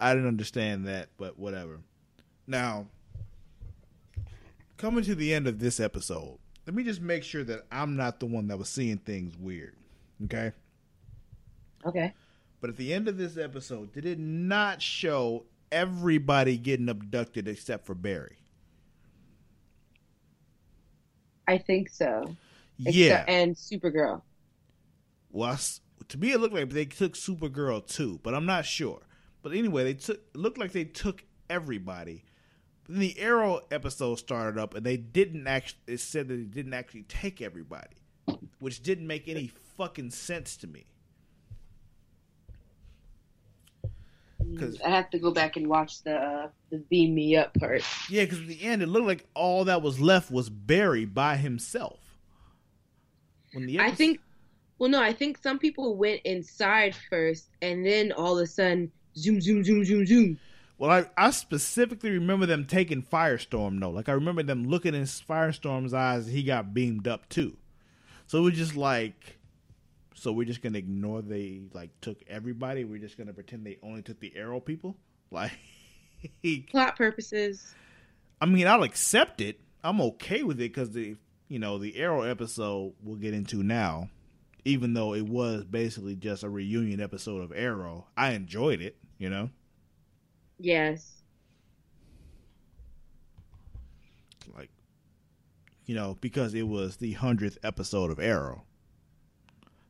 I 0.00 0.14
didn't 0.14 0.28
understand 0.28 0.86
that, 0.86 1.08
but 1.16 1.38
whatever. 1.38 1.80
Now, 2.46 2.86
coming 4.76 5.02
to 5.04 5.14
the 5.14 5.32
end 5.34 5.46
of 5.48 5.58
this 5.58 5.80
episode, 5.80 6.38
let 6.66 6.74
me 6.74 6.84
just 6.84 7.00
make 7.00 7.24
sure 7.24 7.42
that 7.44 7.64
I'm 7.72 7.96
not 7.96 8.20
the 8.20 8.26
one 8.26 8.46
that 8.48 8.58
was 8.58 8.68
seeing 8.68 8.98
things 8.98 9.36
weird. 9.36 9.74
Okay. 10.24 10.52
Okay. 11.86 12.12
But 12.64 12.70
at 12.70 12.76
the 12.78 12.94
end 12.94 13.08
of 13.08 13.18
this 13.18 13.36
episode, 13.36 13.92
did 13.92 14.06
it 14.06 14.18
not 14.18 14.80
show 14.80 15.44
everybody 15.70 16.56
getting 16.56 16.88
abducted 16.88 17.46
except 17.46 17.84
for 17.84 17.94
Barry? 17.94 18.38
I 21.46 21.58
think 21.58 21.90
so. 21.90 22.34
yeah. 22.78 22.88
Except- 22.88 23.28
and 23.28 23.54
Supergirl. 23.54 24.22
Well, 25.30 25.50
I 25.50 25.58
to 26.08 26.16
me, 26.16 26.32
it 26.32 26.40
looked 26.40 26.54
like 26.54 26.70
they 26.70 26.86
took 26.86 27.12
Supergirl 27.12 27.86
too, 27.86 28.18
but 28.22 28.34
I'm 28.34 28.46
not 28.46 28.64
sure. 28.64 29.02
But 29.42 29.52
anyway, 29.52 29.84
they 29.84 29.92
took 29.92 30.16
it 30.16 30.34
looked 30.34 30.56
like 30.56 30.72
they 30.72 30.84
took 30.84 31.22
everybody. 31.50 32.24
Then 32.88 32.98
the 32.98 33.20
Arrow 33.20 33.60
episode 33.70 34.14
started 34.14 34.58
up, 34.58 34.72
and 34.72 34.86
they 34.86 34.96
didn't 34.96 35.46
actually. 35.46 35.80
It 35.86 36.00
said 36.00 36.28
that 36.28 36.36
they 36.36 36.44
didn't 36.44 36.72
actually 36.72 37.02
take 37.02 37.42
everybody, 37.42 37.96
which 38.58 38.82
didn't 38.82 39.06
make 39.06 39.28
any 39.28 39.48
fucking 39.76 40.12
sense 40.12 40.56
to 40.56 40.66
me. 40.66 40.86
'Cause- 44.58 44.80
I 44.84 44.90
have 44.90 45.10
to 45.10 45.18
go 45.18 45.30
back 45.32 45.56
and 45.56 45.68
watch 45.68 46.02
the 46.02 46.14
uh, 46.16 46.48
the 46.70 46.78
beam 46.78 47.14
me 47.14 47.36
up 47.36 47.54
part. 47.54 47.82
Yeah, 48.08 48.24
because 48.24 48.40
at 48.40 48.46
the 48.48 48.62
end, 48.62 48.82
it 48.82 48.86
looked 48.88 49.06
like 49.06 49.26
all 49.34 49.64
that 49.66 49.82
was 49.82 50.00
left 50.00 50.30
was 50.30 50.48
Barry 50.50 51.04
by 51.04 51.36
himself. 51.36 51.98
When 53.52 53.66
the 53.66 53.80
I 53.80 53.90
think. 53.90 54.20
Well, 54.78 54.90
no, 54.90 55.00
I 55.00 55.12
think 55.12 55.38
some 55.38 55.58
people 55.60 55.96
went 55.96 56.20
inside 56.24 56.96
first, 57.08 57.48
and 57.62 57.86
then 57.86 58.10
all 58.12 58.36
of 58.36 58.42
a 58.42 58.46
sudden, 58.46 58.90
zoom, 59.16 59.40
zoom, 59.40 59.62
zoom, 59.62 59.84
zoom, 59.84 60.04
zoom. 60.04 60.38
Well, 60.78 60.90
I, 60.90 61.04
I 61.16 61.30
specifically 61.30 62.10
remember 62.10 62.46
them 62.46 62.66
taking 62.66 63.00
Firestorm 63.02 63.78
though. 63.80 63.90
Like 63.90 64.08
I 64.08 64.12
remember 64.12 64.42
them 64.42 64.64
looking 64.68 64.94
in 64.94 65.02
Firestorm's 65.04 65.94
eyes. 65.94 66.26
He 66.26 66.42
got 66.42 66.74
beamed 66.74 67.06
up 67.06 67.28
too. 67.28 67.56
So 68.26 68.38
it 68.38 68.42
was 68.42 68.54
just 68.54 68.74
like, 68.74 69.38
so 70.14 70.32
we're 70.32 70.46
just 70.46 70.62
gonna 70.62 70.78
ignore 70.78 71.22
they 71.22 71.62
like 71.72 71.90
took 72.00 72.22
everybody. 72.26 72.84
We're 72.84 72.98
just 72.98 73.18
gonna 73.18 73.32
pretend 73.32 73.66
they 73.66 73.78
only 73.82 74.02
took 74.02 74.20
the 74.20 74.32
Arrow 74.36 74.60
people. 74.60 74.96
Like, 75.30 75.50
Plot 76.70 76.96
purposes. 76.96 77.74
I 78.40 78.46
mean, 78.46 78.68
I'll 78.68 78.84
accept 78.84 79.40
it. 79.40 79.58
I'm 79.82 80.00
okay 80.00 80.44
with 80.44 80.58
it 80.58 80.72
because 80.72 80.92
the 80.92 81.16
you 81.48 81.58
know 81.58 81.78
the 81.78 81.96
Arrow 81.96 82.22
episode 82.22 82.94
we'll 83.02 83.16
get 83.16 83.34
into 83.34 83.62
now. 83.64 84.10
Even 84.64 84.94
though 84.94 85.12
it 85.12 85.28
was 85.28 85.64
basically 85.64 86.14
just 86.14 86.44
a 86.44 86.48
reunion 86.48 87.00
episode 87.00 87.42
of 87.42 87.52
Arrow, 87.52 88.06
I 88.16 88.32
enjoyed 88.32 88.80
it. 88.80 88.96
You 89.18 89.28
know. 89.28 89.50
Yes. 90.58 91.10
like 94.54 94.70
you 95.86 95.94
know 95.94 96.16
because 96.20 96.54
it 96.54 96.68
was 96.68 96.96
the 96.96 97.12
hundredth 97.12 97.58
episode 97.62 98.10
of 98.10 98.20
Arrow. 98.20 98.64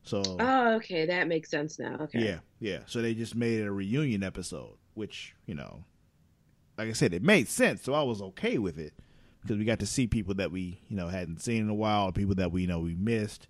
So 0.05 0.23
Oh, 0.39 0.75
okay, 0.77 1.07
that 1.07 1.27
makes 1.29 1.51
sense 1.51 1.79
now. 1.79 1.97
Okay. 2.01 2.25
yeah, 2.25 2.39
yeah. 2.61 2.81
So 2.87 3.01
they 3.03 3.15
just 3.15 3.35
made 3.35 3.61
it 3.61 3.67
a 3.67 3.73
reunion 3.73 4.23
episode, 4.23 4.77
which 4.95 5.35
you 5.47 5.55
know, 5.55 5.85
like 6.79 6.89
I 6.89 6.93
said, 6.93 7.15
it 7.15 7.23
made 7.23 7.49
sense. 7.49 7.83
So 7.83 7.95
I 7.95 8.03
was 8.03 8.21
okay 8.23 8.59
with 8.59 8.79
it 8.79 8.93
because 9.43 9.57
we 9.59 9.65
got 9.65 9.79
to 9.81 9.87
see 9.87 10.07
people 10.07 10.35
that 10.35 10.51
we 10.53 10.81
you 10.89 10.97
know 10.97 11.09
hadn't 11.09 11.41
seen 11.41 11.63
in 11.63 11.69
a 11.71 11.75
while, 11.75 12.13
people 12.13 12.35
that 12.37 12.53
we 12.53 12.63
you 12.63 12.69
know 12.69 12.81
we 12.81 12.95
missed. 12.95 13.49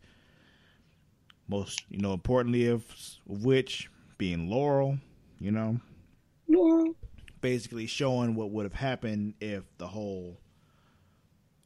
Most 1.49 1.83
you 1.91 1.99
know, 1.99 2.15
importantly 2.15 2.69
of, 2.69 2.85
of 3.29 3.45
which 3.45 3.91
being 4.17 4.49
Laurel, 4.49 4.99
you 5.39 5.51
know, 5.51 5.79
Laurel. 6.49 6.95
basically 7.43 7.87
showing 7.87 8.35
what 8.35 8.51
would 8.51 8.65
have 8.65 8.73
happened 8.75 9.35
if 9.41 9.63
the 9.77 9.89
whole 9.89 10.39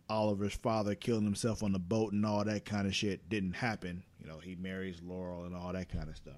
Oliver's 0.09 0.55
father 0.55 0.95
killing 0.97 1.23
himself 1.25 1.63
on 1.63 1.73
the 1.73 1.79
boat 1.79 2.13
and 2.13 2.27
all 2.27 2.43
that 2.45 2.65
kind 2.65 2.87
of 2.89 2.95
shit 2.95 3.29
didn't 3.29 3.53
happen. 3.53 4.03
You 4.21 4.29
know, 4.29 4.39
he 4.39 4.57
marries 4.57 5.01
Laurel 5.03 5.45
and 5.45 5.55
all 5.55 5.73
that 5.73 5.89
kind 5.89 6.09
of 6.09 6.17
stuff. 6.17 6.35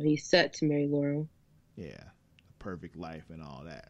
He's 0.00 0.24
set 0.24 0.52
to 0.54 0.64
marry 0.64 0.86
Laurel. 0.86 1.28
Yeah, 1.76 2.00
a 2.00 2.62
perfect 2.62 2.96
life 2.96 3.24
and 3.30 3.42
all 3.42 3.62
that. 3.66 3.88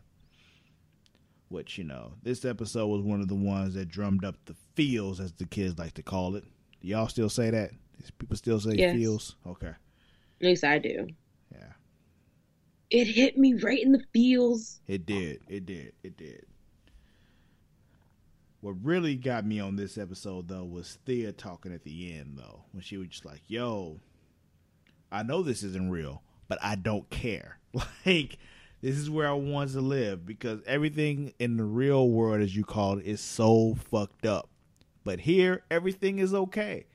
Which, 1.48 1.76
you 1.76 1.84
know, 1.84 2.14
this 2.22 2.44
episode 2.44 2.86
was 2.86 3.02
one 3.02 3.20
of 3.20 3.28
the 3.28 3.34
ones 3.34 3.74
that 3.74 3.88
drummed 3.88 4.24
up 4.24 4.36
the 4.46 4.56
feels, 4.74 5.20
as 5.20 5.32
the 5.32 5.44
kids 5.44 5.78
like 5.78 5.94
to 5.94 6.02
call 6.02 6.34
it. 6.34 6.44
Do 6.80 6.88
y'all 6.88 7.08
still 7.08 7.28
say 7.28 7.50
that? 7.50 7.70
People 8.18 8.36
still 8.36 8.58
say 8.58 8.74
Yes. 8.74 8.96
feels? 8.96 9.36
Okay. 9.46 9.68
At 9.68 9.76
least 10.40 10.64
I 10.64 10.78
do. 10.78 11.06
Yeah. 11.52 11.72
It 12.90 13.06
hit 13.06 13.36
me 13.38 13.54
right 13.54 13.80
in 13.82 13.92
the 13.92 14.02
feels. 14.12 14.80
It 14.88 15.06
did. 15.06 15.40
It 15.48 15.66
did. 15.66 15.92
It 16.02 16.16
did. 16.16 16.46
What 18.62 18.76
really 18.82 19.16
got 19.16 19.44
me 19.44 19.58
on 19.58 19.74
this 19.74 19.98
episode 19.98 20.46
though 20.46 20.64
was 20.64 20.98
Thea 21.04 21.32
talking 21.32 21.74
at 21.74 21.82
the 21.82 22.14
end 22.16 22.38
though, 22.38 22.62
when 22.70 22.82
she 22.82 22.96
was 22.96 23.08
just 23.08 23.24
like, 23.24 23.42
"Yo, 23.48 23.98
I 25.10 25.24
know 25.24 25.42
this 25.42 25.64
isn't 25.64 25.90
real, 25.90 26.22
but 26.48 26.58
I 26.62 26.76
don't 26.76 27.08
care. 27.10 27.58
Like, 28.06 28.38
this 28.82 28.96
is 28.96 29.10
where 29.10 29.28
I 29.28 29.32
want 29.32 29.72
to 29.72 29.80
live 29.80 30.24
because 30.26 30.60
everything 30.66 31.32
in 31.38 31.56
the 31.56 31.64
real 31.64 32.08
world, 32.08 32.40
as 32.40 32.54
you 32.54 32.64
call 32.64 32.98
it, 32.98 33.06
is 33.06 33.20
so 33.20 33.76
fucked 33.90 34.26
up. 34.26 34.48
But 35.04 35.20
here, 35.20 35.62
everything 35.70 36.18
is 36.18 36.32
okay, 36.34 36.86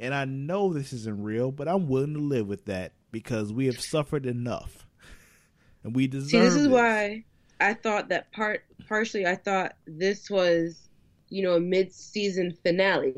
and 0.00 0.14
I 0.14 0.24
know 0.24 0.72
this 0.72 0.92
isn't 0.92 1.22
real, 1.22 1.52
but 1.52 1.68
I'm 1.68 1.86
willing 1.88 2.14
to 2.14 2.20
live 2.20 2.48
with 2.48 2.64
that 2.64 2.92
because 3.12 3.52
we 3.52 3.66
have 3.66 3.80
suffered 3.80 4.26
enough, 4.26 4.86
and 5.84 5.94
we 5.94 6.08
deserve. 6.08 6.30
See, 6.30 6.38
this 6.38 6.54
is 6.54 6.64
this. 6.64 6.72
why 6.72 7.24
I 7.60 7.74
thought 7.74 8.08
that 8.08 8.32
part. 8.32 8.64
Partially, 8.88 9.26
I 9.26 9.36
thought 9.36 9.76
this 9.86 10.28
was, 10.28 10.88
you 11.32 11.42
know, 11.42 11.54
a 11.54 11.60
mid-season 11.60 12.52
finale, 12.62 13.14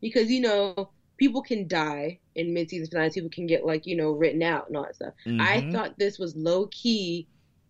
because 0.00 0.30
you 0.30 0.40
know 0.40 0.90
people 1.16 1.42
can 1.42 1.68
die 1.68 2.18
in 2.34 2.52
mid-season 2.52 2.88
finales 2.90 3.14
people 3.14 3.30
can 3.30 3.46
get 3.46 3.64
like 3.64 3.86
you 3.86 3.96
know 3.96 4.10
written 4.10 4.42
out 4.42 4.66
and 4.68 4.76
all 4.76 4.84
that 4.84 4.94
stuff. 4.96 5.14
Mhm. 5.26 5.40
I 5.40 5.70
thought 5.72 5.98
this 5.98 6.18
was 6.18 6.34
low 6.36 6.66
key 6.68 7.28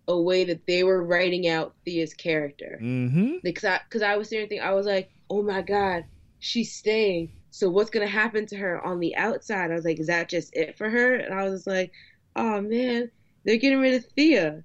a 0.09 0.21
way 0.21 0.45
that 0.45 0.67
they 0.67 0.85
were 0.85 1.03
writing 1.03 1.49
out 1.49 1.75
Thea's 1.85 2.15
character 2.15 2.79
Mm-hmm. 2.83 3.37
because 3.43 3.65
I 3.65 3.81
because 3.89 4.03
I 4.03 4.17
was 4.17 4.31
there 4.31 4.41
thinking 4.43 4.61
I 4.61 4.73
was 4.75 4.87
like, 4.87 5.11
oh 5.31 5.43
my 5.43 5.63
god, 5.63 6.05
she's 6.39 6.75
staying. 6.75 7.33
So 7.51 7.71
what's 7.71 7.91
gonna 7.91 8.07
happen 8.07 8.47
to 8.47 8.57
her 8.57 8.85
on 8.85 9.01
the 9.01 9.15
outside? 9.17 9.71
I 9.71 9.75
was 9.75 9.85
like, 9.85 9.99
is 10.01 10.07
that 10.09 10.29
just 10.29 10.55
it 10.57 10.77
for 10.79 10.91
her? 10.91 11.15
And 11.17 11.35
I 11.35 11.45
was 11.45 11.61
just 11.61 11.67
like, 11.67 11.93
oh 12.37 12.61
man, 12.61 13.11
they're 13.45 13.57
getting 13.59 13.81
rid 13.81 13.95
of 13.95 14.05
Thea. 14.17 14.63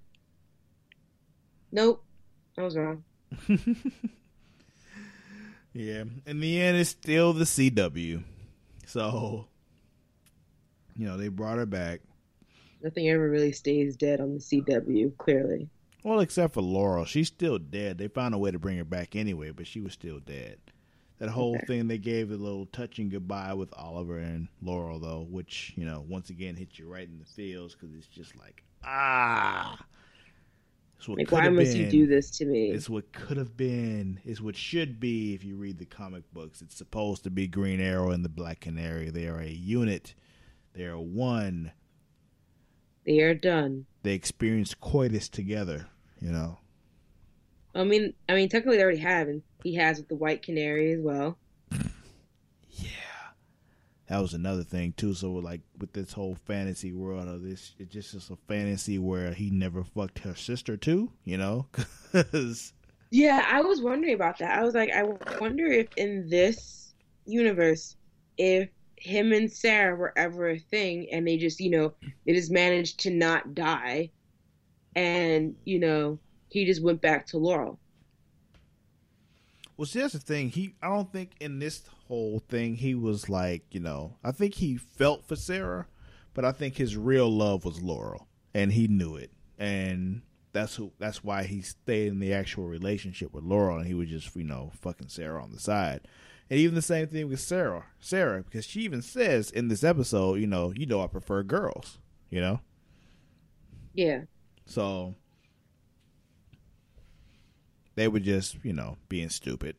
Nope, 1.72 2.03
I 2.57 2.64
was 2.64 2.76
wrong. 2.78 3.03
yeah. 5.80 6.03
In 6.25 6.39
the 6.39 6.61
end, 6.61 6.77
it's 6.77 6.89
still 6.89 7.34
the 7.34 7.45
CW. 7.45 8.23
So, 8.86 9.45
you 10.97 11.05
know, 11.07 11.17
they 11.17 11.27
brought 11.30 11.57
her 11.57 11.65
back. 11.65 12.01
Nothing 12.84 13.09
ever 13.09 13.30
really 13.30 13.51
stays 13.51 13.95
dead 13.95 14.19
on 14.21 14.34
the 14.34 14.39
CW. 14.39 15.15
Clearly, 15.17 15.69
Well, 16.03 16.19
except 16.21 16.53
for 16.53 16.61
Laurel. 16.61 17.05
She's 17.05 17.27
still 17.27 17.59
dead. 17.59 17.97
They 17.97 18.07
found 18.07 18.34
a 18.34 18.38
way 18.38 18.51
to 18.51 18.59
bring 18.59 18.77
her 18.77 18.86
back 18.86 19.15
anyway, 19.15 19.51
but 19.51 19.67
she 19.67 19.82
was 19.82 19.93
still 19.93 20.19
dead. 20.19 20.57
That 21.19 21.30
whole 21.30 21.55
Okay. 21.57 21.65
thing 21.67 21.88
they 21.88 21.97
gave 21.97 22.32
a 22.32 22.36
little 22.38 22.65
touching 22.67 23.09
goodbye 23.09 23.53
with 23.53 23.73
Oliver 23.73 24.17
and 24.17 24.47
Laurel, 24.61 24.99
though, 24.99 25.27
which, 25.30 25.73
you 25.75 25.84
know, 25.86 26.05
once 26.07 26.30
again 26.30 26.55
hit 26.55 26.80
you 26.80 26.88
right 26.88 27.07
in 27.07 27.19
the 27.19 27.25
feels 27.25 27.75
because 27.75 27.93
it's 27.95 28.07
just 28.07 28.38
like, 28.38 28.63
ah. 28.86 29.77
Like 31.08 31.32
why 31.32 31.50
must 31.50 31.74
been. 31.74 31.82
you 31.82 31.89
do 31.89 32.08
this 32.08 32.30
to 32.38 32.45
me? 32.45 32.72
It's 32.72 32.89
what 32.89 33.12
could 33.14 33.38
have 33.38 33.56
been. 33.56 34.20
It's 34.26 34.41
what 34.41 34.56
should 34.56 35.00
be 35.00 35.34
if 35.34 35.43
you 35.43 35.56
read 35.56 35.80
the 35.80 35.86
comic 35.86 36.24
books. 36.34 36.62
It's 36.62 36.76
supposed 36.76 37.24
to 37.24 37.30
be 37.30 37.47
Green 37.47 37.80
Arrow 37.80 38.12
and 38.12 38.24
the 38.24 38.30
Black 38.30 38.60
Canary. 38.60 39.10
They 39.10 39.28
are 39.28 39.39
a 39.39 39.50
unit. 39.50 40.14
They 40.74 40.84
are 40.84 41.00
one. 41.00 41.72
They 43.06 43.22
are 43.22 43.34
done. 43.34 43.86
They 44.04 44.14
experience 44.14 44.74
coitus 44.74 45.30
together. 45.30 45.88
You 46.20 46.32
know. 46.32 46.60
I 47.74 47.84
mean, 47.84 48.14
I 48.28 48.36
mean, 48.36 48.50
technically 48.50 48.78
they 48.78 48.84
already 48.84 49.00
have, 49.00 49.28
and 49.28 49.41
he 49.64 49.76
has 49.76 49.97
with 49.97 50.10
the 50.10 50.16
White 50.16 50.41
Canary 50.41 50.93
as 50.93 51.00
well. 51.00 51.38
That 54.10 54.22
was 54.22 54.34
another 54.34 54.64
thing 54.64 54.93
too. 54.97 55.14
So 55.14 55.32
like 55.34 55.62
with 55.78 55.93
this 55.93 56.14
whole 56.14 56.36
fantasy 56.45 56.91
world 56.91 57.28
of 57.28 57.43
this, 57.43 57.76
it 57.78 57.89
just 57.89 58.14
is 58.16 58.30
a 58.32 58.36
fantasy 58.47 58.97
where 58.97 59.34
he 59.34 59.49
never 59.51 59.84
fucked 59.84 60.20
her 60.20 60.36
sister 60.36 60.76
too. 60.78 61.12
You 61.24 61.38
know, 61.38 61.68
'Cause- 62.12 62.74
Yeah, 63.12 63.45
I 63.47 63.62
was 63.62 63.82
wondering 63.82 64.16
about 64.16 64.39
that. 64.39 64.57
I 64.57 64.64
was 64.64 64.74
like, 64.74 64.89
I 64.91 65.03
wonder 65.39 65.68
if 65.68 65.88
in 65.95 66.28
this 66.28 66.93
universe, 67.26 67.95
if 68.38 68.70
him 68.97 69.32
and 69.32 69.51
Sarah 69.51 69.95
were 69.95 70.14
ever 70.18 70.49
a 70.49 70.60
thing, 70.60 71.07
and 71.12 71.28
they 71.28 71.38
just, 71.38 71.60
you 71.60 71.70
know, 71.70 71.93
they 72.26 72.34
just 72.34 72.51
managed 72.51 72.99
to 73.01 73.12
not 73.12 73.53
die, 73.55 74.10
and 74.95 75.55
you 75.66 75.80
know, 75.80 76.20
he 76.49 76.66
just 76.66 76.82
went 76.84 77.01
back 77.01 77.28
to 77.28 77.38
Laurel. 77.38 77.80
Well, 79.80 79.86
see, 79.86 80.01
that's 80.01 80.11
the 80.11 80.19
thing. 80.19 80.49
He, 80.49 80.75
I 80.84 80.89
don't 80.89 81.09
think 81.09 81.32
in 81.39 81.59
this 81.59 81.84
whole 82.09 82.39
thing 82.49 82.75
he 82.75 82.95
was 82.95 83.30
like, 83.30 83.63
you 83.71 83.80
know, 83.80 84.17
I 84.21 84.34
think 84.34 84.55
he 84.55 84.75
felt 84.75 85.25
for 85.25 85.38
Sarah, 85.38 85.88
but 86.34 86.43
I 86.43 86.51
think 86.51 86.75
his 86.75 86.97
real 86.97 87.32
love 87.32 87.63
was 87.63 87.82
Laurel, 87.82 88.27
and 88.53 88.73
he 88.73 88.89
knew 88.89 89.15
it, 89.15 89.32
and 89.57 90.23
that's 90.51 90.75
who. 90.75 90.91
That's 90.99 91.23
why 91.23 91.43
he 91.43 91.61
stayed 91.61 92.09
in 92.09 92.19
the 92.19 92.34
actual 92.34 92.65
relationship 92.65 93.34
with 93.34 93.45
Laurel, 93.45 93.77
and 93.77 93.88
he 93.88 93.93
was 93.93 94.09
just, 94.09 94.36
you 94.36 94.43
know, 94.43 94.73
fucking 94.82 95.07
Sarah 95.07 95.41
on 95.41 95.53
the 95.53 95.61
side. 95.61 96.01
And 96.49 96.59
even 96.59 96.75
the 96.75 96.82
same 96.82 97.07
thing 97.07 97.30
with 97.30 97.39
Sarah, 97.39 97.86
Sarah, 98.01 98.43
because 98.43 98.65
she 98.65 98.82
even 98.82 99.01
says 99.01 99.49
in 99.49 99.69
this 99.69 99.86
episode, 99.86 100.41
you 100.41 100.47
know, 100.47 100.73
you 100.75 100.88
know, 100.88 101.01
I 101.01 101.07
prefer 101.07 101.41
girls, 101.41 101.99
you 102.30 102.41
know. 102.41 102.59
Yeah, 103.93 104.23
So 104.65 105.15
they 108.00 108.08
were 108.08 108.20
just, 108.20 108.58
you 108.64 108.72
know, 108.72 108.97
being 109.10 109.30
stupid. 109.30 109.76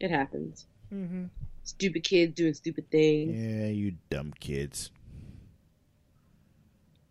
it 0.00 0.10
happens. 0.10 0.66
Mm-hmm. 0.92 1.26
Stupid 1.62 2.02
kids 2.02 2.34
doing 2.34 2.52
stupid 2.52 2.90
things. 2.90 3.32
Yeah, 3.32 3.68
you 3.68 3.94
dumb 4.10 4.34
kids. 4.40 4.90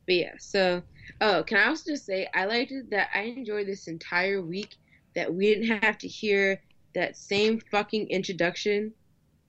But 0.05 0.15
yeah, 0.15 0.33
so 0.37 0.83
oh, 1.21 1.43
can 1.47 1.57
I 1.57 1.67
also 1.67 1.91
just 1.91 2.05
say 2.05 2.27
I 2.33 2.45
liked 2.45 2.71
it 2.71 2.89
that 2.91 3.07
I 3.15 3.21
enjoyed 3.21 3.67
this 3.67 3.87
entire 3.87 4.41
week 4.41 4.75
that 5.15 5.33
we 5.33 5.53
didn't 5.53 5.81
have 5.81 5.97
to 5.99 6.07
hear 6.09 6.61
that 6.93 7.15
same 7.15 7.61
fucking 7.71 8.09
introduction 8.09 8.91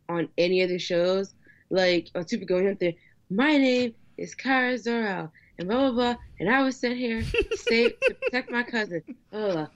on 0.09 0.29
any 0.39 0.62
of 0.62 0.69
the 0.69 0.79
shows. 0.79 1.35
Like 1.71 2.11
on 2.15 2.29
Super 2.29 2.45
going 2.45 2.69
up 2.69 2.79
there, 2.79 2.95
my 3.31 3.59
name 3.59 3.95
is 4.17 4.35
Kara 4.35 4.79
Zor-El, 4.79 5.33
and 5.59 5.69
blah 5.69 5.91
blah 5.91 5.91
blah, 5.91 6.17
and 6.39 6.49
I 6.49 6.62
was 6.62 6.77
sent 6.77 6.97
here 6.97 7.21
to 7.21 7.57
save 7.57 7.99
to 8.01 8.15
protect 8.15 8.51
my 8.51 8.62
cousin. 8.62 9.03
Oh, 9.33 9.67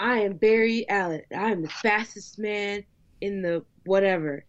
I 0.00 0.20
am 0.20 0.34
Barry 0.34 0.88
Allen. 0.88 1.22
I 1.36 1.50
am 1.50 1.62
the 1.62 1.68
fastest 1.68 2.38
man 2.38 2.84
in 3.20 3.42
the 3.42 3.64
whatever. 3.84 4.44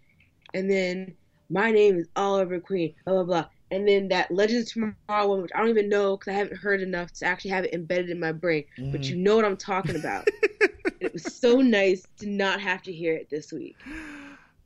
And 0.54 0.70
then 0.70 1.16
my 1.50 1.72
name 1.72 1.98
is 1.98 2.08
Oliver 2.16 2.60
Queen. 2.60 2.94
Blah 3.06 3.16
blah 3.16 3.24
blah. 3.24 3.46
And 3.72 3.88
then 3.88 4.08
that 4.10 4.32
Legends 4.32 4.76
of 4.76 4.94
Tomorrow 5.08 5.28
one, 5.28 5.42
which 5.42 5.52
I 5.54 5.60
don't 5.60 5.70
even 5.70 5.90
know 5.90 6.18
because 6.18 6.32
I 6.32 6.38
haven't 6.38 6.58
heard 6.58 6.82
enough 6.82 7.12
to 7.14 7.26
actually 7.26 7.52
have 7.52 7.66
it 7.66 7.74
embedded 7.74 8.10
in 8.10 8.20
my 8.20 8.32
brain. 8.32 8.66
But 8.78 8.86
mm-hmm. 8.86 9.04
you 9.04 9.16
know 9.18 9.36
what 9.36 9.46
I'm 9.46 9.58
talking 9.58 9.96
about. 9.96 10.28
it 11.00 11.14
was 11.14 11.24
so 11.24 11.62
nice 11.62 12.06
to 12.20 12.28
not 12.28 12.60
have 12.62 12.82
to 12.84 12.94
hear 12.94 13.16
it 13.16 13.30
this 13.30 13.52
week. 13.52 13.78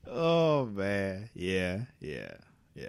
Oh 0.08 0.66
man, 0.68 1.30
yeah, 1.34 1.82
yeah, 2.00 2.34
yeah. 2.76 2.88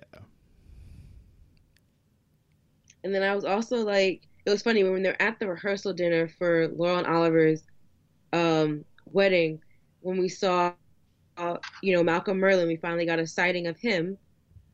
And 3.03 3.15
then 3.15 3.23
I 3.23 3.35
was 3.35 3.45
also 3.45 3.85
like, 3.85 4.23
it 4.47 4.51
was 4.51 4.63
funny 4.63 4.83
when 4.83 5.03
they're 5.03 5.21
at 5.21 5.39
the 5.39 5.47
rehearsal 5.47 5.93
dinner 5.93 6.29
for 6.29 6.69
Laurel 6.69 6.99
and 6.99 7.07
Oliver's 7.07 7.63
um, 8.35 8.87
wedding, 9.07 9.61
when 10.03 10.19
we 10.19 10.31
saw, 10.31 10.75
uh, 11.39 11.59
you 11.83 11.95
know, 11.97 12.05
Malcolm 12.05 12.39
Merlyn, 12.39 12.69
we 12.69 12.77
finally 12.77 13.07
got 13.07 13.21
a 13.21 13.27
sighting 13.27 13.69
of 13.69 13.79
him. 13.79 14.19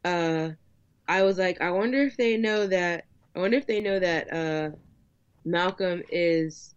Uh, 0.04 0.50
I 1.08 1.22
was 1.24 1.38
like, 1.38 1.60
I 1.62 1.70
wonder 1.72 2.02
if 2.02 2.16
they 2.18 2.36
know 2.38 2.66
that. 2.68 3.04
I 3.36 3.40
wonder 3.40 3.58
if 3.58 3.66
they 3.68 3.80
know 3.80 4.00
that 4.00 4.32
uh, 4.32 4.70
Malcolm 5.44 6.02
is 6.10 6.74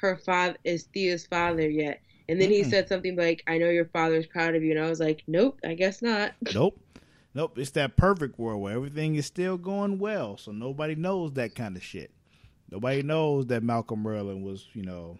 her 0.00 0.18
father, 0.18 0.58
is 0.64 0.88
Thea's 0.94 1.26
father 1.26 1.68
yet. 1.70 2.02
And 2.28 2.40
then 2.40 2.50
he 2.50 2.62
Mm-mm. 2.62 2.64
said 2.64 2.88
something 2.88 3.16
like, 3.16 3.42
"I 3.48 3.58
know 3.58 3.70
your 3.70 3.86
father 3.86 4.16
is 4.16 4.26
proud 4.28 4.56
of 4.56 4.64
you," 4.64 4.72
and 4.72 4.80
I 4.84 4.90
was 4.90 5.00
like, 5.00 5.24
"Nope, 5.28 5.60
I 5.64 5.74
guess 5.74 6.02
not." 6.02 6.34
Nope, 6.50 6.80
nope. 7.34 7.58
It's 7.58 7.70
that 7.72 7.96
perfect 7.96 8.38
world 8.38 8.62
where 8.62 8.74
everything 8.74 9.16
is 9.16 9.26
still 9.26 9.58
going 9.58 9.98
well, 9.98 10.36
so 10.36 10.52
nobody 10.52 10.94
knows 10.96 11.32
that 11.34 11.54
kind 11.54 11.76
of 11.76 11.84
shit. 11.84 12.10
Nobody 12.70 13.02
knows 13.02 13.46
that 13.46 13.62
Malcolm 13.62 14.04
Merlyn 14.04 14.42
was, 14.42 14.66
you 14.74 14.84
know, 14.84 15.18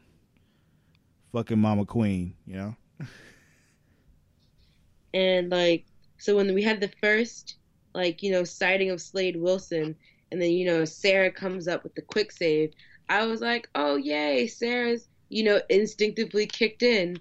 fucking 1.39 1.59
Mama 1.59 1.85
Queen. 1.85 2.35
You 2.47 2.57
know. 2.57 2.77
And 5.15 5.51
like, 5.51 5.87
so 6.19 6.37
when 6.37 6.53
we 6.53 6.63
had 6.63 6.81
the 6.81 6.91
first, 7.01 7.57
like, 7.95 8.23
you 8.23 8.31
know, 8.31 8.45
sighting 8.45 8.91
of 8.91 9.01
Slade 9.01 9.37
Wilson, 9.37 9.97
and 10.31 10.43
then, 10.43 10.51
you 10.51 10.67
know, 10.67 10.85
Sarah 10.85 11.31
comes 11.31 11.67
up 11.67 11.83
with 11.83 11.95
the 11.95 12.03
quick 12.03 12.31
save, 12.33 12.73
I 13.09 13.25
was 13.25 13.41
like, 13.41 13.71
oh, 13.75 13.97
yay, 13.97 14.47
Sarah's, 14.47 15.09
you 15.31 15.45
know, 15.45 15.61
instinctively 15.71 16.47
kicked 16.47 16.83
in 16.83 17.19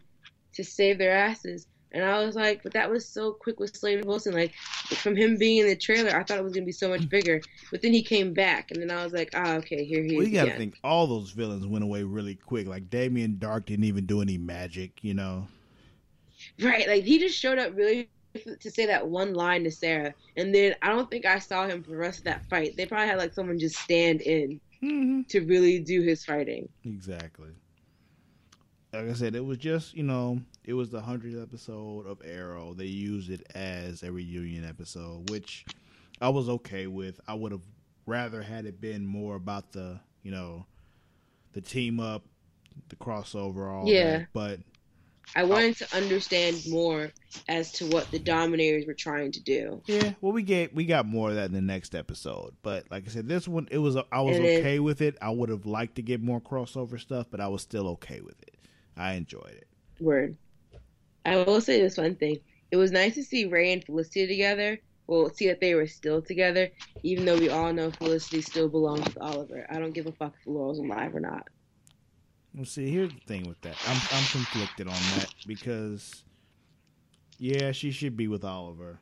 to 0.53 0.63
save 0.63 0.97
their 0.97 1.13
asses. 1.15 1.67
And 1.91 2.03
I 2.03 2.23
was 2.25 2.35
like, 2.35 2.63
but 2.63 2.73
that 2.73 2.89
was 2.89 3.07
so 3.07 3.31
quick 3.31 3.59
with 3.59 3.75
Slade 3.75 4.03
Wilson. 4.05 4.33
Like, 4.33 4.53
from 5.01 5.15
him 5.15 5.37
being 5.37 5.59
in 5.59 5.67
the 5.67 5.75
trailer, 5.75 6.09
I 6.15 6.23
thought 6.23 6.37
it 6.37 6.43
was 6.43 6.53
going 6.53 6.63
to 6.63 6.67
be 6.67 6.71
so 6.73 6.89
much 6.89 7.07
bigger. 7.07 7.41
But 7.71 7.81
then 7.81 7.93
he 7.93 8.03
came 8.03 8.33
back, 8.33 8.71
and 8.71 8.81
then 8.81 8.91
I 8.91 9.03
was 9.03 9.13
like, 9.13 9.29
ah, 9.35 9.55
okay, 9.55 9.85
here 9.85 10.03
he 10.03 10.09
is. 10.09 10.17
Well, 10.17 10.27
you 10.27 10.33
gotta 10.33 10.57
think 10.57 10.75
all 10.83 11.07
those 11.07 11.31
villains 11.31 11.65
went 11.65 11.83
away 11.83 12.03
really 12.03 12.35
quick. 12.35 12.67
Like 12.67 12.89
Damien 12.89 13.37
Darhk 13.39 13.65
didn't 13.65 13.85
even 13.85 14.05
do 14.05 14.21
any 14.21 14.37
magic. 14.37 14.91
You 15.01 15.13
know. 15.13 15.47
Right, 16.61 16.87
like 16.87 17.03
he 17.03 17.19
just 17.19 17.37
showed 17.37 17.57
up 17.57 17.75
really 17.75 18.09
to 18.59 18.69
say 18.69 18.85
that 18.85 19.07
one 19.07 19.33
line 19.33 19.63
to 19.63 19.71
Sarah, 19.71 20.13
and 20.35 20.53
then 20.53 20.75
I 20.81 20.89
don't 20.89 21.09
think 21.09 21.25
I 21.25 21.39
saw 21.39 21.67
him 21.67 21.83
for 21.83 21.91
the 21.91 21.97
rest 21.97 22.19
of 22.19 22.25
that 22.25 22.45
fight. 22.49 22.75
They 22.77 22.85
probably 22.85 23.07
had 23.07 23.17
like 23.17 23.33
someone 23.33 23.59
just 23.59 23.77
stand 23.77 24.21
in 24.21 24.59
Mm-hmm. 24.83 25.21
to 25.29 25.41
really 25.41 25.79
do 25.79 26.01
his 26.01 26.23
fighting. 26.23 26.69
Exactly. 26.85 27.49
Like 28.93 29.09
I 29.09 29.13
said, 29.13 29.35
it 29.35 29.43
was 29.43 29.57
just 29.57 29.95
you 29.95 30.03
know, 30.03 30.39
it 30.67 30.73
was 30.73 30.89
the 30.91 31.01
hundredth 31.01 31.41
episode 31.41 32.05
of 32.05 32.21
Arrow. 32.23 32.73
They 32.75 32.85
used 32.85 33.31
it 33.31 33.41
as 33.55 34.03
a 34.03 34.11
reunion 34.11 34.65
episode, 34.65 35.29
which 35.31 35.65
I 36.21 36.29
was 36.29 36.47
okay 36.49 36.85
with. 36.87 37.19
I 37.27 37.33
would 37.33 37.51
have 37.51 37.61
rather 38.05 38.41
had 38.43 38.65
it 38.65 38.79
been 38.79 39.05
more 39.05 39.35
about 39.35 39.71
the 39.71 39.99
you 40.23 40.31
know, 40.31 40.65
the 41.53 41.61
team 41.61 41.99
up, 42.01 42.23
the 42.89 42.95
crossover, 42.97 43.71
all 43.71 43.87
Yeah. 43.87 44.19
that. 44.19 44.27
But 44.33 44.59
I 45.35 45.43
wanted 45.43 45.75
to 45.77 45.95
understand 45.95 46.57
more 46.69 47.11
as 47.49 47.71
to 47.73 47.85
what 47.87 48.09
the 48.11 48.19
Dominators 48.19 48.85
were 48.85 48.93
trying 48.93 49.31
to 49.33 49.41
do. 49.41 49.81
yeah, 49.85 50.13
well, 50.21 50.31
we 50.33 50.41
get 50.43 50.73
we 50.75 50.85
got 50.85 51.05
more 51.05 51.29
of 51.29 51.35
that 51.35 51.45
in 51.45 51.53
the 51.53 51.61
next 51.61 51.95
episode. 51.95 52.55
But 52.61 52.89
like 52.91 53.05
I 53.07 53.09
said, 53.09 53.27
this 53.27 53.47
one 53.47 53.67
it 53.71 53.77
was 53.77 53.95
I 54.11 54.21
was 54.21 54.35
And 54.37 54.45
it- 54.45 54.59
okay 54.59 54.79
with 54.79 55.01
it. 55.01 55.17
I 55.21 55.29
would 55.29 55.49
have 55.49 55.65
liked 55.65 55.95
to 55.95 56.01
get 56.01 56.21
more 56.21 56.41
crossover 56.41 56.99
stuff, 56.99 57.27
but 57.31 57.39
I 57.39 57.47
was 57.47 57.61
still 57.61 57.87
okay 57.89 58.19
with 58.21 58.41
it. 58.41 58.55
I 58.97 59.13
enjoyed 59.13 59.51
it. 59.53 59.67
Word. 59.99 60.35
I 61.27 61.43
will 61.43 61.61
say 61.61 61.81
this 61.81 61.97
one 61.97 62.15
thing. 62.15 62.39
It 62.71 62.77
was 62.77 62.91
nice 62.91 63.13
to 63.15 63.23
see 63.23 63.45
Ray 63.45 63.73
and 63.73 63.83
Felicity 63.83 64.27
together 64.27 64.79
well, 65.07 65.29
see 65.29 65.47
that 65.47 65.61
they 65.61 65.73
were 65.73 65.87
still 65.87 66.21
together, 66.21 66.69
even 67.01 67.25
though 67.25 67.37
we 67.37 67.49
all 67.49 67.71
know 67.71 67.91
Felicity 67.91 68.41
still 68.41 68.67
belongs 68.67 69.05
with 69.05 69.17
Oliver. 69.19 69.65
I 69.69 69.79
don't 69.79 69.93
give 69.93 70.05
a 70.05 70.11
fuck 70.11 70.33
if 70.39 70.45
Laurel's 70.45 70.79
alive 70.79 71.15
or 71.15 71.21
not. 71.21 71.47
Well, 72.53 72.65
see, 72.65 72.91
here's 72.91 73.13
the 73.13 73.19
thing 73.21 73.47
with 73.47 73.59
that. 73.61 73.77
I'm 73.87 74.01
I'm 74.11 74.25
conflicted 74.25 74.87
on 74.87 74.93
that 74.93 75.33
because, 75.45 76.23
yeah, 77.37 77.71
she 77.71 77.91
should 77.91 78.17
be 78.17 78.27
with 78.27 78.43
Oliver, 78.43 78.99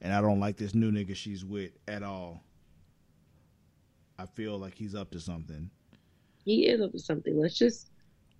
and 0.00 0.12
I 0.12 0.20
don't 0.20 0.40
like 0.40 0.56
this 0.56 0.74
new 0.74 0.90
nigga 0.90 1.14
she's 1.14 1.44
with 1.44 1.72
at 1.86 2.02
all. 2.02 2.42
I 4.18 4.26
feel 4.26 4.58
like 4.58 4.74
he's 4.74 4.94
up 4.94 5.10
to 5.12 5.20
something. 5.20 5.70
He 6.44 6.66
is 6.66 6.80
up 6.80 6.92
to 6.92 6.98
something. 6.98 7.38
Let's 7.38 7.56
just 7.56 7.90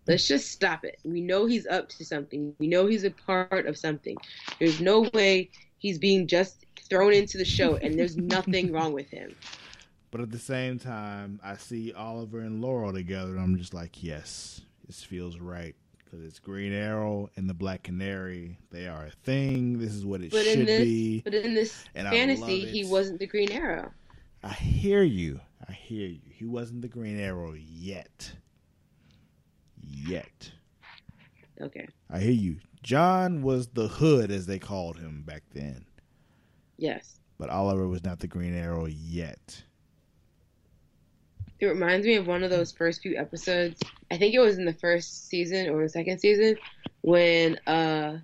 let's 0.07 0.27
just 0.27 0.51
stop 0.51 0.85
it. 0.85 0.99
We 1.05 1.21
know 1.21 1.47
he's 1.47 1.67
up 1.67 1.89
to 1.91 2.05
something. 2.05 2.55
We 2.59 2.69
know 2.69 2.87
he's 2.87 3.05
a 3.05 3.11
part 3.11 3.67
of 3.67 3.77
something. 3.77 4.17
There's 4.59 4.81
no 4.81 5.09
way 5.15 5.51
he's 5.79 5.99
being 5.99 6.27
just 6.27 6.65
thrown 6.89 7.13
into 7.13 7.39
the 7.39 7.45
show, 7.45 7.77
and 7.77 7.99
there's 7.99 8.17
nothing 8.17 8.73
wrong 8.73 8.93
with 8.93 9.09
him. 9.11 9.35
But 10.11 10.21
at 10.21 10.31
the 10.31 10.39
same 10.39 10.79
time, 10.79 11.41
I 11.45 11.57
see 11.57 11.93
Oliver 11.93 12.41
and 12.41 12.63
Laurel 12.63 12.93
together, 12.93 13.33
and 13.33 13.41
I'm 13.41 13.59
just 13.59 13.75
like, 13.75 14.03
yes, 14.03 14.63
this 14.87 15.03
feels 15.03 15.39
right 15.39 15.75
because 15.99 16.25
it's 16.25 16.39
Green 16.39 16.73
Arrow 16.73 17.29
and 17.37 17.51
the 17.51 17.55
Black 17.55 17.83
Canary. 17.83 18.57
They 18.71 18.87
are 18.87 19.07
a 19.07 19.11
thing. 19.11 19.79
This 19.79 19.93
is 19.93 20.07
what 20.07 20.21
it 20.21 20.31
But 20.31 20.45
should 20.45 20.61
in 20.61 20.65
this, 20.67 20.83
be. 20.83 21.21
but 21.23 21.35
in 21.35 21.55
this 21.55 21.85
and 21.95 22.09
fantasy, 22.09 22.65
he 22.65 22.85
wasn't 22.85 23.19
the 23.19 23.27
Green 23.27 23.51
Arrow. 23.51 23.91
I 24.43 24.53
hear 24.53 25.03
you. 25.03 25.41
I 25.69 25.73
hear 25.73 26.07
you. 26.07 26.21
He 26.31 26.45
wasn't 26.45 26.83
the 26.83 26.89
Green 26.89 27.19
Arrow 27.19 27.55
yet. 27.55 28.33
Yet. 29.87 30.51
Okay. 31.61 31.89
I 32.11 32.19
hear 32.19 32.33
you. 32.33 32.57
John 32.83 33.43
was 33.43 33.69
the 33.69 33.89
hood, 33.89 34.31
as 34.31 34.47
they 34.47 34.59
called 34.59 34.99
him 34.99 35.23
back 35.23 35.43
then. 35.53 35.87
Yes. 36.77 37.19
But 37.39 37.51
Oliver 37.51 37.89
was 37.89 38.05
not 38.05 38.19
the 38.19 38.27
Green 38.27 38.55
Arrow 38.55 38.87
yet. 38.87 39.63
It 41.59 41.67
reminds 41.67 42.07
me 42.07 42.17
of 42.17 42.27
one 42.27 42.43
of 42.43 42.51
those 42.51 42.73
first 42.73 43.01
few 43.03 43.17
episodes. 43.17 43.81
I 44.11 44.19
think 44.19 44.35
it 44.35 44.41
was 44.41 44.59
in 44.59 44.65
the 44.67 44.75
first 44.75 45.29
season 45.29 45.71
or 45.71 45.83
the 45.83 45.89
second 45.89 46.19
season 46.19 46.57
when 47.01 47.57
uh, 47.67 48.19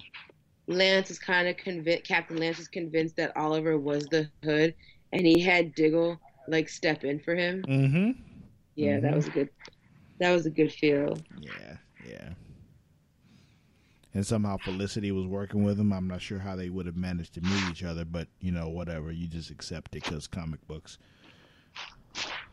Lance 0.67 1.11
is 1.11 1.19
kind 1.19 1.49
of 1.49 1.57
convinced. 1.57 2.05
Captain 2.05 2.37
Lance 2.37 2.59
is 2.59 2.69
convinced 2.69 3.17
that 3.17 3.37
Oliver 3.37 3.79
was 3.79 4.07
the 4.07 4.29
Hood, 4.45 4.75
and 5.13 5.27
he 5.27 5.41
had 5.41 5.75
Diggle 5.75 6.19
like 6.47 6.69
step 6.69 7.05
in 7.05 7.21
for 7.21 7.35
him. 7.35 7.63
Mm-hmm. 7.67 8.11
Yeah, 8.75 9.01
that 9.01 9.13
Mhm. 9.13 9.17
was 9.17 9.27
a 9.27 9.31
good. 9.31 9.49
That 10.23 10.31
was 10.31 10.47
a 10.47 10.51
good 10.51 10.73
feel. 10.73 11.19
Yeah, 11.41 11.77
yeah. 12.09 12.29
And 14.15 14.25
somehow 14.25 14.57
Felicity 14.59 15.11
was 15.11 15.27
working 15.27 15.65
with 15.65 15.81
him. 15.81 15.93
I'm 15.93 16.07
not 16.07 16.23
sure 16.23 16.39
how 16.39 16.55
they 16.55 16.69
would 16.69 16.87
have 16.87 16.97
managed 16.97 17.35
to 17.35 17.41
meet 17.41 17.71
each 17.71 17.83
other, 17.83 18.05
but 18.05 18.29
you 18.41 18.53
know, 18.53 18.69
whatever. 18.69 19.11
You 19.11 19.27
just 19.27 19.51
accept 19.51 19.97
it 19.97 20.05
because 20.05 20.29
comic 20.29 20.65
books. 20.69 20.99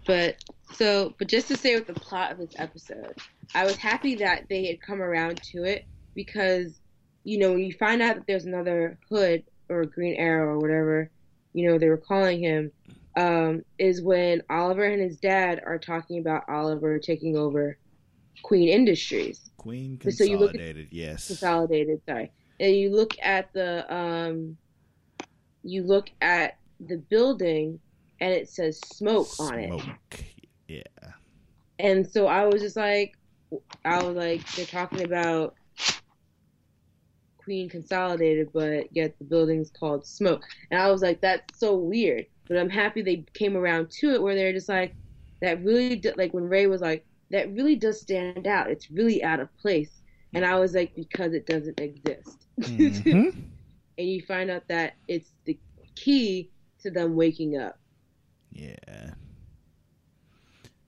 But 0.07 0.43
so, 0.73 1.13
but 1.19 1.27
just 1.27 1.47
to 1.49 1.57
say 1.57 1.75
with 1.75 1.85
the 1.85 1.93
plot 1.93 2.31
of 2.31 2.39
this 2.39 2.55
episode, 2.57 3.15
I 3.53 3.65
was 3.65 3.75
happy 3.75 4.15
that 4.15 4.45
they 4.49 4.65
had 4.65 4.81
come 4.81 4.99
around 4.99 5.39
to 5.51 5.63
it 5.63 5.85
because, 6.15 6.79
you 7.23 7.37
know, 7.37 7.51
when 7.51 7.59
you 7.59 7.73
find 7.73 8.01
out 8.01 8.15
that 8.15 8.25
there's 8.25 8.45
another 8.45 8.97
Hood 9.09 9.43
or 9.69 9.85
Green 9.85 10.15
Arrow 10.15 10.55
or 10.55 10.59
whatever, 10.59 11.11
you 11.53 11.69
know, 11.69 11.77
they 11.77 11.89
were 11.89 11.97
calling 11.97 12.39
him, 12.39 12.71
um, 13.19 13.63
is 13.77 14.01
when 14.01 14.41
Oliver 14.49 14.85
and 14.85 15.01
his 15.01 15.17
dad 15.17 15.61
are 15.65 15.77
talking 15.77 16.19
about 16.19 16.47
Oliver 16.47 16.99
taking 16.99 17.37
over 17.37 17.77
Queen 18.43 18.69
Industries. 18.69 19.51
Queen 19.57 19.99
So 20.09 20.23
you 20.23 20.37
look 20.37 20.51
at- 20.51 20.59
Consolidated, 20.61 20.87
yes. 20.91 21.27
Consolidated, 21.27 22.01
sorry. 22.07 22.31
And 22.61 22.75
you 22.75 22.95
look 22.95 23.13
at 23.21 23.51
the, 23.51 23.93
um, 23.93 24.55
you 25.63 25.83
look 25.83 26.09
at 26.21 26.57
the 26.79 26.97
building 26.97 27.79
and 28.21 28.31
it 28.33 28.49
says 28.49 28.79
Smoak 28.79 29.37
on 29.37 29.59
it. 29.59 29.69
Smoak. 29.69 30.23
Yeah. 30.69 30.83
And 31.77 32.09
so 32.09 32.27
I 32.27 32.45
was 32.45 32.61
just 32.61 32.77
like, 32.77 33.17
I 33.83 34.01
was 34.01 34.15
like, 34.15 34.49
they're 34.53 34.65
talking 34.65 35.03
about 35.03 35.55
Queen 37.37 37.67
Consolidated, 37.67 38.49
but 38.53 38.95
yet 38.95 39.17
the 39.19 39.25
building's 39.25 39.71
called 39.71 40.03
Smoak. 40.03 40.41
And 40.71 40.79
I 40.79 40.89
was 40.89 41.01
like, 41.01 41.19
that's 41.19 41.59
so 41.59 41.75
weird. 41.75 42.25
But 42.49 42.57
I'm 42.57 42.69
happy 42.69 43.01
they 43.01 43.25
came 43.33 43.55
around 43.55 43.91
to 43.99 44.13
it 44.13 44.21
where 44.21 44.35
they're 44.35 44.51
just 44.51 44.67
like, 44.67 44.95
that 45.41 45.63
really, 45.63 45.95
do, 45.95 46.11
like 46.17 46.33
when 46.33 46.43
Ray 46.49 46.67
was 46.67 46.81
like, 46.81 47.05
that 47.31 47.53
really 47.53 47.75
does 47.75 48.01
stand 48.01 48.47
out. 48.47 48.69
It's 48.69 48.91
really 48.91 49.23
out 49.23 49.39
of 49.39 49.55
place. 49.57 50.01
And 50.33 50.43
I 50.43 50.59
was 50.59 50.73
like, 50.73 50.93
because 50.95 51.33
it 51.33 51.45
doesn't 51.45 51.79
exist. 51.79 52.47
Mhm. 52.59 53.35
and 53.97 54.07
you 54.09 54.21
find 54.23 54.49
out 54.49 54.67
that 54.67 54.95
it's 55.07 55.29
the 55.45 55.57
key 55.95 56.49
to 56.81 56.91
them 56.91 57.15
waking 57.15 57.57
up. 57.57 57.79
Yeah. 58.51 59.11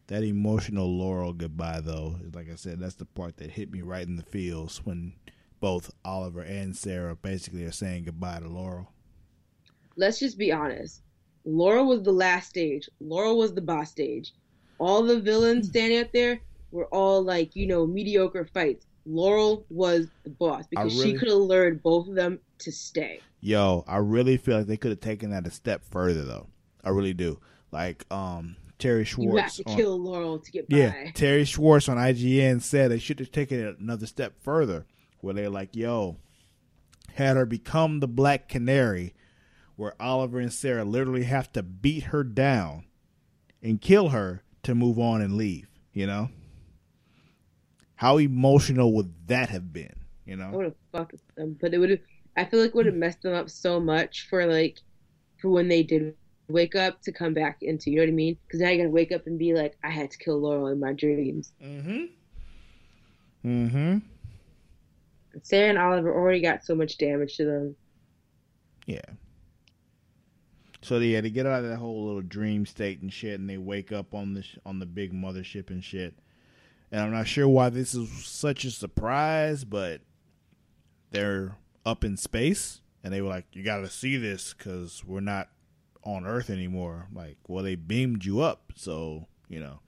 That 0.08 0.24
emotional 0.24 0.88
Laurel 0.98 1.32
goodbye, 1.34 1.80
though, 1.82 2.18
like 2.34 2.50
I 2.52 2.56
said, 2.56 2.80
that's 2.80 2.96
the 2.96 3.06
part 3.06 3.38
that 3.38 3.52
hit 3.52 3.72
me 3.72 3.82
right 3.82 4.06
in 4.06 4.18
the 4.18 4.24
feels 4.24 4.80
when 4.84 5.14
both 5.60 5.92
Oliver 6.04 6.42
and 6.42 6.76
Sarah 6.76 7.16
basically 7.16 7.64
are 7.64 7.72
saying 7.72 8.04
goodbye 8.06 8.40
to 8.40 8.48
Laurel. 8.48 8.90
let's 9.96 10.20
just 10.20 10.38
be 10.38 10.52
honest. 10.52 11.02
Laurel 11.46 11.86
was 11.88 12.04
the 12.04 12.12
last 12.12 12.50
stage. 12.50 12.90
Laurel 13.00 13.38
was 13.38 13.54
the 13.54 13.62
boss 13.62 13.90
stage. 13.92 14.34
All 14.78 15.04
the 15.04 15.20
villains 15.20 15.68
standing 15.70 16.00
out 16.00 16.12
there 16.14 16.40
were 16.72 16.86
all 16.88 17.22
like, 17.24 17.56
you 17.56 17.68
know, 17.68 17.86
mediocre 17.86 18.46
fights. 18.54 18.86
Laurel 19.06 19.66
was 19.70 20.08
the 20.24 20.30
boss 20.30 20.66
because 20.68 20.94
really- 20.98 21.14
she 21.14 21.18
could 21.18 21.28
have 21.30 21.38
lured 21.38 21.82
both 21.84 22.08
of 22.08 22.16
them 22.16 22.40
to 22.60 22.72
stay. 22.72 23.20
Yo, 23.40 23.84
I 23.88 23.98
really 23.98 24.38
feel 24.38 24.58
like 24.60 24.68
they 24.68 24.78
could 24.78 24.92
have 24.92 25.00
taken 25.00 25.32
that 25.32 25.48
a 25.48 25.52
step 25.52 25.84
further, 25.90 26.24
though. 26.24 26.48
I 26.84 26.90
really 26.90 27.14
do. 27.14 27.40
Like, 27.72 28.06
um, 28.12 28.56
Terri 28.78 29.18
You 29.18 29.36
have 29.36 29.52
Schwartz. 29.52 29.56
to 29.58 29.64
on- 29.70 29.76
kill 29.78 30.00
Laurel 30.00 30.40
to 30.40 30.52
get 30.52 30.70
by. 30.70 30.78
Yeah, 30.78 31.12
Terri 31.12 31.46
Schwartz 31.48 31.90
on 31.90 31.98
IGN 31.98 32.60
said 32.62 32.92
they 32.92 33.00
should 33.00 33.20
have 33.20 33.32
taken 33.32 33.60
it 33.60 33.80
another 33.80 34.06
step 34.08 34.34
further, 34.42 34.86
where 35.22 35.34
they're 35.34 35.50
like, 35.50 35.76
"Yo, 35.76 36.18
had 37.14 37.36
her 37.38 37.46
become 37.46 38.00
the 38.00 38.08
Black 38.08 38.48
Canary, 38.50 39.14
where 39.76 39.94
Oliver 40.02 40.40
and 40.40 40.54
Sarah 40.54 40.86
literally 40.86 41.24
have 41.24 41.52
to 41.54 41.64
beat 41.64 42.06
her 42.06 42.24
down 42.24 42.86
and 43.62 43.82
kill 43.82 44.10
her 44.10 44.44
to 44.64 44.76
move 44.76 45.00
on 45.00 45.22
and 45.22 45.36
leave." 45.36 45.68
You 45.94 46.08
know, 46.08 46.30
how 47.96 48.18
emotional 48.18 48.94
would 48.94 49.14
that 49.28 49.50
have 49.50 49.72
been? 49.72 49.96
You 50.26 50.36
know? 50.38 50.48
I 50.48 50.56
would 50.56 50.66
have 50.66 50.76
fucked 50.92 51.12
with 51.12 51.36
them, 51.36 51.58
but 51.60 51.74
it 51.74 51.78
would 51.78 51.90
have. 51.92 52.00
I 52.38 52.46
feel 52.46 52.62
like 52.62 52.70
it 52.70 52.76
would 52.76 52.86
have 52.86 52.96
messed 52.96 53.22
them 53.22 53.34
up 53.34 53.50
so 53.50 53.80
much 53.80 54.28
for 54.30 54.46
like, 54.46 54.80
for 55.42 55.50
when 55.50 55.68
they 55.68 55.84
did 55.84 56.16
wake 56.48 56.76
up 56.76 57.02
to 57.02 57.12
come 57.12 57.34
back 57.34 57.58
into. 57.62 57.92
You 57.92 57.98
know 57.98 58.04
what 58.04 58.10
I 58.10 58.14
mean? 58.14 58.38
Because 58.48 58.62
now 58.62 58.70
you're 58.70 58.78
gonna 58.78 58.90
wake 58.90 59.12
up 59.12 59.28
and 59.28 59.38
be 59.38 59.54
like, 59.54 59.78
I 59.84 59.90
had 59.90 60.12
to 60.12 60.18
kill 60.18 60.40
Laurel 60.40 60.68
in 60.68 60.80
my 60.80 60.94
dreams. 60.94 61.52
mm-hmm, 61.62 62.06
mm-hmm, 63.46 63.98
Sarah 65.44 65.70
and 65.70 65.78
Oliver 65.78 66.14
already 66.14 66.42
got 66.42 66.64
so 66.64 66.76
much 66.76 66.98
damage 66.98 67.38
to 67.38 67.46
them. 67.46 67.76
yeah. 68.86 69.02
So 70.82 71.00
they 71.00 71.22
get 71.30 71.46
out 71.46 71.64
of 71.64 71.70
that 71.70 71.78
whole 71.78 72.06
little 72.06 72.22
dream 72.22 72.66
state 72.66 73.02
and 73.02 73.14
shit, 73.14 73.40
and 73.40 73.50
they 73.50 73.58
wake 73.58 73.92
up 73.92 74.14
on 74.14 74.34
the 74.34 74.44
on 74.66 74.80
the 74.80 74.86
big 74.86 75.14
mothership 75.14 75.70
and 75.70 75.84
shit. 75.84 76.16
And 76.92 77.02
I'm 77.02 77.12
not 77.12 77.28
sure 77.28 77.48
why 77.48 77.70
this 77.70 77.94
is 77.94 78.10
such 78.26 78.66
a 78.66 78.72
surprise, 78.72 79.64
but 79.64 80.02
they're 81.12 81.56
up 81.86 82.04
in 82.04 82.18
space, 82.18 82.82
and 83.04 83.14
they 83.14 83.22
were 83.22 83.30
like, 83.30 83.46
"You 83.54 83.64
got 83.64 83.78
to 83.78 83.90
see 83.90 84.18
this 84.18 84.54
because 84.54 85.04
we're 85.06 85.20
not 85.20 85.50
on 86.04 86.26
Earth 86.26 86.50
anymore." 86.50 87.08
Like, 87.14 87.38
well, 87.48 87.64
they 87.64 87.76
beamed 87.76 88.26
you 88.26 88.42
up, 88.42 88.74
so 88.76 89.28
you 89.48 89.60
know. 89.60 89.80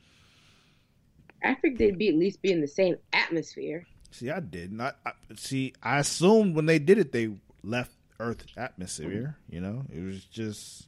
I 1.43 1.55
think 1.55 1.77
they'd 1.77 1.97
be 1.97 2.09
at 2.09 2.15
least 2.15 2.41
be 2.41 2.51
in 2.51 2.61
the 2.61 2.67
same 2.67 2.95
atmosphere. 3.11 3.85
See, 4.11 4.29
I 4.29 4.39
didn't. 4.39 4.79
I, 4.79 4.93
I 5.05 5.11
see. 5.35 5.73
I 5.81 5.99
assumed 5.99 6.55
when 6.55 6.67
they 6.67 6.77
did 6.79 6.99
it, 6.99 7.11
they 7.11 7.31
left 7.63 7.91
Earth 8.19 8.45
atmosphere. 8.57 9.37
You 9.49 9.61
know, 9.61 9.83
it 9.93 10.01
was 10.01 10.23
just. 10.25 10.87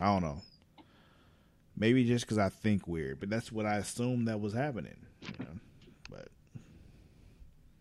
I 0.00 0.06
don't 0.06 0.22
know. 0.22 0.40
Maybe 1.76 2.04
just 2.04 2.24
because 2.24 2.38
I 2.38 2.48
think 2.48 2.86
weird, 2.86 3.20
but 3.20 3.30
that's 3.30 3.50
what 3.50 3.66
I 3.66 3.76
assumed 3.76 4.28
that 4.28 4.40
was 4.40 4.52
happening. 4.52 4.96
You 5.22 5.44
know? 5.44 5.60
But 6.10 6.28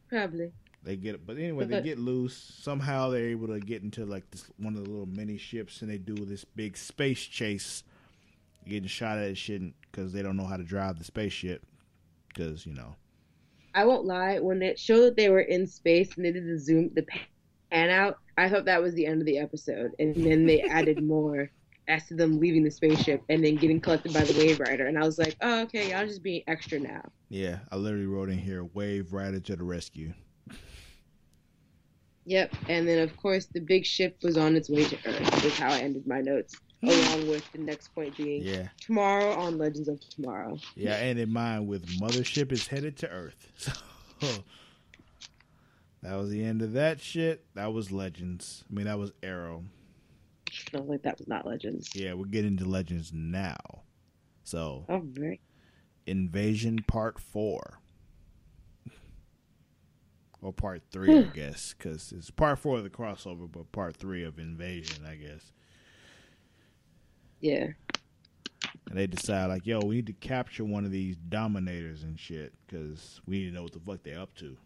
Probably. 0.10 0.52
they 0.84 0.96
get, 0.96 1.26
but 1.26 1.38
anyway, 1.38 1.66
they 1.66 1.82
get 1.82 2.00
loose. 2.00 2.36
Somehow 2.62 3.10
they're 3.10 3.28
able 3.28 3.48
to 3.48 3.60
get 3.60 3.84
into 3.84 4.06
like 4.06 4.30
this 4.32 4.46
one 4.58 4.76
of 4.76 4.84
the 4.84 4.90
little 4.90 5.06
mini 5.06 5.38
ships, 5.38 5.82
and 5.82 5.92
they 5.92 5.98
do 5.98 6.16
this 6.16 6.44
big 6.44 6.78
space 6.78 7.22
chase, 7.22 7.84
getting 8.68 8.88
shot 8.88 9.18
at 9.18 9.28
and 9.28 9.38
shit 9.38 9.62
because 9.92 10.14
they 10.14 10.22
don't 10.22 10.38
know 10.38 10.46
how 10.46 10.58
to 10.58 10.64
drive 10.64 10.98
the 10.98 11.04
spaceship. 11.04 11.64
Because 12.30 12.66
you 12.66 12.74
know, 12.74 12.96
I 13.76 13.86
won't 13.86 14.06
lie. 14.06 14.40
When 14.40 14.62
it 14.62 14.80
showed 14.80 15.02
that 15.02 15.16
they 15.18 15.30
were 15.30 15.42
in 15.42 15.68
space 15.68 16.16
and 16.16 16.26
they 16.26 16.32
did 16.32 16.48
the 16.48 16.58
zoom, 16.58 16.92
the 16.94 17.06
pan 17.72 17.90
out, 17.90 18.18
I 18.38 18.50
thought 18.50 18.66
that 18.66 18.82
was 18.82 18.94
the 18.94 19.06
end 19.06 19.22
of 19.22 19.26
the 19.26 19.38
episode, 19.40 19.92
and 20.00 20.16
then 20.16 20.46
they 20.46 20.62
added 20.70 21.04
more 21.04 21.50
as 21.88 22.06
to 22.08 22.16
them 22.16 22.40
leaving 22.40 22.64
the 22.64 22.72
spaceship 22.72 23.22
and 23.30 23.44
then 23.44 23.56
getting 23.56 23.82
collected 23.82 24.14
by 24.14 24.24
the 24.24 24.34
Waverider, 24.34 24.88
and 24.88 24.98
I 24.98 25.04
was 25.06 25.18
like, 25.18 25.36
oh, 25.42 25.62
okay, 25.64 25.92
y'all 25.92 26.06
just 26.06 26.24
being 26.24 26.44
extra 26.48 26.80
now. 26.80 27.02
yeah, 27.30 27.60
I 27.72 27.76
literally 27.78 28.06
wrote 28.06 28.30
in 28.30 28.38
here, 28.38 28.64
"Waverider 28.64 29.44
to 29.46 29.56
the 29.56 29.64
rescue." 29.64 30.14
Yep, 32.26 32.54
and 32.70 32.88
then 32.88 33.00
of 33.00 33.18
course 33.18 33.48
the 33.52 33.60
big 33.62 33.84
ship 33.86 34.18
was 34.22 34.38
on 34.38 34.56
its 34.56 34.70
way 34.70 34.86
to 34.86 34.96
Earth. 35.08 35.44
Is 35.46 35.58
how 35.58 35.72
I 35.72 35.80
ended 35.80 36.06
my 36.06 36.22
notes, 36.22 36.56
along 36.84 37.28
with 37.28 37.52
the 37.52 37.58
next 37.60 37.88
point 37.96 38.16
being 38.16 38.44
Yeah, 38.44 38.68
tomorrow 38.80 39.34
on 39.34 39.58
Legends 39.58 39.88
of 39.88 40.00
Tomorrow. 40.10 40.58
yeah. 40.76 40.94
I 40.96 41.00
ended 41.00 41.30
mine 41.32 41.66
with 41.66 41.86
Mothership 42.00 42.52
is 42.52 42.68
headed 42.68 42.98
to 42.98 43.10
Earth. 43.10 43.82
So 44.22 44.44
that 46.04 46.16
was 46.16 46.30
the 46.30 46.44
end 46.44 46.62
of 46.62 46.74
that 46.74 47.00
shit. 47.00 47.46
That 47.56 47.74
was 47.74 47.92
Legends. 47.92 48.64
I 48.70 48.76
mean, 48.76 48.86
that 48.86 48.98
was 48.98 49.12
Arrow. 49.22 49.64
I 50.74 50.80
was 50.80 50.90
like, 50.90 51.04
that 51.04 51.18
was 51.18 51.28
not 51.28 51.46
Legends. 51.46 51.90
Yeah, 51.96 52.14
we're 52.14 52.26
getting 52.26 52.58
to 52.58 52.66
Legends 52.66 53.12
now. 53.14 53.58
So 54.44 54.86
Oh, 54.90 55.02
very. 55.04 55.40
Invasion 56.08 56.80
Part 56.88 57.20
Four. 57.20 57.80
Or 60.42 60.52
part 60.52 60.82
three, 60.92 61.20
I 61.20 61.22
guess, 61.34 61.76
because 61.78 62.12
it's 62.12 62.32
part 62.32 62.58
four 62.58 62.78
of 62.78 62.84
the 62.84 62.90
crossover, 62.90 63.50
but 63.52 63.72
part 63.72 63.96
three 63.96 64.24
of 64.24 64.40
Invasion, 64.40 65.06
I 65.06 65.16
guess. 65.16 65.52
Yeah. 67.40 67.68
And 68.90 68.98
they 68.98 69.06
decide, 69.08 69.46
like, 69.48 69.68
yo, 69.68 69.80
we 69.80 69.96
need 69.98 70.08
to 70.08 70.14
capture 70.14 70.66
one 70.66 70.84
of 70.84 70.92
these 70.92 71.16
dominators 71.16 72.02
and 72.04 72.20
shit, 72.20 72.54
because 72.66 73.22
we 73.28 73.40
need 73.40 73.50
to 73.50 73.56
know 73.56 73.64
what 73.64 73.74
the 73.74 73.80
fuck 73.80 74.02
they're 74.04 74.20
up 74.20 74.34
to. 74.38 74.58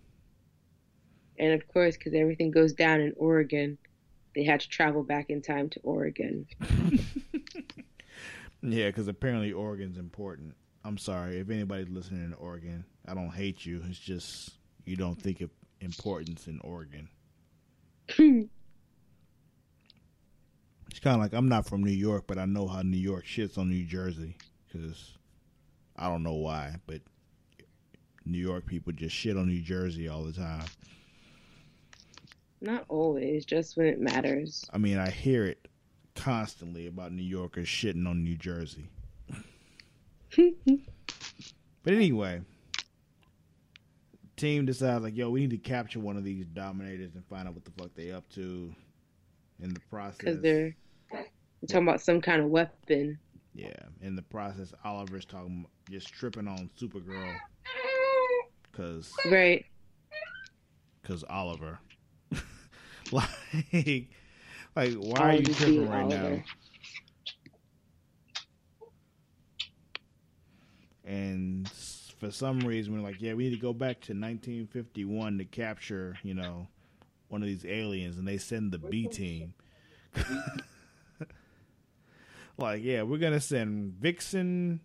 And 1.38 1.53
of 1.53 1.67
course, 1.67 1.97
because 1.97 2.13
everything 2.13 2.51
goes 2.51 2.73
down 2.73 3.01
in 3.01 3.13
Oregon, 3.17 3.77
they 4.33 4.43
had 4.43 4.61
to 4.61 4.69
travel 4.69 5.03
back 5.03 5.29
in 5.29 5.41
time 5.41 5.69
to 5.69 5.79
Oregon. 5.83 6.47
Yeah, 8.67 8.88
because 8.88 9.07
apparently 9.07 9.53
Oregon's 9.53 9.97
important. 9.97 10.55
I'm 10.83 10.97
sorry 10.97 11.38
if 11.38 11.49
anybody's 11.49 11.89
listening 11.89 12.25
in 12.25 12.33
Oregon. 12.33 12.83
I 13.07 13.13
don't 13.13 13.29
hate 13.29 13.63
you. 13.65 13.83
It's 13.88 13.99
just 13.99 14.57
you 14.86 14.95
don't 14.95 15.21
think 15.21 15.41
of 15.41 15.51
importance 15.81 16.47
in 16.47 16.59
Oregon. 16.63 17.09
It's 20.91 20.99
kind 21.03 21.15
of 21.15 21.21
like 21.21 21.33
I'm 21.33 21.49
not 21.49 21.67
from 21.67 21.83
New 21.83 21.91
York, 21.91 22.23
but 22.25 22.38
I 22.38 22.45
know 22.45 22.67
how 22.67 22.81
New 22.81 22.95
York 22.95 23.25
shits 23.25 23.57
on 23.57 23.69
New 23.69 23.83
Jersey 23.83 24.38
because 24.65 25.17
I 25.97 26.07
don't 26.07 26.23
know 26.23 26.36
why, 26.36 26.75
but 26.88 27.01
New 28.23 28.38
York 28.38 28.65
people 28.65 28.93
just 28.93 29.13
shit 29.13 29.36
on 29.36 29.47
New 29.47 29.61
Jersey 29.61 30.07
all 30.07 30.23
the 30.23 30.31
time. 30.31 30.63
Not 32.62 32.86
always, 32.88 33.45
just 33.45 33.78
when 33.78 33.88
it 33.88 33.99
matters. 33.99 34.66
I 34.74 34.78
mean, 34.78 34.97
I 34.97 35.10
hear 35.10 35.45
it 35.45 35.68
constantly 36.16 36.88
about 36.88 37.12
New 37.12 37.24
Yorkers 37.24 37.68
shitting 37.68 38.08
on 38.08 38.24
New 38.24 38.36
Jersey. 38.38 38.89
but 40.38 41.93
anyway, 41.93 42.41
team 44.38 44.66
decides 44.66 45.03
like, 45.03 45.16
yo, 45.16 45.30
we 45.30 45.41
need 45.41 45.51
to 45.51 45.58
capture 45.58 45.99
one 45.99 46.18
of 46.18 46.24
these 46.24 46.45
dominators 46.45 47.16
and 47.16 47.26
find 47.28 47.47
out 47.47 47.53
what 47.53 47.66
the 47.66 47.72
fuck 47.72 47.93
they 47.95 48.12
up 48.12 48.28
to. 48.30 48.74
In 49.62 49.74
the 49.74 49.80
process, 49.89 50.18
Because 50.18 50.41
they're, 50.41 50.76
talking 51.70 51.88
about 51.88 52.01
some 52.01 52.20
kind 52.20 52.41
of 52.41 52.49
weapon. 52.49 53.18
yeah, 53.53 53.72
in 54.01 54.18
the 54.18 54.22
process, 54.22 54.74
Oliver's 54.84 55.24
talking 55.24 55.66
just 55.89 56.10
tripping 56.12 56.45
on 56.47 56.70
Supergirl 56.78 57.36
because 58.70 59.14
Right. 59.32 59.66
because 61.01 61.24
Oliver, 61.30 61.80
like, 63.12 64.08
like 64.76 64.93
why 64.93 65.20
are 65.20 65.34
you 65.36 65.45
tripping 65.45 65.89
right 65.89 66.08
now? 66.08 66.43
And 71.03 71.70
for 72.20 72.32
some 72.32 72.60
reason 72.62 72.93
we're 72.93 73.08
like, 73.08 73.22
yeah, 73.22 73.34
we 73.34 73.45
need 73.45 73.56
to 73.56 73.62
go 73.62 73.74
back 73.74 74.01
to 74.01 74.14
1951 74.14 75.38
to 75.38 75.45
capture, 75.45 76.18
you 76.24 76.34
know, 76.34 76.68
one 77.28 77.41
of 77.41 77.47
these 77.47 77.66
aliens, 77.66 78.18
and 78.18 78.28
they 78.28 78.38
send 78.38 78.72
the 78.72 78.80
B 78.80 79.08
team. 79.08 79.53
like, 82.58 82.84
yeah, 82.84 83.03
we're 83.03 83.20
gonna 83.20 83.39
send 83.39 83.93
Vixen, 83.93 84.80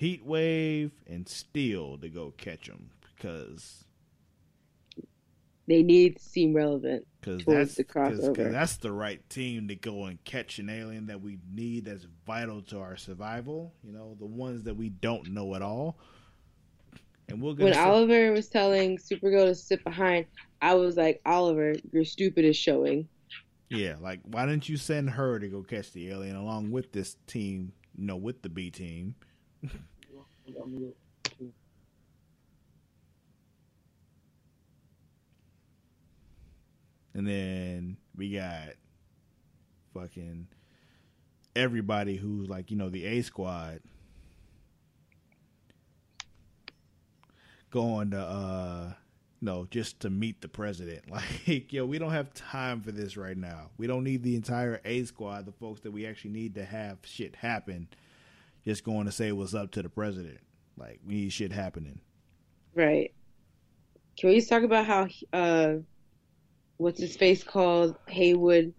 Heatwave, 0.00 0.92
and 1.06 1.28
Steel 1.28 1.98
to 1.98 2.08
go 2.08 2.32
catch 2.36 2.68
them 2.68 2.90
because 3.16 3.85
They 5.68 5.82
need 5.82 6.16
to 6.18 6.22
seem 6.22 6.54
relevant. 6.54 7.06
because 7.20 7.44
that's 7.44 7.74
the 7.74 7.82
cause, 7.84 8.18
'cause 8.20 8.28
crossover. 8.28 8.52
that's 8.52 8.76
the 8.76 8.92
right 8.92 9.28
team 9.28 9.66
to 9.68 9.74
go 9.74 10.04
and 10.04 10.22
catch 10.24 10.58
an 10.60 10.68
alien 10.70 11.06
that 11.06 11.20
we 11.20 11.38
need 11.52 11.86
that's 11.86 12.06
vital 12.24 12.62
to 12.62 12.78
our 12.78 12.96
survival. 12.96 13.74
You 13.82 13.92
know, 13.92 14.14
the 14.18 14.26
ones 14.26 14.62
that 14.64 14.74
we 14.76 14.90
don't 14.90 15.32
know 15.32 15.54
at 15.56 15.62
all. 15.62 15.98
And 17.28 17.42
we're 17.42 17.54
gonna 17.54 17.64
When 17.64 17.74
send- 17.74 17.86
Oliver 17.88 18.30
was 18.30 18.48
telling 18.48 18.96
Supergirl 18.98 19.46
to 19.46 19.54
sit 19.56 19.82
behind, 19.82 20.26
I 20.62 20.74
was 20.74 20.96
like, 20.96 21.20
Oliver, 21.26 21.74
your 21.92 22.04
stupid 22.04 22.44
is 22.44 22.56
showing. 22.56 23.08
Yeah, 23.68 23.96
like 24.00 24.20
why 24.22 24.46
didn't 24.46 24.68
you 24.68 24.76
send 24.76 25.10
her 25.10 25.40
to 25.40 25.48
go 25.48 25.64
catch 25.64 25.90
the 25.92 26.08
alien 26.10 26.36
along 26.36 26.70
with 26.70 26.92
this 26.92 27.16
team? 27.26 27.72
You 27.98 28.06
know, 28.06 28.16
with 28.16 28.42
the 28.42 28.48
B 28.48 28.70
team. 28.70 29.16
And 37.16 37.26
then 37.26 37.96
we 38.14 38.30
got 38.30 38.74
fucking 39.94 40.48
everybody 41.56 42.16
who's 42.16 42.46
like, 42.46 42.70
you 42.70 42.76
know, 42.76 42.90
the 42.90 43.06
A 43.06 43.22
squad 43.22 43.80
going 47.70 48.10
to 48.10 48.20
uh 48.20 48.92
no, 49.40 49.66
just 49.70 50.00
to 50.00 50.10
meet 50.10 50.42
the 50.42 50.48
president. 50.48 51.04
Like, 51.10 51.72
yo, 51.72 51.86
we 51.86 51.98
don't 51.98 52.10
have 52.10 52.34
time 52.34 52.82
for 52.82 52.92
this 52.92 53.16
right 53.16 53.36
now. 53.36 53.70
We 53.78 53.86
don't 53.86 54.04
need 54.04 54.22
the 54.22 54.36
entire 54.36 54.82
A 54.84 55.04
squad, 55.04 55.46
the 55.46 55.52
folks 55.52 55.80
that 55.80 55.92
we 55.92 56.06
actually 56.06 56.32
need 56.32 56.54
to 56.56 56.66
have 56.66 56.98
shit 57.04 57.34
happen, 57.34 57.88
just 58.66 58.84
going 58.84 59.06
to 59.06 59.12
say 59.12 59.32
what's 59.32 59.54
up 59.54 59.70
to 59.72 59.82
the 59.82 59.88
president. 59.88 60.40
Like, 60.76 61.00
we 61.06 61.14
need 61.14 61.32
shit 61.32 61.52
happening. 61.52 61.98
Right. 62.74 63.14
Can 64.18 64.28
we 64.28 64.36
just 64.36 64.50
talk 64.50 64.64
about 64.64 64.84
how 64.84 65.08
uh 65.32 65.76
what's 66.78 67.00
his 67.00 67.16
face 67.16 67.42
called 67.44 67.96
Heywood 68.08 68.72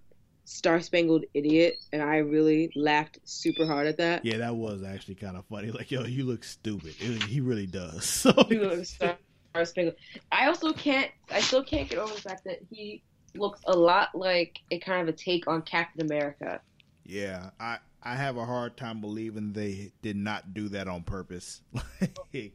Star 0.46 0.80
Spangled 0.80 1.26
Idiot 1.34 1.76
and 1.92 2.02
I 2.02 2.18
really 2.18 2.72
laughed 2.76 3.20
super 3.26 3.66
hard 3.66 3.88
at 3.88 3.98
that. 3.98 4.24
Yeah, 4.26 4.38
that 4.38 4.56
was 4.56 4.84
actually 4.84 5.16
kind 5.16 5.36
of 5.36 5.46
funny. 5.46 5.72
Like, 5.78 5.92
yo, 5.92 6.04
you 6.06 6.24
look 6.26 6.44
stupid. 6.44 6.96
It- 7.00 7.24
he 7.24 7.42
really 7.42 7.68
does. 7.68 8.06
So, 8.10 8.32
He 8.48 8.58
looks 8.60 8.90
Star 8.92 9.18
Star 9.52 9.66
Spangled. 9.66 9.96
I 10.32 10.48
also 10.48 10.72
can't 10.74 11.12
I 11.30 11.42
still 11.42 11.64
can't 11.64 11.90
get 11.90 12.00
over 12.00 12.14
the 12.14 12.22
fact 12.22 12.44
that 12.46 12.60
he 12.70 13.02
looks 13.36 13.60
a 13.68 13.74
lot 13.76 14.16
like 14.16 14.60
a 14.72 14.80
kind 14.80 15.02
of 15.08 15.14
a 15.14 15.18
take 15.18 15.48
on 15.48 15.62
Captain 15.64 16.02
America. 16.06 16.62
yeah, 17.06 17.50
I 17.60 17.80
I 18.04 18.16
have 18.16 18.38
a 18.38 18.46
hard 18.46 18.78
time 18.78 19.02
believing 19.02 19.52
they 19.54 19.92
did 20.02 20.16
not 20.16 20.54
do 20.54 20.70
that 20.70 20.88
on 20.88 21.04
purpose. 21.04 21.62
Like, 22.34 22.54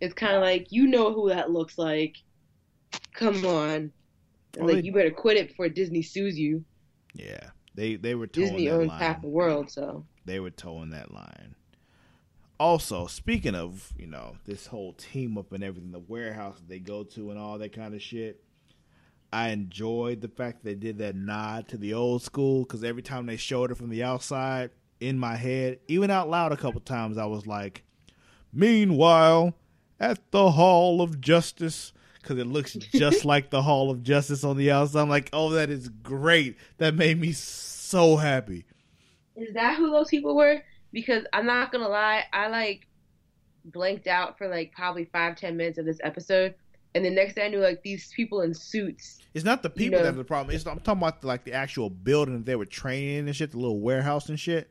It's 0.00 0.14
kind 0.14 0.34
of 0.36 0.42
like 0.42 0.68
you 0.70 0.86
know 0.86 1.12
who 1.12 1.28
that 1.28 1.50
looks 1.50 1.78
like. 1.78 2.16
Come 3.12 3.44
on. 3.44 3.92
Oh, 4.58 4.64
like 4.64 4.76
they- 4.76 4.82
you 4.82 4.92
better 4.92 5.10
quit 5.10 5.36
it 5.36 5.48
before 5.48 5.68
Disney 5.68 6.02
sues 6.02 6.38
you. 6.38 6.64
yeah, 7.14 7.50
they 7.74 7.96
they 7.96 8.14
were 8.14 8.26
toeing 8.26 8.50
Disney 8.52 8.70
owns 8.70 8.88
line. 8.88 9.00
half 9.00 9.20
the 9.22 9.28
world, 9.28 9.70
so 9.70 10.04
they 10.24 10.40
were 10.40 10.50
toeing 10.50 10.90
that 10.90 11.12
line. 11.12 11.54
Also, 12.60 13.06
speaking 13.08 13.56
of, 13.56 13.92
you 13.98 14.06
know, 14.06 14.36
this 14.44 14.68
whole 14.68 14.92
team 14.92 15.36
up 15.36 15.52
and 15.52 15.64
everything, 15.64 15.90
the 15.90 15.98
warehouse 15.98 16.58
that 16.58 16.68
they 16.68 16.78
go 16.78 17.02
to 17.02 17.30
and 17.30 17.38
all 17.38 17.58
that 17.58 17.72
kind 17.72 17.94
of 17.94 18.00
shit, 18.00 18.42
I 19.32 19.48
enjoyed 19.48 20.20
the 20.20 20.28
fact 20.28 20.62
that 20.62 20.68
they 20.68 20.74
did 20.76 20.98
that 20.98 21.16
nod 21.16 21.66
to 21.68 21.76
the 21.76 21.94
old 21.94 22.22
school 22.22 22.62
because 22.62 22.84
every 22.84 23.02
time 23.02 23.26
they 23.26 23.36
showed 23.36 23.72
it 23.72 23.74
from 23.76 23.90
the 23.90 24.04
outside, 24.04 24.70
in 25.00 25.18
my 25.18 25.34
head, 25.34 25.80
even 25.88 26.10
out 26.12 26.30
loud 26.30 26.52
a 26.52 26.56
couple 26.56 26.80
times, 26.80 27.18
I 27.18 27.26
was 27.26 27.44
like, 27.44 27.82
Meanwhile, 28.52 29.54
at 29.98 30.30
the 30.30 30.52
Hall 30.52 31.02
of 31.02 31.20
Justice, 31.20 31.92
because 32.24 32.38
it 32.38 32.46
looks 32.46 32.72
just 32.72 33.24
like 33.26 33.50
the 33.50 33.62
Hall 33.62 33.90
of 33.90 34.02
Justice 34.02 34.42
on 34.44 34.56
the 34.56 34.70
outside. 34.70 35.02
I'm 35.02 35.08
like, 35.08 35.28
oh, 35.32 35.50
that 35.50 35.70
is 35.70 35.88
great. 35.88 36.56
That 36.78 36.94
made 36.94 37.20
me 37.20 37.32
so 37.32 38.16
happy. 38.16 38.64
Is 39.36 39.54
that 39.54 39.76
who 39.76 39.90
those 39.90 40.08
people 40.08 40.34
were? 40.34 40.62
Because 40.92 41.24
I'm 41.32 41.46
not 41.46 41.70
gonna 41.72 41.88
lie, 41.88 42.24
I 42.32 42.48
like 42.48 42.86
blanked 43.64 44.06
out 44.06 44.38
for 44.38 44.48
like 44.48 44.72
probably 44.72 45.04
five, 45.06 45.36
ten 45.36 45.56
minutes 45.56 45.78
of 45.78 45.84
this 45.84 45.98
episode, 46.02 46.54
and 46.94 47.04
the 47.04 47.10
next 47.10 47.34
day 47.34 47.46
I 47.46 47.48
knew 47.48 47.58
like 47.58 47.82
these 47.82 48.12
people 48.14 48.42
in 48.42 48.54
suits. 48.54 49.18
It's 49.34 49.44
not 49.44 49.62
the 49.62 49.70
people 49.70 49.98
know- 49.98 50.04
that 50.04 50.06
have 50.06 50.16
the 50.16 50.24
problem. 50.24 50.54
It's 50.54 50.66
I'm 50.66 50.78
talking 50.80 51.02
about 51.02 51.24
like 51.24 51.44
the 51.44 51.52
actual 51.52 51.90
building 51.90 52.38
that 52.38 52.46
they 52.46 52.56
were 52.56 52.64
training 52.64 53.26
and 53.26 53.34
shit, 53.34 53.50
the 53.50 53.58
little 53.58 53.80
warehouse 53.80 54.28
and 54.28 54.38
shit. 54.38 54.70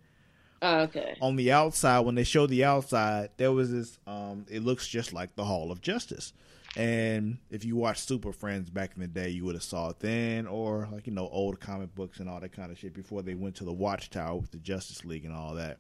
Oh, 0.62 0.80
okay. 0.84 1.18
On 1.20 1.36
the 1.36 1.52
outside, 1.52 2.00
when 2.02 2.16
they 2.16 2.24
showed 2.24 2.50
the 2.50 2.64
outside, 2.64 3.32
there 3.36 3.52
was 3.52 3.70
this. 3.70 4.00
Um, 4.08 4.46
it 4.50 4.64
looks 4.64 4.88
just 4.88 5.12
like 5.12 5.36
the 5.36 5.44
Hall 5.44 5.74
of 5.74 5.82
Justice. 5.82 6.32
And 6.76 7.38
if 7.52 7.64
you 7.64 7.76
watched 7.76 8.08
Super 8.08 8.32
Friends 8.34 8.70
back 8.70 8.92
in 8.96 9.02
the 9.02 9.08
day, 9.08 9.30
you 9.30 9.46
would 9.46 9.54
have 9.56 9.64
saw 9.64 9.90
it 9.90 10.00
then, 10.00 10.48
or 10.48 10.88
like 10.92 11.06
you 11.06 11.14
know 11.14 11.30
old 11.30 11.60
comic 11.60 11.94
books 11.94 12.20
and 12.20 12.28
all 12.28 12.40
that 12.40 12.52
kind 12.52 12.72
of 12.72 12.80
shit 12.80 12.94
before 12.94 13.22
they 13.22 13.36
went 13.36 13.56
to 13.58 13.64
the 13.64 13.74
Watchtower 13.74 14.38
with 14.38 14.52
the 14.52 14.58
Justice 14.58 15.06
League 15.06 15.26
and 15.26 15.34
all 15.36 15.54
that. 15.54 15.78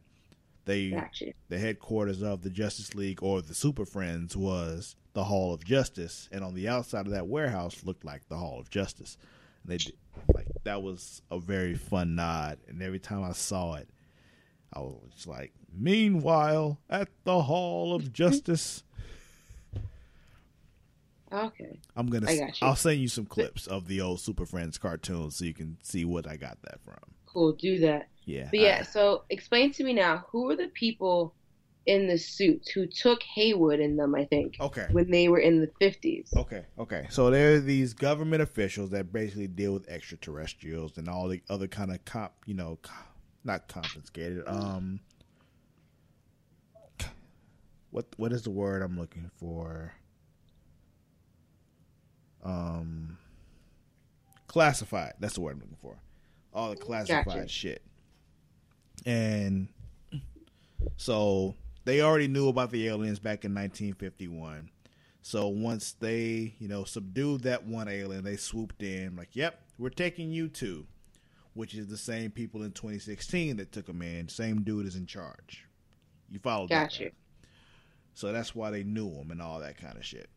they 0.65 0.91
Gotcha. 0.91 1.33
the 1.49 1.57
headquarters 1.57 2.21
of 2.21 2.43
the 2.43 2.49
Justice 2.51 2.93
League 2.93 3.23
or 3.23 3.41
the 3.41 3.55
Super 3.55 3.85
Friends 3.85 4.37
was 4.37 4.95
the 5.13 5.23
Hall 5.23 5.51
of 5.53 5.63
Justice, 5.65 6.29
and 6.31 6.43
on 6.43 6.53
the 6.53 6.69
outside 6.69 7.07
of 7.07 7.11
that 7.13 7.27
warehouse 7.27 7.83
looked 7.83 8.05
like 8.05 8.27
the 8.29 8.37
Hall 8.37 8.59
of 8.59 8.69
Justice. 8.69 9.17
And 9.63 9.71
they 9.71 9.77
did, 9.77 9.93
like 10.33 10.47
that 10.63 10.83
was 10.83 11.23
a 11.31 11.39
very 11.39 11.73
fun 11.73 12.13
nod, 12.15 12.59
and 12.67 12.83
every 12.83 12.99
time 12.99 13.23
I 13.23 13.31
saw 13.31 13.73
it, 13.75 13.89
I 14.71 14.79
was 14.79 15.25
like, 15.25 15.53
"Meanwhile, 15.75 16.79
at 16.87 17.09
the 17.23 17.41
Hall 17.41 17.95
of 17.95 18.13
Justice." 18.21 18.83
Okay. 21.33 21.79
I'm 21.95 22.07
gonna. 22.07 22.29
I 22.29 22.37
got 22.37 22.61
you. 22.61 22.67
I'll 22.67 22.75
send 22.75 22.99
you 22.99 23.07
some 23.07 23.25
clips 23.25 23.65
of 23.65 23.87
the 23.87 24.01
old 24.01 24.19
Super 24.19 24.45
Friends 24.45 24.77
cartoons 24.77 25.35
so 25.35 25.45
you 25.45 25.53
can 25.53 25.77
see 25.81 26.05
what 26.05 26.27
I 26.27 26.37
got 26.37 26.61
that 26.61 26.79
from. 26.83 26.99
Cool. 27.25 27.53
Do 27.53 27.79
that. 27.79 28.09
Yeah. 28.25 28.47
But 28.51 28.59
yeah, 28.59 28.83
so 28.83 29.23
explain 29.29 29.71
to 29.73 29.83
me 29.83 29.93
now, 29.93 30.25
who 30.29 30.43
were 30.45 30.55
the 30.55 30.67
people 30.67 31.33
in 31.85 32.07
the 32.07 32.17
suits 32.17 32.69
who 32.69 32.85
took 32.85 33.21
Heywood 33.23 33.79
in 33.79 33.97
them, 33.97 34.15
I 34.15 34.25
think, 34.25 34.55
okay. 34.59 34.87
when 34.91 35.11
they 35.11 35.27
were 35.27 35.39
in 35.39 35.59
the 35.59 35.67
50s? 35.81 36.35
Okay, 36.35 36.63
okay. 36.79 37.07
So 37.09 37.29
there 37.29 37.55
are 37.55 37.59
these 37.59 37.93
government 37.93 38.41
officials 38.41 38.91
that 38.91 39.11
basically 39.11 39.47
deal 39.47 39.73
with 39.73 39.89
extraterrestrials 39.89 40.97
and 40.97 41.09
all 41.09 41.27
the 41.27 41.41
other 41.49 41.67
kind 41.67 41.91
of 41.91 42.03
comp, 42.05 42.31
you 42.45 42.53
know, 42.53 42.79
not 43.43 43.67
confiscated. 43.67 44.43
Um, 44.47 45.01
what 47.91 48.05
what 48.17 48.31
is 48.31 48.43
the 48.43 48.49
word 48.49 48.81
I'm 48.81 48.97
looking 48.97 49.29
for? 49.37 49.93
Um, 52.43 53.17
classified. 54.47 55.13
That's 55.19 55.35
the 55.35 55.41
word 55.41 55.53
I'm 55.53 55.59
looking 55.61 55.77
for. 55.81 55.97
All 56.53 56.69
the 56.69 56.75
classified 56.75 57.25
Gotcha. 57.25 57.47
shit. 57.47 57.81
And 59.05 59.69
so 60.97 61.55
they 61.85 62.01
already 62.01 62.27
knew 62.27 62.47
about 62.49 62.71
the 62.71 62.87
aliens 62.87 63.19
back 63.19 63.45
in 63.45 63.53
1951. 63.53 64.69
So 65.21 65.47
once 65.47 65.93
they, 65.93 66.53
you 66.59 66.67
know, 66.67 66.83
subdued 66.83 67.43
that 67.43 67.65
one 67.65 67.87
alien, 67.87 68.23
they 68.23 68.35
swooped 68.35 68.83
in 68.83 69.15
like, 69.15 69.35
"Yep, 69.35 69.59
we're 69.77 69.89
taking 69.89 70.31
you 70.31 70.49
too," 70.49 70.85
which 71.53 71.73
is 71.75 71.87
the 71.87 71.97
same 71.97 72.29
people 72.29 72.61
in 72.63 72.71
2016 72.73 73.57
that 73.57 73.71
took 73.71 73.85
them 73.85 74.01
in. 74.01 74.27
Same 74.27 74.63
dude 74.63 74.85
is 74.85 74.95
in 74.95 75.05
charge. 75.05 75.65
You 76.29 76.39
follow 76.39 76.67
that? 76.67 76.89
Gotcha. 76.89 77.03
right? 77.05 77.13
So 78.13 78.31
that's 78.31 78.53
why 78.53 78.69
they 78.69 78.83
knew 78.83 79.09
him 79.09 79.31
and 79.31 79.41
all 79.41 79.59
that 79.59 79.77
kind 79.77 79.97
of 79.97 80.05
shit. 80.05 80.29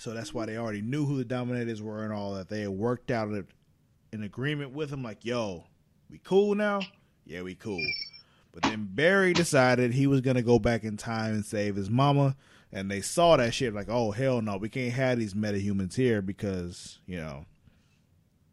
So 0.00 0.14
that's 0.14 0.32
why 0.32 0.46
they 0.46 0.56
already 0.56 0.80
knew 0.80 1.04
who 1.04 1.18
the 1.18 1.26
Dominators 1.26 1.82
were 1.82 2.04
and 2.04 2.12
all 2.14 2.32
that. 2.32 2.48
They 2.48 2.62
had 2.62 2.70
worked 2.70 3.10
out 3.10 3.28
an 3.28 4.22
agreement 4.22 4.72
with 4.72 4.90
him, 4.90 5.02
like, 5.02 5.26
"Yo, 5.26 5.66
we 6.08 6.16
cool 6.16 6.54
now? 6.54 6.80
Yeah, 7.26 7.42
we 7.42 7.54
cool." 7.54 7.86
But 8.50 8.62
then 8.62 8.88
Barry 8.94 9.34
decided 9.34 9.92
he 9.92 10.06
was 10.06 10.22
gonna 10.22 10.40
go 10.40 10.58
back 10.58 10.84
in 10.84 10.96
time 10.96 11.34
and 11.34 11.44
save 11.44 11.76
his 11.76 11.90
mama, 11.90 12.34
and 12.72 12.90
they 12.90 13.02
saw 13.02 13.36
that 13.36 13.52
shit 13.52 13.74
like, 13.74 13.90
oh 13.90 14.10
hell 14.10 14.40
no, 14.40 14.56
we 14.56 14.70
can't 14.70 14.94
have 14.94 15.18
these 15.18 15.34
metahumans 15.34 15.96
here 15.96 16.22
because 16.22 16.98
you 17.04 17.18
know 17.18 17.44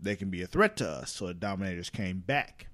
they 0.02 0.18
can 0.18 0.30
be 0.30 0.42
a 0.42 0.48
threat 0.48 0.76
to 0.78 0.90
us. 0.90 1.14
So 1.14 1.28
the 1.28 1.34
Dominators 1.34 1.90
came 1.90 2.20
back. 2.20 2.68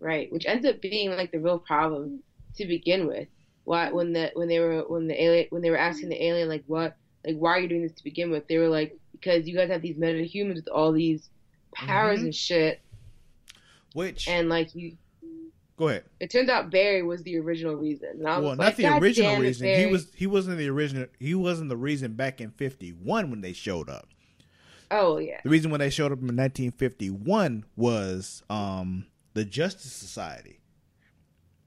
Right, 0.00 0.32
which 0.32 0.46
ends 0.46 0.64
up 0.64 0.80
being 0.80 1.10
like 1.10 1.30
the 1.30 1.40
real 1.40 1.58
problem 1.58 2.22
to 2.54 2.64
begin 2.66 3.06
with. 3.06 3.28
Why 3.64 3.92
when 3.92 4.14
the 4.14 4.30
when 4.32 4.48
they 4.48 4.60
were 4.60 4.80
when 4.88 5.08
the 5.08 5.22
alien 5.22 5.48
when 5.50 5.60
they 5.60 5.68
were 5.68 5.76
asking 5.76 6.08
the 6.08 6.24
alien 6.24 6.48
like 6.48 6.64
what 6.66 6.96
like 7.26 7.36
why 7.36 7.50
are 7.56 7.60
you 7.60 7.68
doing 7.68 7.82
this 7.82 7.92
to 7.92 8.04
begin 8.04 8.30
with? 8.30 8.46
They 8.48 8.56
were 8.58 8.68
like 8.68 8.96
because 9.12 9.46
you 9.48 9.54
guys 9.56 9.68
have 9.70 9.82
these 9.82 9.96
metahumans 9.96 10.54
with 10.54 10.68
all 10.68 10.92
these 10.92 11.28
powers 11.74 12.20
Mhm. 12.20 12.24
and 12.24 12.34
shit, 12.34 12.80
Which 13.94 14.28
and 14.28 14.48
like 14.48 14.74
you, 14.74 14.96
go 15.76 15.88
ahead. 15.88 16.04
it 16.20 16.30
turns 16.30 16.48
out 16.50 16.70
Barry 16.70 17.02
was 17.02 17.22
the 17.22 17.38
original 17.38 17.74
reason. 17.74 18.08
And 18.18 18.28
I 18.28 18.36
was 18.38 18.44
Well, 18.44 18.56
like, 18.56 18.58
not 18.58 18.76
the 18.76 18.82
"God 18.84 19.02
original 19.02 19.36
reason. 19.40 19.66
He 19.68 19.86
was 19.86 20.08
he 20.14 20.26
wasn't 20.26 20.58
the 20.58 20.68
original. 20.68 21.06
He 21.18 21.34
wasn't 21.34 21.68
the 21.70 21.76
reason 21.76 22.12
back 22.14 22.40
in 22.40 22.50
fifty 22.52 22.90
one 22.90 23.30
when 23.30 23.40
they 23.40 23.52
showed 23.52 23.88
up. 23.90 24.08
Oh 24.90 25.18
yeah, 25.18 25.40
The 25.42 25.50
reason 25.50 25.72
when 25.72 25.80
they 25.80 25.90
showed 25.90 26.12
up 26.12 26.20
in 26.20 26.26
1951 26.36 27.64
was 27.74 28.44
um, 28.48 29.06
the 29.34 29.44
Justice 29.44 29.90
Society. 29.90 30.60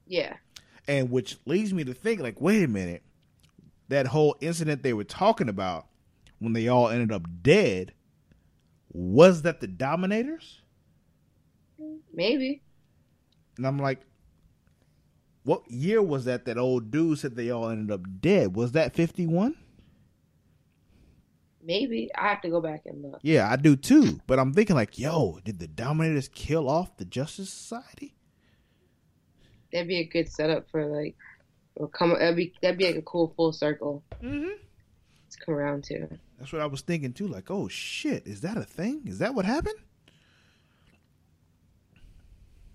yeah, 0.08 0.38
And 0.88 1.12
which 1.12 1.38
leads 1.46 1.74
me 1.74 1.84
to 1.84 1.94
think, 1.94 2.22
like, 2.22 2.40
wait 2.40 2.64
a 2.64 2.68
minute, 2.70 3.04
that 3.90 4.08
whole 4.08 4.36
incident 4.40 4.82
they 4.82 4.94
were 4.94 5.04
talking 5.04 5.50
about 5.50 5.88
when 6.40 6.54
they 6.54 6.68
all 6.68 6.90
ended 6.90 7.12
up 7.12 7.28
dead, 7.42 7.94
was 8.92 9.42
that 9.44 9.60
the 9.60 9.68
Dominators? 9.68 10.62
maybe. 12.14 12.62
And 13.58 13.66
I'm 13.66 13.80
like, 13.80 14.02
what 15.44 15.70
year 15.70 16.02
was 16.02 16.26
that? 16.26 16.46
That 16.46 16.58
old 16.58 16.92
dude 16.92 17.20
said 17.20 17.36
they 17.36 17.50
all 17.50 17.70
ended 17.70 17.92
up 17.92 18.02
dead. 18.20 18.56
Was 18.56 18.74
that 18.74 18.94
51? 18.94 19.56
Maybe 21.64 22.10
I 22.16 22.30
have 22.30 22.42
to 22.42 22.50
go 22.50 22.62
back 22.62 22.82
and 22.86 23.02
look. 23.02 23.20
Yeah, 23.22 23.50
I 23.50 23.56
do 23.56 23.76
too. 23.76 24.20
But 24.28 24.40
I'm 24.40 24.54
thinking, 24.54 24.76
like, 24.76 24.98
yo, 24.98 25.40
did 25.44 25.60
the 25.60 25.68
Dominators 25.68 26.30
kill 26.30 26.70
off 26.70 26.98
the 26.98 27.06
Justice 27.06 27.50
Society? 27.50 28.16
That'd 29.72 29.88
be 29.88 30.00
a 30.00 30.06
good 30.06 30.32
setup 30.32 30.70
for 30.72 30.86
like, 30.86 31.16
or 31.80 31.88
come. 31.88 32.12
That'd 32.12 32.36
be 32.36 32.54
that'd 32.62 32.78
be 32.78 32.86
like 32.86 32.96
a 32.98 33.02
cool 33.02 33.34
full 33.36 33.52
circle 33.52 34.04
Mm-hmm. 34.22 34.50
to 35.32 35.38
come 35.46 35.56
around 35.56 35.84
to. 35.86 36.08
That's 36.38 36.54
what 36.54 36.62
I 36.62 36.68
was 36.68 36.82
thinking 36.82 37.14
too. 37.14 37.28
Like, 37.28 37.50
oh 37.50 37.68
shit, 37.68 38.28
is 38.28 38.42
that 38.42 38.56
a 38.58 38.64
thing? 38.64 39.02
Is 39.06 39.18
that 39.20 39.34
what 39.34 39.46
happened? 39.46 39.76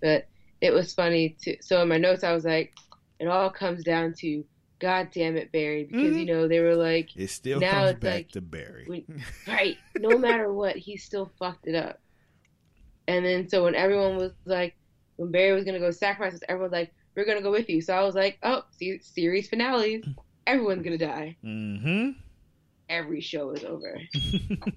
But 0.01 0.27
it 0.61 0.73
was 0.73 0.93
funny 0.93 1.35
too. 1.41 1.57
So 1.61 1.81
in 1.81 1.87
my 1.87 1.97
notes, 1.97 2.23
I 2.23 2.33
was 2.33 2.45
like, 2.45 2.73
it 3.19 3.27
all 3.27 3.49
comes 3.49 3.83
down 3.83 4.13
to, 4.19 4.43
God 4.79 5.09
damn 5.11 5.37
it, 5.37 5.51
Barry, 5.51 5.85
because 5.85 6.13
Mhm. 6.15 6.19
you 6.19 6.25
know 6.25 6.47
they 6.47 6.59
were 6.59 6.75
like, 6.75 7.15
It 7.15 7.29
still 7.29 7.59
Now 7.59 7.71
comes 7.71 7.91
it's 7.91 7.99
back 7.99 8.13
like- 8.13 8.29
to 8.31 8.41
Barry. 8.41 8.85
when- 8.87 9.23
right, 9.47 9.77
no 9.97 10.17
matter 10.17 10.51
what, 10.51 10.75
he 10.75 10.97
still 10.97 11.31
fucked 11.39 11.67
it 11.67 11.75
up. 11.75 11.99
And 13.07 13.23
then 13.25 13.47
so 13.49 13.63
when 13.63 13.75
everyone 13.75 14.17
was 14.17 14.31
like, 14.45 14.75
when 15.17 15.31
Barry 15.31 15.53
was 15.53 15.63
gonna 15.63 15.79
go 15.79 15.91
sacrifice 15.91 16.33
us, 16.33 16.41
everyone 16.49 16.71
was 16.71 16.77
like, 16.77 16.93
we're 17.15 17.25
gonna 17.25 17.41
go 17.41 17.51
with 17.51 17.69
you. 17.69 17.81
So 17.81 17.93
I 17.93 18.03
was 18.03 18.15
like, 18.15 18.37
oh, 18.43 18.63
se- 18.71 18.99
series 19.01 19.49
finales, 19.49 20.05
everyone's 20.47 20.83
gonna 20.83 20.97
die. 20.97 21.37
mm-hmm. 21.43 22.11
Every 22.87 23.19
show 23.21 23.49
is 23.51 23.63
over. 23.63 23.99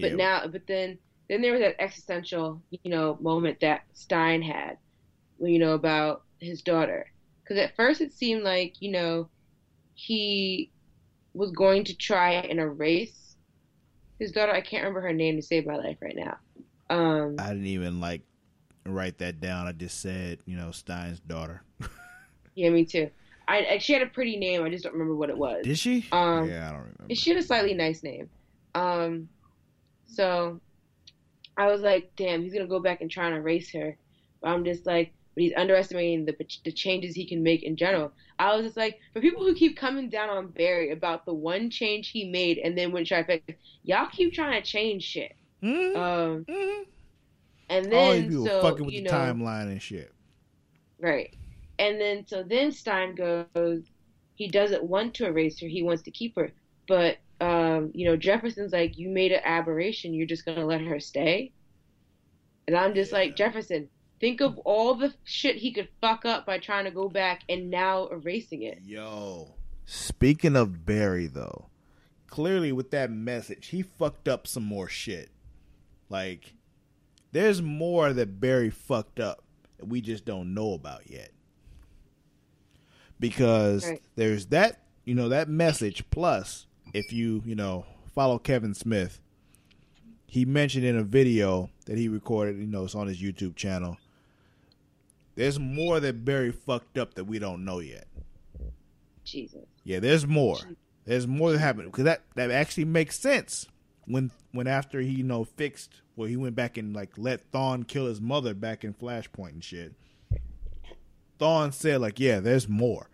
But 0.00 0.14
now, 0.14 0.46
but 0.46 0.66
then, 0.66 0.98
then 1.28 1.42
there 1.42 1.52
was 1.52 1.60
that 1.60 1.80
existential, 1.80 2.62
you 2.70 2.90
know, 2.90 3.18
moment 3.20 3.60
that 3.60 3.82
Stein 3.92 4.42
had, 4.42 4.78
you 5.40 5.58
know, 5.58 5.72
about 5.72 6.22
his 6.40 6.62
daughter. 6.62 7.10
Because 7.42 7.58
at 7.58 7.76
first 7.76 8.00
it 8.00 8.12
seemed 8.12 8.42
like, 8.42 8.80
you 8.80 8.90
know, 8.90 9.28
he 9.94 10.70
was 11.34 11.50
going 11.52 11.84
to 11.84 11.96
try 11.96 12.32
and 12.32 12.60
erase 12.60 13.36
his 14.18 14.32
daughter. 14.32 14.52
I 14.52 14.60
can't 14.60 14.82
remember 14.84 15.00
her 15.00 15.12
name 15.12 15.36
to 15.36 15.42
save 15.42 15.66
my 15.66 15.76
life 15.76 15.96
right 16.00 16.16
now. 16.16 16.36
Um, 16.90 17.36
I 17.38 17.48
didn't 17.48 17.66
even 17.66 18.00
like 18.00 18.22
write 18.94 19.18
that 19.18 19.40
down. 19.40 19.66
I 19.66 19.72
just 19.72 20.00
said, 20.00 20.38
you 20.46 20.56
know, 20.56 20.70
Stein's 20.70 21.20
daughter. 21.20 21.62
yeah, 22.54 22.70
me 22.70 22.84
too. 22.84 23.10
I, 23.48 23.78
she 23.78 23.94
had 23.94 24.02
a 24.02 24.06
pretty 24.06 24.36
name. 24.36 24.62
I 24.62 24.68
just 24.68 24.84
don't 24.84 24.92
remember 24.92 25.14
what 25.16 25.30
it 25.30 25.38
was. 25.38 25.64
Did 25.64 25.78
she? 25.78 26.04
Um, 26.12 26.48
yeah, 26.48 26.68
I 26.68 26.72
don't 26.72 26.80
remember. 26.80 27.14
She 27.14 27.30
had 27.30 27.38
a 27.38 27.42
slightly 27.42 27.72
nice 27.72 28.02
name. 28.02 28.28
Um, 28.74 29.28
so 30.06 30.60
I 31.56 31.66
was 31.66 31.80
like, 31.80 32.12
damn, 32.16 32.42
he's 32.42 32.52
gonna 32.52 32.66
go 32.66 32.78
back 32.80 33.00
and 33.00 33.10
try 33.10 33.26
and 33.26 33.36
erase 33.36 33.72
her. 33.72 33.96
But 34.42 34.48
I'm 34.50 34.64
just 34.64 34.84
like, 34.84 35.12
but 35.34 35.42
he's 35.42 35.54
underestimating 35.56 36.26
the 36.26 36.36
the 36.64 36.72
changes 36.72 37.14
he 37.14 37.26
can 37.26 37.42
make 37.42 37.62
in 37.62 37.76
general. 37.76 38.12
I 38.38 38.54
was 38.54 38.66
just 38.66 38.76
like, 38.76 39.00
for 39.14 39.20
people 39.20 39.42
who 39.44 39.54
keep 39.54 39.76
coming 39.76 40.10
down 40.10 40.28
on 40.28 40.48
Barry 40.48 40.92
about 40.92 41.24
the 41.24 41.34
one 41.34 41.70
change 41.70 42.10
he 42.10 42.30
made 42.30 42.58
and 42.58 42.76
then 42.76 42.92
went 42.92 43.06
try 43.06 43.22
to 43.22 43.26
fix, 43.26 43.58
y'all 43.82 44.08
keep 44.12 44.34
trying 44.34 44.60
to 44.62 44.68
change 44.68 45.04
shit. 45.04 45.34
Mhm. 45.62 45.96
Um, 45.96 46.44
Mhm. 46.44 46.84
And 47.68 47.92
then 47.92 48.30
so 48.30 48.62
fucking 48.62 48.84
with 48.84 48.94
you 48.94 49.02
the 49.02 49.10
know, 49.10 49.16
timeline 49.16 49.64
and 49.64 49.82
shit. 49.82 50.12
Right. 51.00 51.34
And 51.78 52.00
then 52.00 52.26
so 52.26 52.42
then 52.42 52.72
Stein 52.72 53.14
goes, 53.14 53.84
he 54.34 54.48
doesn't 54.48 54.82
want 54.82 55.14
to 55.14 55.26
erase 55.26 55.60
her, 55.60 55.68
he 55.68 55.82
wants 55.82 56.02
to 56.04 56.10
keep 56.10 56.36
her. 56.36 56.52
But 56.86 57.18
um, 57.40 57.92
you 57.94 58.06
know, 58.06 58.16
Jefferson's 58.16 58.72
like, 58.72 58.98
You 58.98 59.08
made 59.08 59.32
an 59.32 59.40
aberration, 59.44 60.14
you're 60.14 60.26
just 60.26 60.44
gonna 60.44 60.66
let 60.66 60.80
her 60.80 61.00
stay? 61.00 61.52
And 62.66 62.76
I'm 62.76 62.94
just 62.94 63.12
like, 63.12 63.36
Jefferson, 63.36 63.88
think 64.20 64.40
of 64.40 64.58
all 64.58 64.94
the 64.94 65.14
shit 65.24 65.56
he 65.56 65.72
could 65.72 65.88
fuck 66.00 66.24
up 66.24 66.44
by 66.44 66.58
trying 66.58 66.84
to 66.84 66.90
go 66.90 67.08
back 67.08 67.42
and 67.48 67.70
now 67.70 68.08
erasing 68.08 68.62
it. 68.62 68.80
Yo. 68.84 69.54
Speaking 69.86 70.54
of 70.54 70.84
Barry, 70.84 71.26
though, 71.26 71.70
clearly 72.26 72.72
with 72.72 72.90
that 72.90 73.10
message, 73.10 73.68
he 73.68 73.80
fucked 73.80 74.28
up 74.28 74.46
some 74.46 74.64
more 74.64 74.86
shit. 74.86 75.30
Like, 76.10 76.52
there's 77.32 77.60
more 77.62 78.12
that 78.12 78.40
Barry 78.40 78.70
fucked 78.70 79.20
up 79.20 79.42
that 79.78 79.86
we 79.86 80.00
just 80.00 80.24
don't 80.24 80.54
know 80.54 80.72
about 80.74 81.10
yet. 81.10 81.30
Because 83.20 83.84
Right. 83.86 84.02
there's 84.16 84.46
that, 84.46 84.82
you 85.04 85.14
know, 85.14 85.28
that 85.28 85.48
message, 85.48 86.08
plus, 86.10 86.66
if 86.94 87.12
you, 87.12 87.42
you 87.44 87.54
know, 87.54 87.84
follow 88.14 88.38
Kevin 88.38 88.74
Smith, 88.74 89.20
he 90.26 90.44
mentioned 90.44 90.84
in 90.84 90.96
a 90.96 91.02
video 91.02 91.70
that 91.86 91.98
he 91.98 92.08
recorded, 92.08 92.58
you 92.58 92.66
know, 92.66 92.84
it's 92.84 92.94
on 92.94 93.08
his 93.08 93.20
YouTube 93.20 93.56
channel. 93.56 93.96
There's 95.34 95.58
more 95.58 96.00
that 96.00 96.24
Barry 96.24 96.52
fucked 96.52 96.98
up 96.98 97.14
that 97.14 97.24
we 97.24 97.38
don't 97.38 97.64
know 97.64 97.78
yet. 97.78 98.06
Jesus. 99.24 99.66
Yeah, 99.84 100.00
there's 100.00 100.26
more. 100.26 100.58
There's 101.04 101.26
more 101.26 101.52
that 101.52 101.58
happened 101.58 101.90
because 101.90 102.04
that 102.04 102.22
that 102.34 102.50
actually 102.50 102.84
makes 102.84 103.18
sense 103.18 103.66
when 104.06 104.30
when 104.52 104.66
after 104.66 105.00
he 105.00 105.10
you 105.10 105.22
know 105.22 105.44
fixed 105.44 106.02
well 106.18 106.28
he 106.28 106.36
went 106.36 106.54
back 106.56 106.76
and 106.76 106.94
like 106.94 107.10
let 107.16 107.50
Thawne 107.52 107.86
kill 107.86 108.06
his 108.06 108.20
mother 108.20 108.52
back 108.52 108.84
in 108.84 108.92
Flashpoint 108.92 109.50
and 109.52 109.64
shit. 109.64 109.94
Thawne 111.40 111.72
said 111.72 112.00
like, 112.00 112.18
yeah, 112.18 112.40
there's 112.40 112.68
more. 112.68 113.08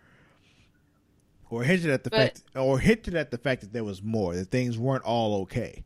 Or 1.49 1.63
hinted 1.63 1.91
at 1.91 2.03
the 2.03 2.09
But- 2.09 2.17
fact 2.17 2.43
or 2.55 2.79
hinted 2.79 3.13
at 3.15 3.29
the 3.31 3.37
fact 3.37 3.61
that 3.61 3.71
there 3.71 3.83
was 3.83 4.01
more, 4.01 4.35
that 4.35 4.45
things 4.49 4.77
weren't 4.77 5.03
all 5.03 5.41
okay. 5.43 5.83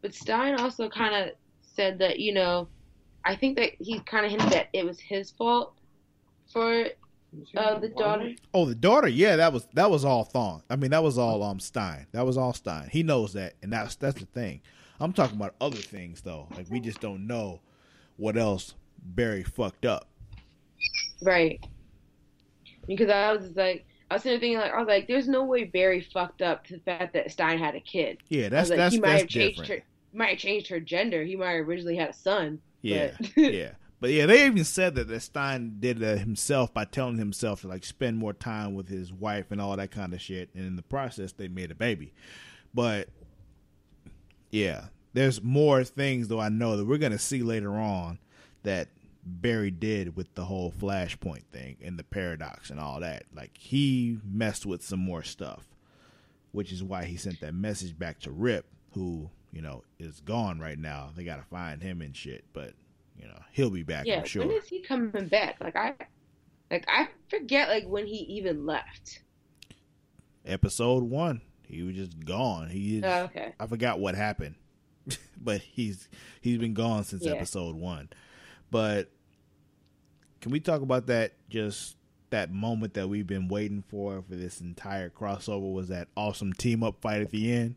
But 0.00 0.14
Stein 0.14 0.58
also 0.58 0.88
kind 0.88 1.14
of 1.14 1.34
said 1.62 1.98
that, 1.98 2.18
you 2.18 2.32
know, 2.32 2.66
I 3.24 3.36
think 3.36 3.56
that 3.58 3.72
he 3.78 4.00
kind 4.00 4.24
of 4.24 4.32
hinted 4.32 4.50
that 4.50 4.68
it 4.72 4.84
was 4.84 4.98
his 4.98 5.30
fault 5.30 5.74
for 6.52 6.86
uh, 7.56 7.78
the 7.78 7.88
daughter. 7.90 8.32
Oh, 8.52 8.64
the 8.64 8.74
daughter, 8.74 9.08
yeah, 9.08 9.36
that 9.36 9.52
was 9.52 9.66
that 9.74 9.90
was 9.90 10.04
all 10.04 10.24
Thawne. 10.24 10.62
I 10.68 10.76
mean, 10.76 10.90
that 10.90 11.02
was 11.02 11.18
all 11.18 11.42
um 11.42 11.60
Stein. 11.60 12.06
That 12.12 12.26
was 12.26 12.36
all 12.36 12.52
Stein. 12.52 12.88
He 12.90 13.02
knows 13.02 13.34
that, 13.34 13.54
and 13.62 13.72
that's 13.72 13.94
that's 13.96 14.18
the 14.18 14.26
thing. 14.26 14.60
I'm 15.02 15.12
talking 15.12 15.36
about 15.36 15.54
other 15.60 15.76
things 15.76 16.20
though. 16.20 16.48
Like 16.56 16.66
we 16.70 16.80
just 16.80 17.00
don't 17.00 17.26
know 17.26 17.60
what 18.16 18.36
else 18.36 18.74
Barry 19.02 19.42
fucked 19.42 19.84
up. 19.84 20.08
Right. 21.22 21.64
Because 22.86 23.10
I 23.10 23.32
was 23.32 23.56
like, 23.56 23.86
I 24.10 24.14
was 24.14 24.22
sitting 24.22 24.40
thinking, 24.40 24.58
like, 24.58 24.72
I 24.72 24.78
was 24.78 24.88
like, 24.88 25.06
there's 25.08 25.28
no 25.28 25.44
way 25.44 25.64
Barry 25.64 26.00
fucked 26.02 26.42
up 26.42 26.64
to 26.66 26.74
the 26.74 26.80
fact 26.80 27.14
that 27.14 27.30
Stein 27.30 27.58
had 27.58 27.74
a 27.74 27.80
kid. 27.80 28.18
Yeah, 28.28 28.48
that's 28.48 28.68
like, 28.68 28.76
that's 28.76 28.94
he 28.94 29.00
might 29.00 29.08
that's 29.08 29.22
have 29.22 29.28
changed 29.30 29.60
different. 29.60 29.82
her, 29.82 30.18
might 30.18 30.28
have 30.30 30.38
changed 30.38 30.68
her 30.68 30.80
gender. 30.80 31.22
He 31.24 31.36
might 31.36 31.52
have 31.52 31.68
originally 31.68 31.96
had 31.96 32.10
a 32.10 32.12
son. 32.12 32.60
Yeah, 32.82 33.12
but- 33.18 33.36
yeah. 33.36 33.70
But 34.00 34.10
yeah, 34.10 34.26
they 34.26 34.46
even 34.46 34.64
said 34.64 34.96
that, 34.96 35.06
that 35.06 35.20
Stein 35.20 35.76
did 35.78 36.00
that 36.00 36.18
himself 36.18 36.74
by 36.74 36.84
telling 36.84 37.18
himself 37.18 37.60
to 37.60 37.68
like 37.68 37.84
spend 37.84 38.18
more 38.18 38.32
time 38.32 38.74
with 38.74 38.88
his 38.88 39.12
wife 39.12 39.52
and 39.52 39.60
all 39.60 39.76
that 39.76 39.92
kind 39.92 40.12
of 40.12 40.20
shit, 40.20 40.50
and 40.54 40.66
in 40.66 40.74
the 40.74 40.82
process, 40.82 41.30
they 41.32 41.46
made 41.46 41.70
a 41.70 41.76
baby. 41.76 42.12
But 42.74 43.08
yeah, 44.52 44.84
there's 45.14 45.42
more 45.42 45.82
things 45.82 46.28
though 46.28 46.40
I 46.40 46.50
know 46.50 46.76
that 46.76 46.84
we're 46.86 46.98
gonna 46.98 47.18
see 47.18 47.42
later 47.42 47.72
on 47.72 48.18
that 48.62 48.88
Barry 49.24 49.70
did 49.70 50.16
with 50.16 50.34
the 50.34 50.44
whole 50.44 50.72
Flashpoint 50.72 51.44
thing 51.52 51.76
and 51.82 51.98
the 51.98 52.04
paradox 52.04 52.70
and 52.70 52.78
all 52.78 53.00
that. 53.00 53.24
Like 53.34 53.56
he 53.58 54.18
messed 54.24 54.66
with 54.66 54.82
some 54.84 55.00
more 55.00 55.22
stuff, 55.22 55.66
which 56.52 56.72
is 56.72 56.82
why 56.82 57.04
he 57.04 57.16
sent 57.16 57.40
that 57.40 57.54
message 57.54 57.98
back 57.98 58.20
to 58.20 58.30
Rip, 58.30 58.66
who 58.94 59.30
you 59.52 59.62
know 59.62 59.82
is 59.98 60.20
gone 60.20 60.60
right 60.60 60.78
now. 60.78 61.10
They 61.16 61.24
gotta 61.24 61.44
find 61.44 61.82
him 61.82 62.02
and 62.02 62.14
shit, 62.16 62.44
but 62.52 62.74
you 63.18 63.26
know 63.26 63.38
he'll 63.52 63.70
be 63.70 63.82
back. 63.82 64.06
yeah. 64.06 64.20
I'm 64.20 64.24
sure. 64.26 64.46
When 64.46 64.56
is 64.56 64.68
he 64.68 64.80
coming 64.80 65.28
back? 65.28 65.56
Like 65.60 65.76
I, 65.76 65.94
like 66.70 66.84
I 66.88 67.08
forget 67.28 67.68
like 67.68 67.86
when 67.86 68.06
he 68.06 68.16
even 68.16 68.66
left. 68.66 69.22
Episode 70.44 71.04
one, 71.04 71.40
he 71.72 71.82
was 71.82 71.96
just 71.96 72.24
gone. 72.24 72.68
He 72.68 72.98
is, 72.98 73.04
Oh, 73.04 73.22
okay. 73.24 73.52
I 73.58 73.66
forgot 73.66 73.98
what 73.98 74.14
happened, 74.14 74.54
but 75.40 75.60
he's 75.60 76.08
he's 76.40 76.58
been 76.58 76.74
gone 76.74 77.04
since 77.04 77.24
Yeah. 77.24 77.32
episode 77.32 77.74
one. 77.76 78.08
But 78.70 79.10
can 80.40 80.52
we 80.52 80.60
talk 80.60 80.82
about 80.82 81.06
that? 81.06 81.32
Just 81.48 81.96
that 82.30 82.50
moment 82.52 82.94
that 82.94 83.08
we've 83.08 83.26
been 83.26 83.48
waiting 83.48 83.82
for 83.88 84.22
for 84.22 84.34
this 84.36 84.60
entire 84.60 85.10
crossover 85.10 85.72
was 85.72 85.88
that 85.88 86.08
awesome 86.16 86.52
team 86.52 86.82
up 86.82 87.00
fight 87.00 87.20
at 87.20 87.30
the 87.30 87.52
end 87.52 87.76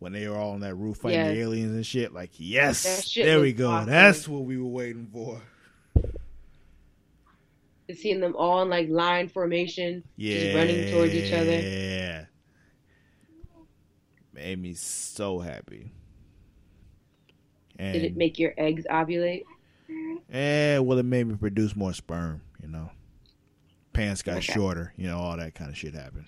when 0.00 0.12
they 0.12 0.26
were 0.26 0.36
all 0.36 0.50
on 0.54 0.60
that 0.60 0.74
roof 0.74 0.96
fighting 0.98 1.24
the 1.26 1.40
aliens 1.40 1.72
and 1.74 1.86
shit. 1.86 2.12
Like, 2.12 2.30
yes, 2.36 3.06
shit 3.06 3.24
there 3.24 3.40
we 3.40 3.52
go. 3.52 3.70
awesome. 3.70 3.90
That's 3.90 4.26
what 4.26 4.42
we 4.44 4.56
were 4.58 4.66
waiting 4.68 5.08
for. 5.12 5.40
Seeing 7.94 8.20
them 8.20 8.34
all 8.36 8.62
in 8.62 8.70
like 8.70 8.88
line 8.88 9.28
formation, 9.28 10.02
Yeah, 10.16 10.38
just 10.38 10.54
running 10.56 10.90
towards 10.92 11.12
each 11.12 11.32
other. 11.32 11.60
Yeah, 11.60 12.24
made 14.42 14.60
me 14.60 14.74
so 14.74 15.38
happy. 15.38 15.92
And 17.78 17.94
Did 17.94 18.04
it 18.04 18.16
make 18.16 18.38
your 18.38 18.54
eggs 18.58 18.84
ovulate? 18.90 19.44
Eh, 20.30 20.78
well, 20.78 20.98
it 20.98 21.04
made 21.04 21.26
me 21.26 21.36
produce 21.36 21.76
more 21.76 21.92
sperm, 21.92 22.42
you 22.60 22.68
know. 22.68 22.90
Pants 23.92 24.22
got 24.22 24.38
Okay. 24.38 24.52
shorter, 24.52 24.92
you 24.96 25.06
know, 25.06 25.18
all 25.18 25.36
that 25.36 25.54
kind 25.54 25.70
of 25.70 25.76
shit 25.76 25.94
happened. 25.94 26.26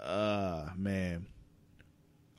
uh, 0.00 0.68
man. 0.76 1.26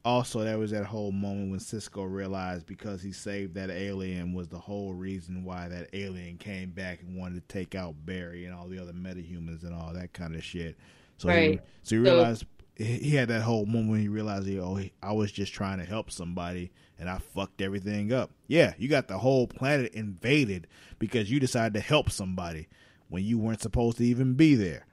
Also, 0.05 0.39
there 0.43 0.57
was 0.59 0.72
that 0.72 0.84
whole 0.86 1.14
moment 1.14 1.49
when 1.51 1.59
Cisco 1.61 2.03
realized 2.03 2.66
because 2.66 3.01
he 3.01 3.14
saved 3.14 3.53
that 3.55 3.70
alien 3.70 4.34
was 4.34 4.49
the 4.49 4.59
whole 4.59 4.93
reason 4.93 5.45
why 5.45 5.70
that 5.70 5.88
alien 5.93 6.38
came 6.38 6.72
back 6.72 6.99
and 7.01 7.18
wanted 7.18 7.36
to 7.36 7.53
take 7.53 7.74
out 7.74 7.95
Barry 8.05 8.43
and 8.43 8.53
all 8.53 8.68
the 8.68 8.80
other 8.80 8.91
metahumans 8.91 9.64
and 9.64 9.74
all 9.74 9.93
that 9.93 10.11
kind 10.11 10.36
of 10.36 10.43
shit. 10.43 10.76
So, 11.18 11.30
he, 11.30 11.59
so 11.84 11.95
he 11.95 11.99
realized 12.01 12.45
he 12.76 12.86
he 12.86 13.16
had 13.16 13.28
that 13.30 13.41
whole 13.43 13.66
moment 13.66 13.91
when 13.91 14.01
he 14.01 14.07
realized, 14.07 14.47
he, 14.47 14.59
oh, 14.59 14.76
he, 14.76 14.91
I 15.01 15.14
was 15.14 15.32
just 15.32 15.53
trying 15.53 15.78
to 15.80 15.86
help 15.86 16.11
somebody 16.11 16.72
and 16.99 17.09
I 17.09 17.20
fucked 17.20 17.61
everything 17.61 18.11
up. 18.11 18.32
Yeah, 18.47 18.74
you 18.78 18.88
got 18.88 19.07
the 19.07 19.18
whole 19.18 19.47
planet 19.47 19.93
invaded 19.93 20.68
because 20.99 21.30
you 21.30 21.39
decided 21.39 21.74
to 21.76 21.80
help 21.80 22.09
somebody 22.11 22.68
when 23.09 23.24
you 23.24 23.38
weren't 23.38 23.61
supposed 23.61 23.97
to 23.97 24.05
even 24.05 24.34
be 24.34 24.55
there. 24.55 24.86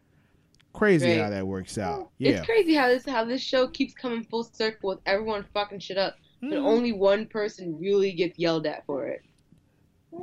Crazy 0.72 1.10
Right. 1.10 1.20
how 1.20 1.30
that 1.30 1.46
works 1.46 1.78
out. 1.78 2.10
Yeah. 2.18 2.32
It's 2.32 2.46
crazy 2.46 2.74
how 2.74 2.88
this 2.88 3.04
how 3.04 3.24
this 3.24 3.42
show 3.42 3.66
keeps 3.66 3.92
coming 3.94 4.22
full 4.24 4.44
circle 4.44 4.90
with 4.90 4.98
everyone 5.06 5.44
fucking 5.52 5.80
shit 5.80 5.98
up, 5.98 6.16
but 6.40 6.50
Mhm. 6.50 6.64
only 6.64 6.92
one 6.92 7.26
person 7.26 7.76
really 7.78 8.12
gets 8.12 8.38
yelled 8.38 8.66
at 8.66 8.86
for 8.86 9.06
it. 9.06 9.22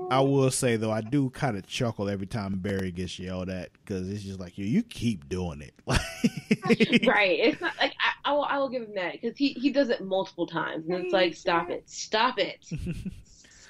I 0.10 0.20
will 0.20 0.52
say 0.52 0.76
though, 0.76 0.92
I 0.92 1.02
do 1.02 1.30
kind 1.30 1.58
of 1.58 1.66
chuckle 1.66 2.10
every 2.10 2.28
time 2.28 2.58
Barry 2.60 2.92
gets 2.92 3.18
yelled 3.20 3.50
at 3.50 3.72
because 3.74 4.10
it's 4.10 4.24
just 4.24 4.40
like 4.40 4.58
you, 4.58 4.66
you 4.66 4.84
keep 4.84 5.30
doing 5.30 5.62
it. 5.62 5.74
right? 7.08 7.40
It's 7.40 7.62
not 7.62 7.74
like 7.80 7.94
I, 8.00 8.30
I 8.30 8.34
will 8.34 8.44
I 8.44 8.58
will 8.58 8.70
give 8.70 8.84
him 8.84 8.96
that 8.96 9.14
because 9.14 9.38
he 9.38 9.50
he 9.54 9.72
does 9.72 9.90
it 9.90 10.02
multiple 10.04 10.46
times, 10.46 10.88
and 10.88 11.06
it's 11.06 11.14
like 11.14 11.36
stop 11.36 11.70
it, 11.70 11.90
stop 11.90 12.38
it, 12.38 12.66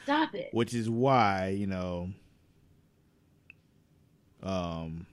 stop 0.03 0.33
it. 0.33 0.49
Which 0.51 0.73
is 0.73 0.89
why 0.89 1.49
you 1.49 1.67
know, 1.67 2.09
um, 4.41 5.05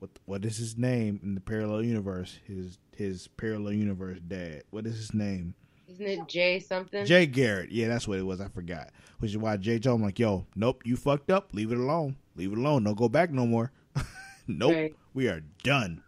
what 0.00 0.10
what 0.24 0.44
is 0.44 0.56
his 0.56 0.76
name 0.76 1.20
in 1.22 1.34
the 1.34 1.40
parallel 1.40 1.84
universe? 1.84 2.38
His 2.46 2.78
his 2.96 3.28
parallel 3.28 3.74
universe 3.74 4.18
dad. 4.26 4.64
What 4.70 4.86
is 4.86 4.96
his 4.96 5.14
name? 5.14 5.54
Isn't 5.88 6.06
it 6.06 6.28
Jay 6.28 6.60
something? 6.60 7.04
Jay 7.06 7.26
Garrick. 7.26 7.68
Yeah, 7.72 7.88
that's 7.88 8.06
what 8.06 8.18
it 8.18 8.22
was. 8.26 8.40
I 8.40 8.48
forgot. 8.48 8.90
Which 9.20 9.30
is 9.32 9.38
why 9.38 9.56
Jay 9.56 9.78
told 9.78 10.00
him 10.00 10.04
like, 10.06 10.18
"Yo, 10.18 10.46
nope, 10.54 10.82
you 10.84 10.96
fucked 10.96 11.30
up. 11.30 11.48
Leave 11.54 11.72
it 11.72 11.78
alone. 11.78 12.16
Leave 12.36 12.52
it 12.52 12.58
alone. 12.58 12.84
Don't 12.84 12.96
go 12.96 13.08
back 13.08 13.30
no 13.30 13.46
more. 13.46 13.72
nope, 14.46 14.74
Right. 14.74 14.94
we 15.14 15.28
are 15.28 15.40
done." 15.62 16.02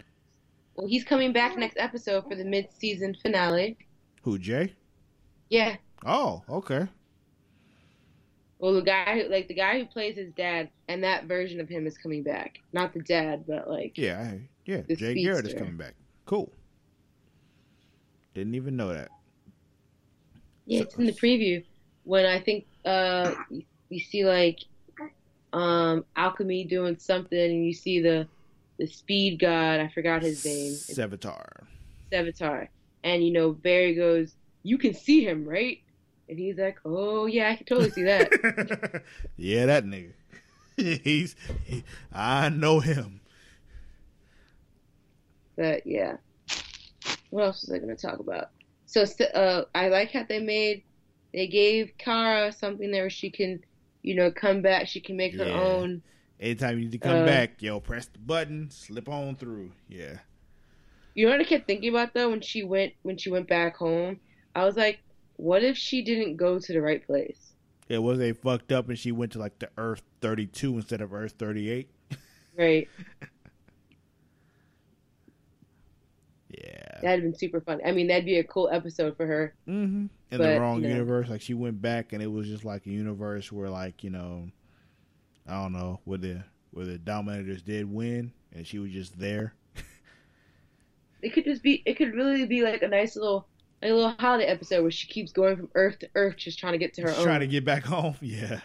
Well, 0.76 0.87
he's 0.87 1.05
coming 1.05 1.33
back 1.33 1.57
next 1.59 1.76
episode 1.78 2.24
for 2.28 2.35
the 2.37 2.45
mid-season 2.45 3.14
finale. 3.22 3.76
Who 4.22 4.39
Jay? 4.39 4.74
Yeah. 5.49 5.76
Oh, 6.07 6.43
okay. 6.49 6.87
Well, 8.59 8.74
the 8.74 8.83
guy, 8.83 9.20
who, 9.22 9.28
like 9.31 9.49
the 9.49 9.55
guy 9.55 9.78
who 9.78 9.87
plays 9.87 10.16
his 10.16 10.33
dad, 10.33 10.68
and 10.89 11.03
that 11.03 11.24
version 11.24 11.61
of 11.61 11.68
him 11.68 11.87
is 11.87 11.97
coming 11.99 12.22
back. 12.22 12.59
Not 12.72 12.93
the 12.93 13.01
dad, 13.01 13.45
but 13.47 13.68
like 13.68 13.97
Yeah, 13.97 14.20
I, 14.20 14.49
yeah. 14.66 14.83
Jay 14.95 15.14
Garrick 15.22 15.47
is 15.47 15.55
coming 15.55 15.76
back. 15.78 15.95
Cool. 16.26 16.53
Didn't 18.35 18.55
even 18.55 18.76
know 18.76 18.93
that. 18.93 19.11
Yeah, 20.66 20.82
it's 20.82 20.94
in 20.96 21.06
the 21.06 21.12
preview 21.12 21.64
when 22.04 22.26
I 22.26 22.40
think 22.40 22.66
uh 22.84 23.34
you, 23.50 23.62
you 23.88 24.00
see 24.00 24.24
like 24.24 24.58
um 25.52 26.04
alchemy 26.16 26.64
doing 26.64 26.96
something 26.98 27.38
and 27.38 27.64
you 27.64 27.72
see 27.72 28.00
the 28.00 28.26
the 28.78 28.86
speed 28.86 29.38
god, 29.40 29.80
I 29.80 29.88
forgot 29.88 30.22
his 30.22 30.44
name, 30.44 30.72
Savitar. 30.72 31.66
Savitar. 32.11 32.68
And 33.04 33.24
you 33.24 33.32
know, 33.32 33.52
Barry 33.52 33.94
goes, 33.94 34.34
You 34.62 34.78
can 34.78 34.94
see 34.94 35.24
him, 35.24 35.46
right? 35.46 35.78
And 36.28 36.38
he's 36.38 36.56
like, 36.56 36.78
Oh 36.84 37.26
yeah, 37.26 37.50
I 37.50 37.56
can 37.56 37.66
totally 37.66 37.90
see 37.90 38.04
that. 38.04 39.02
yeah, 39.36 39.66
that 39.66 39.84
nigga. 39.84 40.12
He's. 40.76 41.36
He, 41.64 41.84
I 42.12 42.48
know 42.48 42.80
him. 42.80 43.20
but 45.56 45.86
yeah. 45.86 46.16
What 47.28 47.44
else 47.44 47.62
was 47.62 47.72
I 47.72 47.78
gonna 47.78 47.96
talk 47.96 48.18
about? 48.18 48.50
So 48.91 49.05
uh 49.34 49.64
I 49.74 49.88
like 49.88 50.12
how 50.12 50.24
they 50.24 50.38
made 50.41 50.84
they 51.32 51.47
gave 51.47 51.93
Kara 51.99 52.53
something 52.53 52.91
there 52.91 53.05
where 53.05 53.11
she 53.11 53.30
can, 53.30 53.61
you 54.03 54.14
know, 54.14 54.30
come 54.32 54.62
back, 54.62 54.88
she 54.88 55.01
can 55.01 55.16
make 55.16 55.36
her 55.36 55.49
Yeah. 55.49 55.53
own 55.53 56.03
Anytime 56.41 56.78
you 56.78 56.84
need 56.86 56.93
to 56.93 56.99
come 56.99 57.22
Uh, 57.22 57.24
back, 57.24 57.62
yo, 57.62 57.80
press 57.80 58.07
the 58.07 58.18
button, 58.18 58.70
slip 58.70 59.09
on 59.09 59.36
through. 59.36 59.72
Yeah. 59.88 60.18
You 61.14 61.26
know 61.26 61.30
what 61.32 61.41
I 61.41 61.45
kept 61.45 61.68
thinking 61.68 61.91
about 61.91 62.14
though 62.14 62.30
when 62.30 62.41
she 62.41 62.64
went 62.64 62.95
when 63.03 63.16
she 63.16 63.30
went 63.30 63.47
back 63.49 63.76
home? 63.76 64.20
I 64.57 64.64
was 64.64 64.76
like, 64.76 65.05
what 65.36 65.62
if 65.62 65.76
she 65.76 66.03
didn't 66.03 66.34
go 66.36 66.59
to 66.59 66.72
the 66.72 66.82
right 66.82 67.07
place? 67.07 67.55
It 67.91 67.99
was 67.99 68.18
they 68.18 68.32
fucked 68.32 68.72
up 68.72 68.88
and 68.88 68.99
she 68.99 69.12
went 69.12 69.32
to 69.32 69.38
like 69.38 69.59
the 69.59 69.68
Earth 69.76 70.03
32 70.22 70.76
instead 70.76 71.03
of 71.03 71.12
Earth 71.12 71.32
38. 71.38 71.91
Right. 72.57 72.91
Yeah. 76.49 76.89
That'd 77.03 77.22
have 77.24 77.32
been 77.32 77.38
super 77.38 77.61
fun. 77.61 77.80
I 77.84 77.92
mean, 77.92 78.07
that'd 78.09 78.24
be 78.24 78.38
a 78.38 78.44
cool 78.44 78.68
episode 78.72 79.16
for 79.16 79.26
her. 79.26 79.55
Mm-hmm. 79.68 80.07
In 80.32 80.38
But, 80.38 80.38
the 80.38 80.61
wrong 80.61 80.76
you 80.82 80.88
know. 80.88 80.94
universe, 80.94 81.28
like 81.28 81.40
she 81.40 81.55
went 81.55 81.80
back 81.82 82.12
and 82.12 82.22
it 82.22 82.26
was 82.30 82.46
just 82.46 82.64
like 82.64 82.86
a 82.86 82.90
universe 82.90 83.51
where, 83.51 83.68
like 83.70 84.03
you 84.05 84.11
know, 84.11 84.48
I 85.48 85.61
don't 85.62 85.72
know, 85.72 86.01
where 86.05 86.18
the 86.18 86.44
where 86.72 86.86
the 86.86 86.98
Dominators 86.98 87.62
did 87.62 87.92
win, 87.92 88.32
and 88.55 88.66
she 88.66 88.78
was 88.78 88.90
just 88.92 89.18
there. 89.18 89.55
It 91.22 91.34
could 91.34 91.44
just 91.44 91.62
be. 91.62 91.82
It 91.84 91.94
could 91.98 92.14
really 92.14 92.46
be 92.46 92.62
like 92.62 92.80
a 92.82 92.88
nice 92.88 93.14
little, 93.14 93.46
like 93.82 93.90
a 93.90 93.94
little 93.94 94.14
holiday 94.18 94.46
episode 94.46 94.80
where 94.80 94.90
she 94.90 95.07
keeps 95.07 95.32
going 95.32 95.55
from 95.57 95.68
Earth 95.74 95.98
to 95.98 96.09
Earth, 96.14 96.36
just 96.38 96.59
trying 96.59 96.72
to 96.72 96.78
get 96.78 96.94
to 96.94 97.03
her 97.03 97.09
Just 97.09 97.18
own. 97.20 97.26
trying 97.26 97.40
to 97.40 97.46
get 97.46 97.62
back 97.62 97.84
home. 97.84 98.14
Yeah, 98.22 98.61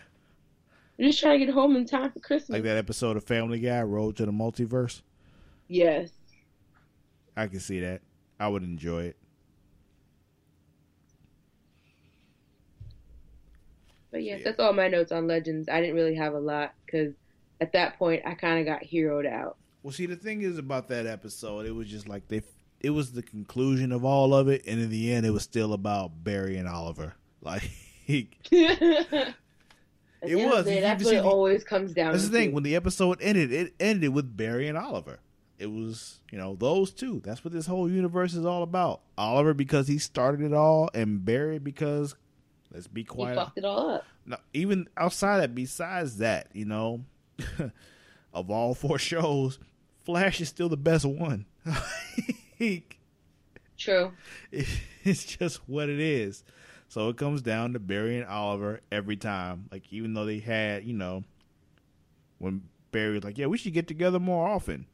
I'm 0.97 1.05
just 1.05 1.19
trying 1.19 1.37
to 1.39 1.45
get 1.45 1.53
home 1.53 1.75
in 1.75 1.85
time 1.85 2.11
for 2.11 2.19
Christmas. 2.21 2.51
like 2.51 2.63
that 2.63 2.77
episode 2.77 3.17
of 3.17 3.25
Family 3.25 3.59
Guy, 3.59 3.81
Road 3.81 4.15
to 4.17 4.25
the 4.25 4.31
Multiverse. 4.31 5.01
Yes. 5.67 6.11
I 7.35 7.47
can 7.47 7.59
see 7.59 7.81
that. 7.81 8.01
I 8.39 8.47
would 8.47 8.63
enjoy 8.63 9.03
it. 9.05 9.17
But 14.11 14.23
yeah, 14.23 14.37
Yeah. 14.37 14.43
that's 14.45 14.59
all 14.59 14.73
my 14.73 14.87
notes 14.87 15.11
on 15.11 15.27
Legends. 15.27 15.67
I 15.69 15.81
didn't 15.81 15.95
really 15.95 16.15
have 16.15 16.33
a 16.33 16.39
lot 16.39 16.73
because 16.85 17.13
at 17.61 17.73
that 17.73 17.97
point 17.97 18.23
I 18.25 18.33
kind 18.33 18.59
of 18.59 18.65
got 18.65 18.83
heroed 18.83 19.25
out. 19.25 19.57
Well, 19.83 19.91
see, 19.91 20.05
the 20.05 20.15
thing 20.15 20.41
is 20.41 20.57
about 20.57 20.87
that 20.89 21.05
episode, 21.05 21.65
it 21.65 21.71
was 21.71 21.87
just 21.87 22.07
like 22.07 22.27
they, 22.27 22.41
it 22.81 22.89
was 22.91 23.11
the 23.11 23.21
conclusion 23.21 23.91
of 23.91 24.03
all 24.03 24.33
of 24.33 24.47
it, 24.47 24.63
and 24.65 24.79
in 24.81 24.89
the 24.89 25.13
end, 25.13 25.25
it 25.25 25.31
was 25.31 25.43
still 25.43 25.73
about 25.73 26.23
Barry 26.23 26.57
and 26.57 26.67
Oliver. 26.67 27.13
Like, 27.41 27.69
it 28.07 29.35
was. 30.23 30.67
You 30.67 30.81
That's 30.81 31.03
what 31.05 31.13
it 31.13 31.23
always 31.23 31.63
comes 31.63 31.93
down. 31.93 32.07
To. 32.07 32.17
That's 32.17 32.27
the 32.27 32.35
thing. 32.35 32.53
When 32.53 32.63
the 32.63 32.75
episode 32.75 33.19
ended, 33.21 33.51
it 33.53 33.75
ended 33.79 34.15
with 34.15 34.35
Barry 34.35 34.67
and 34.67 34.75
Oliver. 34.75 35.19
It 35.57 35.67
was, 35.71 36.19
you 36.31 36.37
know, 36.37 36.55
those 36.55 36.91
two. 36.91 37.21
That's 37.23 37.43
what 37.45 37.53
this 37.53 37.65
whole 37.65 37.89
universe 37.89 38.33
is 38.33 38.45
all 38.45 38.63
about. 38.63 39.01
Oliver 39.17 39.53
because 39.53 39.87
he 39.87 39.97
started 39.97 40.41
it 40.41 40.53
all, 40.53 40.89
and 40.93 41.23
Barry 41.23 41.59
because, 41.59 42.15
let's 42.73 42.87
be 42.87 43.01
he 43.01 43.05
quiet. 43.05 43.35
fucked 43.35 43.57
it 43.57 43.65
all 43.65 43.89
up. 43.91 44.05
No, 44.25 44.37
even 44.53 44.89
outside 44.97 45.37
that, 45.39 45.55
besides 45.55 46.17
that, 46.17 46.47
you 46.53 46.65
know, 46.65 47.05
of 48.33 48.49
all 48.49 48.73
four 48.73 48.99
shows, 48.99 49.59
Flash 50.03 50.41
is 50.41 50.49
still 50.49 50.69
the 50.69 50.77
best 50.77 51.05
one. 51.05 51.45
True. 53.77 54.11
it's 54.51 55.25
just 55.25 55.57
what 55.67 55.89
it 55.89 55.99
is. 55.99 56.43
So 56.87 57.09
it 57.09 57.17
comes 57.17 57.41
down 57.41 57.73
to 57.73 57.79
Barry 57.79 58.17
and 58.17 58.27
Oliver 58.27 58.81
every 58.91 59.17
time. 59.17 59.67
Like 59.71 59.83
even 59.91 60.13
though 60.13 60.25
they 60.25 60.39
had, 60.39 60.83
you 60.85 60.93
know, 60.93 61.23
when 62.37 62.63
Barry 62.91 63.15
was 63.15 63.23
like, 63.23 63.37
"Yeah, 63.37 63.47
we 63.47 63.57
should 63.57 63.73
get 63.73 63.87
together 63.87 64.19
more 64.19 64.47
often," 64.47 64.85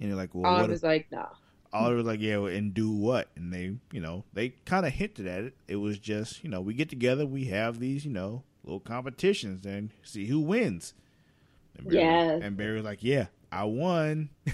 and 0.00 0.10
they're 0.10 0.16
like, 0.16 0.34
"Well, 0.34 0.50
what?" 0.50 0.60
Oliver's 0.60 0.82
like, 0.82 1.10
nah. 1.10 1.26
Oliver 1.72 1.96
was 1.96 2.06
like, 2.06 2.20
"Yeah, 2.20 2.38
well, 2.38 2.52
and 2.52 2.72
do 2.72 2.90
what?" 2.90 3.28
And 3.36 3.52
they, 3.52 3.76
you 3.92 4.00
know, 4.00 4.24
they 4.32 4.50
kind 4.64 4.86
of 4.86 4.92
hinted 4.92 5.26
at 5.26 5.44
it. 5.44 5.54
It 5.66 5.76
was 5.76 5.98
just, 5.98 6.42
you 6.42 6.50
know, 6.50 6.60
we 6.60 6.74
get 6.74 6.88
together, 6.88 7.26
we 7.26 7.46
have 7.46 7.78
these, 7.78 8.04
you 8.04 8.12
know, 8.12 8.42
little 8.64 8.80
competitions, 8.80 9.66
and 9.66 9.90
see 10.02 10.26
who 10.26 10.40
wins. 10.40 10.94
And 11.76 11.86
Barry, 11.88 12.02
Yes. 12.02 12.40
And 12.42 12.56
Barry 12.56 12.76
was 12.76 12.84
like, 12.84 13.02
"Yeah, 13.02 13.26
I 13.52 13.64
won." 13.64 14.30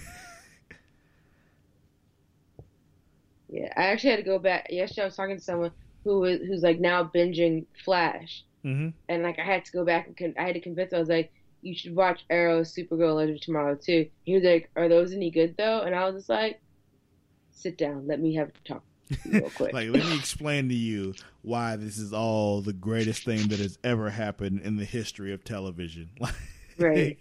Yeah, 3.55 3.72
I 3.76 3.84
actually 3.84 4.11
had 4.11 4.16
to 4.16 4.24
go 4.24 4.40
back. 4.40 4.66
Yesterday, 4.68 5.03
I 5.03 5.05
was 5.05 5.14
talking 5.14 5.36
to 5.36 5.42
someone 5.42 5.70
who 6.03 6.18
was 6.18 6.40
who's 6.40 6.64
like 6.64 6.80
now 6.80 7.05
binging 7.05 7.66
Flash, 7.84 8.42
mm-hmm. 8.64 8.88
and 9.09 9.22
like 9.22 9.38
I 9.38 9.45
had 9.45 9.64
to 9.66 9.72
go 9.72 9.84
back 9.84 10.09
and 10.09 10.16
con- 10.16 10.34
I 10.36 10.42
had 10.42 10.55
to 10.55 10.61
convince. 10.61 10.92
him. 10.92 10.97
I 10.97 11.01
was 11.01 11.09
like, 11.09 11.32
you 11.65 11.75
should 11.75 11.97
watch 11.97 12.25
Arrow, 12.31 12.61
Supergirl, 12.61 13.17
Legend 13.17 13.37
of 13.39 13.43
Tomorrow 13.43 13.75
too. 13.77 14.09
He 14.25 14.35
was 14.35 14.45
like, 14.45 14.71
are 14.77 14.89
those 14.89 15.12
any 15.12 15.31
good 15.31 15.57
though? 15.57 15.81
And 15.81 15.95
I 15.95 16.05
was 16.05 16.15
just 16.17 16.29
like, 16.29 16.61
sit 17.51 17.79
down, 17.79 18.07
let 18.07 18.21
me 18.21 18.35
have 18.35 18.49
a 18.49 18.69
talk 18.69 18.83
real 19.27 19.51
quick. 19.57 19.73
like, 19.73 19.89
let 19.89 20.05
me 20.05 20.15
explain 20.17 20.69
to 20.69 20.75
you 20.75 21.15
why 21.43 21.77
this 21.77 21.99
is 21.99 22.12
all 22.12 22.61
the 22.61 22.73
greatest 22.73 23.25
thing 23.25 23.49
that 23.49 23.59
has 23.59 23.79
ever 23.83 24.11
happened 24.11 24.61
in 24.61 24.77
the 24.77 24.85
history 24.85 25.33
of 25.33 25.43
television. 25.45 26.11
Like, 26.21 26.35
Right. 26.77 27.19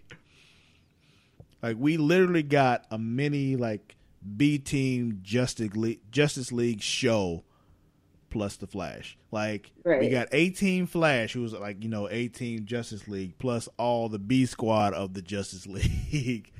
Like 1.61 1.77
we 1.79 1.97
literally 1.97 2.41
got 2.43 2.85
a 2.89 2.97
mini 2.97 3.55
like 3.55 3.95
B 4.35 4.57
team 4.57 5.19
Justice 5.21 5.75
League 5.75 5.99
Justice 6.11 6.51
League 6.51 6.81
show 6.81 7.43
plus 8.33 8.57
the 8.57 8.67
Flash. 8.67 9.17
Like 9.31 9.71
we 9.85 10.09
got 10.09 10.27
18 10.31 10.87
Flash, 10.87 11.33
who 11.33 11.41
was 11.41 11.53
like 11.53 11.81
you 11.83 11.89
know 11.89 12.09
18 12.09 12.65
Justice 12.65 13.07
League 13.07 13.37
plus 13.37 13.69
all 13.77 14.09
the 14.09 14.19
B 14.19 14.45
squad 14.45 14.93
of 14.93 15.13
the 15.13 15.21
Justice 15.21 15.65
League. 16.13 16.51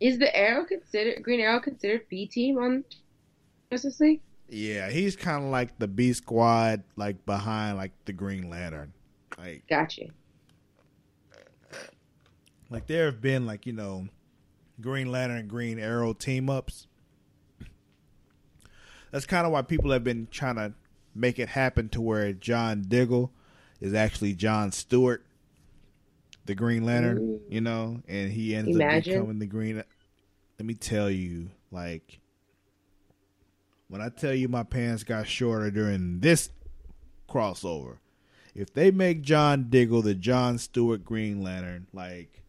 Is 0.00 0.18
the 0.18 0.34
Arrow 0.36 0.64
considered 0.64 1.22
Green 1.22 1.40
Arrow 1.40 1.60
considered 1.60 2.02
B 2.08 2.26
team 2.26 2.58
on 2.58 2.84
Justice 3.72 3.98
League? 3.98 4.20
yeah, 4.48 4.90
he's 4.90 5.16
kind 5.16 5.42
of 5.44 5.50
like 5.50 5.78
the 5.78 5.88
B 5.88 6.12
squad, 6.12 6.84
like 6.96 7.24
behind 7.24 7.78
like 7.78 7.92
the 8.04 8.12
Green 8.12 8.50
Lantern. 8.50 8.92
Like 9.38 9.66
Gotcha. 9.68 10.04
Like 12.70 12.86
there 12.86 13.06
have 13.06 13.20
been 13.20 13.46
like 13.46 13.66
you 13.66 13.72
know, 13.72 14.08
Green 14.80 15.10
Lantern 15.10 15.38
and 15.38 15.48
Green 15.48 15.78
Arrow 15.78 16.12
team 16.12 16.50
ups. 16.50 16.86
That's 19.10 19.26
kind 19.26 19.46
of 19.46 19.52
why 19.52 19.62
people 19.62 19.92
have 19.92 20.02
been 20.02 20.26
trying 20.30 20.56
to 20.56 20.74
make 21.14 21.38
it 21.38 21.48
happen 21.48 21.88
to 21.90 22.00
where 22.00 22.32
John 22.32 22.82
Diggle 22.82 23.32
is 23.80 23.94
actually 23.94 24.34
John 24.34 24.72
Stewart, 24.72 25.24
the 26.46 26.54
Green 26.54 26.84
Lantern. 26.84 27.40
You 27.48 27.60
know, 27.60 28.02
and 28.08 28.30
he 28.32 28.54
ends 28.54 28.70
up 28.70 29.04
becoming 29.04 29.38
the 29.38 29.46
Green. 29.46 29.76
Let 29.76 30.66
me 30.66 30.74
tell 30.74 31.10
you, 31.10 31.50
like 31.70 32.20
when 33.88 34.00
I 34.00 34.08
tell 34.08 34.34
you 34.34 34.48
my 34.48 34.62
pants 34.62 35.04
got 35.04 35.26
shorter 35.28 35.70
during 35.70 36.20
this 36.20 36.50
crossover, 37.28 37.98
if 38.54 38.72
they 38.72 38.90
make 38.90 39.22
John 39.22 39.68
Diggle 39.68 40.02
the 40.02 40.14
John 40.14 40.58
Stewart 40.58 41.04
Green 41.04 41.42
Lantern, 41.42 41.86
like 41.92 42.42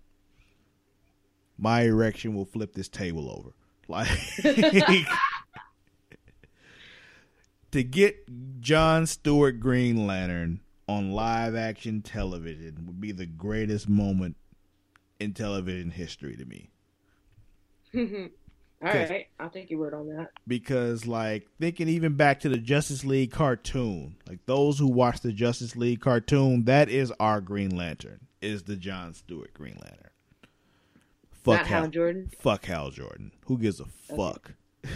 my 1.57 1.83
erection 1.83 2.35
will 2.35 2.45
flip 2.45 2.73
this 2.73 2.89
table 2.89 3.29
over. 3.29 3.51
Like 3.87 4.09
to 7.75 7.83
get 7.83 8.61
John 8.61 9.05
Stewart 9.05 9.59
Green 9.59 10.07
Lantern 10.07 10.61
on 10.87 11.11
live 11.11 11.55
action 11.55 12.01
television 12.01 12.85
would 12.85 13.01
be 13.01 13.11
the 13.11 13.25
greatest 13.25 13.89
moment 13.89 14.37
in 15.19 15.33
television 15.33 15.91
history 15.91 16.37
to 16.37 16.45
me. 16.45 16.69
All 18.81 18.89
right, 18.93 19.27
I'll 19.41 19.49
take 19.49 19.69
your 19.69 19.81
word 19.81 19.93
on 19.93 20.07
that. 20.07 20.29
because 20.47 21.05
like 21.05 21.49
thinking 21.59 21.89
even 21.89 22.15
back 22.15 22.39
to 22.41 22.49
the 22.49 22.57
Justice 22.57 23.03
League 23.03 23.31
cartoon, 23.31 24.15
like 24.29 24.45
those 24.45 24.79
who 24.79 24.87
watch 24.87 25.19
the 25.19 25.33
Justice 25.33 25.75
League 25.75 25.99
cartoon, 25.99 26.63
that 26.63 26.87
is 26.87 27.11
our 27.19 27.41
Green 27.41 27.75
Lantern, 27.75 28.21
is 28.41 28.63
the 28.63 28.77
John 28.77 29.13
Stewart 29.13 29.53
Green 29.53 29.75
Lantern. 29.81 30.11
Fuck 31.43 31.57
Not 31.57 31.67
Hal 31.67 31.81
Hal, 31.81 31.89
Jordan. 31.89 32.31
fuck 32.39 32.63
Hal 32.67 32.91
Jordan. 32.91 33.33
Who 33.47 33.57
gives 33.57 33.81
a 33.81 33.85
fuck? 33.85 34.53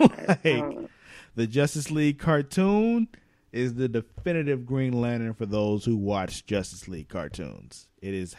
Like 0.00 0.44
know. 0.44 0.88
The 1.34 1.46
Justice 1.46 1.90
League 1.90 2.18
cartoon 2.18 3.08
is 3.52 3.74
the 3.74 3.88
definitive 3.88 4.64
Green 4.66 5.00
Lantern 5.00 5.34
for 5.34 5.46
those 5.46 5.84
who 5.84 5.96
watch 5.96 6.46
Justice 6.46 6.88
League 6.88 7.08
cartoons. 7.08 7.88
It 8.00 8.14
is 8.14 8.34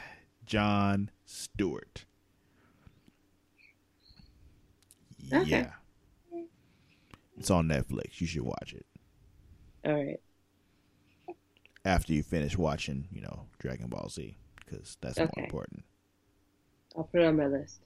John 0.46 1.12
Stewart. 1.26 2.06
Okay. 5.32 5.50
Yeah. 5.50 5.72
It's 7.38 7.50
on 7.50 7.68
Netflix. 7.68 8.22
You 8.22 8.28
should 8.28 8.44
watch 8.44 8.74
it 8.74 8.86
All 9.86 9.94
right. 9.94 10.20
after 11.84 12.14
you 12.14 12.22
finish 12.24 12.58
watching, 12.58 13.08
you 13.12 13.22
know, 13.22 13.48
Dragon 13.60 13.88
Ball 13.88 14.08
Z 14.10 14.38
because 14.60 14.98
that's 15.02 15.18
Okay. 15.18 15.32
more 15.38 15.46
important. 15.46 15.84
I'll 16.96 17.04
put 17.06 17.22
it 17.22 17.26
on 17.26 17.38
my 17.38 17.48
list. 17.48 17.80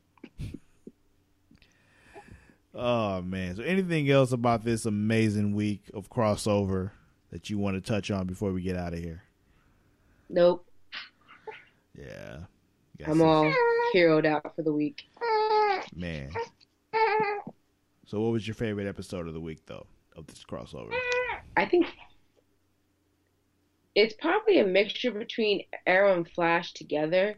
Oh 2.79 3.21
man! 3.23 3.55
So, 3.55 3.63
anything 3.63 4.07
else 4.09 4.31
about 4.31 4.63
this 4.63 4.85
amazing 4.85 5.55
week 5.55 5.89
of 5.95 6.09
crossover 6.11 6.91
that 7.31 7.49
you 7.49 7.57
want 7.57 7.75
to 7.75 7.81
touch 7.81 8.11
on 8.11 8.27
before 8.27 8.51
we 8.51 8.61
get 8.61 8.75
out 8.75 8.93
of 8.93 8.99
here? 8.99 9.23
Nope. 10.29 10.63
Yeah, 11.97 12.41
I'm 13.05 13.17
some- 13.17 13.21
all 13.23 13.53
heroed 13.93 14.25
out 14.27 14.55
for 14.55 14.61
the 14.61 14.71
week. 14.73 15.05
man. 15.95 16.29
So, 18.05 18.19
what 18.21 18.31
was 18.31 18.47
your 18.47 18.53
favorite 18.55 18.87
episode 18.87 19.27
of 19.27 19.33
the 19.33 19.41
week, 19.41 19.65
though, 19.65 19.87
of 20.15 20.27
this 20.27 20.43
crossover? 20.47 20.93
I 21.57 21.65
think 21.65 21.87
it's 23.95 24.13
probably 24.13 24.59
a 24.59 24.65
mixture 24.65 25.11
between 25.11 25.63
Arrow 25.87 26.13
and 26.15 26.29
Flash 26.29 26.73
together 26.73 27.35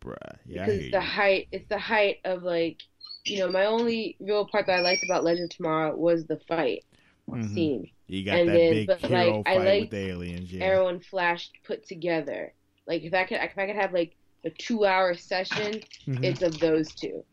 Bruh, 0.00 0.16
yeah, 0.46 0.62
I 0.62 0.66
because 0.66 0.80
the 0.82 0.86
you. 0.90 1.00
height 1.00 1.48
it's 1.50 1.68
the 1.68 1.78
height 1.78 2.18
of 2.24 2.44
like 2.44 2.80
you 3.24 3.38
know 3.38 3.48
my 3.50 3.66
only 3.66 4.16
real 4.20 4.46
part 4.46 4.66
that 4.66 4.78
I 4.78 4.80
liked 4.80 5.04
about 5.04 5.24
Legend 5.24 5.50
of 5.50 5.56
Tomorrow 5.56 5.96
was 5.96 6.24
the 6.26 6.38
fight 6.48 6.84
Mhm. 7.28 7.54
scene. 7.54 7.90
You 8.08 8.24
got 8.24 8.38
and 8.38 8.48
that 8.48 8.52
then- 8.54 8.72
big 8.72 8.86
but, 8.88 9.00
hero 9.00 9.36
like, 9.38 9.48
I 9.48 9.56
fight 9.56 9.64
liked 9.64 9.80
with 9.82 9.90
the 9.90 10.08
aliens. 10.10 10.52
Yeah, 10.52 10.64
Arrow 10.64 10.88
and 10.88 11.04
Flash 11.04 11.50
put 11.64 11.86
together. 11.86 12.52
Like 12.86 13.02
if 13.02 13.14
I 13.14 13.24
could 13.24 13.38
if 13.40 13.56
I 13.56 13.66
could 13.66 13.76
have 13.76 13.92
like 13.92 14.16
a 14.44 14.50
two 14.50 14.84
hour 14.84 15.14
session, 15.14 15.80
Mhm. 16.06 16.24
it's 16.24 16.42
of 16.42 16.58
those 16.58 16.92
two. 16.94 17.24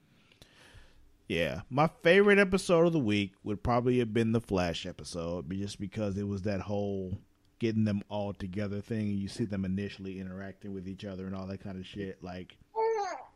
Yeah, 1.27 1.61
my 1.69 1.89
favorite 2.03 2.39
episode 2.39 2.87
of 2.87 2.93
the 2.93 2.99
week 2.99 3.33
would 3.43 3.61
probably 3.63 3.99
have 3.99 4.13
been 4.13 4.31
the 4.31 4.39
Flash 4.39 4.85
episode, 4.85 5.49
just 5.51 5.79
because 5.79 6.17
it 6.17 6.27
was 6.27 6.43
that 6.43 6.61
whole 6.61 7.17
getting 7.59 7.83
them 7.85 8.01
all 8.07 8.33
together 8.33 8.79
thing, 8.81 9.07
you 9.17 9.27
see 9.27 9.43
them 9.45 9.65
initially 9.65 10.19
interacting 10.19 10.73
with 10.73 10.87
each 10.87 11.03
other 11.03 11.25
and 11.25 11.35
all 11.35 11.47
that 11.47 11.59
kind 11.59 11.77
of 11.79 11.85
shit. 11.85 12.21
Like 12.23 12.55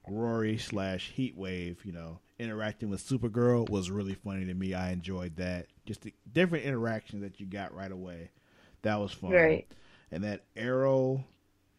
Rory 0.07 0.57
slash 0.57 1.13
Heatwave, 1.17 1.85
you 1.85 1.91
know, 1.91 2.19
interacting 2.39 2.89
with 2.89 3.07
Supergirl 3.07 3.69
was 3.69 3.91
really 3.91 4.15
funny 4.15 4.45
to 4.45 4.53
me. 4.53 4.73
I 4.73 4.91
enjoyed 4.91 5.35
that. 5.37 5.67
Just 5.85 6.01
the 6.01 6.13
different 6.31 6.65
interactions 6.65 7.21
that 7.21 7.39
you 7.39 7.45
got 7.45 7.73
right 7.73 7.91
away. 7.91 8.31
That 8.81 8.99
was 8.99 9.11
fun. 9.11 9.31
Right. 9.31 9.67
And 10.11 10.23
that 10.23 10.43
Arrow 10.55 11.23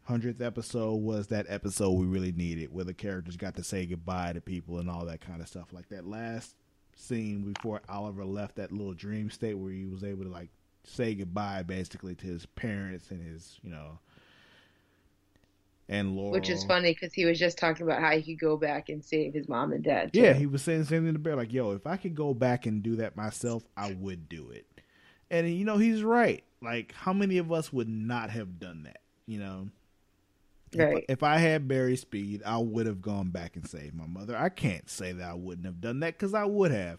hundredth 0.04 0.40
episode 0.40 0.96
was 0.96 1.28
that 1.28 1.46
episode 1.48 1.92
we 1.92 2.06
really 2.06 2.32
needed, 2.32 2.72
where 2.72 2.84
the 2.84 2.94
characters 2.94 3.36
got 3.36 3.56
to 3.56 3.64
say 3.64 3.86
goodbye 3.86 4.32
to 4.32 4.40
people 4.40 4.78
and 4.78 4.90
all 4.90 5.04
that 5.06 5.20
kind 5.20 5.40
of 5.40 5.48
stuff. 5.48 5.72
Like 5.72 5.88
that 5.90 6.06
last 6.06 6.56
scene 6.96 7.52
before 7.52 7.80
Oliver 7.88 8.24
left 8.24 8.56
that 8.56 8.72
little 8.72 8.94
dream 8.94 9.30
state 9.30 9.54
where 9.54 9.72
he 9.72 9.86
was 9.86 10.04
able 10.04 10.24
to 10.24 10.30
like 10.30 10.50
say 10.84 11.14
goodbye 11.14 11.62
basically 11.62 12.14
to 12.16 12.26
his 12.26 12.46
parents 12.46 13.10
and 13.10 13.22
his, 13.22 13.58
you 13.62 13.70
know, 13.70 13.98
and 15.88 16.16
Laurel. 16.16 16.32
Which 16.32 16.48
is 16.48 16.64
funny 16.64 16.92
because 16.92 17.12
he 17.12 17.24
was 17.24 17.38
just 17.38 17.58
talking 17.58 17.86
about 17.86 18.00
how 18.00 18.10
he 18.12 18.22
could 18.22 18.40
go 18.40 18.56
back 18.56 18.88
and 18.88 19.04
save 19.04 19.34
his 19.34 19.48
mom 19.48 19.72
and 19.72 19.82
dad. 19.82 20.12
Too. 20.12 20.20
Yeah, 20.20 20.32
he 20.32 20.46
was 20.46 20.62
saying 20.62 20.80
the 20.80 20.86
same 20.86 21.04
thing 21.04 21.12
to 21.12 21.18
Bear, 21.18 21.36
like, 21.36 21.52
yo, 21.52 21.72
if 21.72 21.86
I 21.86 21.96
could 21.96 22.14
go 22.14 22.34
back 22.34 22.66
and 22.66 22.82
do 22.82 22.96
that 22.96 23.16
myself, 23.16 23.64
I 23.76 23.94
would 23.94 24.28
do 24.28 24.50
it. 24.50 24.66
And 25.30 25.48
you 25.50 25.64
know, 25.64 25.78
he's 25.78 26.02
right. 26.02 26.44
Like, 26.60 26.92
how 26.92 27.12
many 27.12 27.38
of 27.38 27.50
us 27.50 27.72
would 27.72 27.88
not 27.88 28.30
have 28.30 28.58
done 28.58 28.84
that? 28.84 29.00
You 29.26 29.38
know? 29.38 29.68
Right. 30.74 31.04
If, 31.08 31.18
if 31.18 31.22
I 31.22 31.38
had 31.38 31.68
Barry 31.68 31.96
Speed, 31.96 32.42
I 32.46 32.58
would 32.58 32.86
have 32.86 33.02
gone 33.02 33.30
back 33.30 33.56
and 33.56 33.68
saved 33.68 33.94
my 33.94 34.06
mother. 34.06 34.36
I 34.36 34.48
can't 34.48 34.88
say 34.88 35.12
that 35.12 35.28
I 35.28 35.34
wouldn't 35.34 35.66
have 35.66 35.80
done 35.80 36.00
that 36.00 36.18
because 36.18 36.34
I 36.34 36.44
would 36.44 36.70
have. 36.70 36.98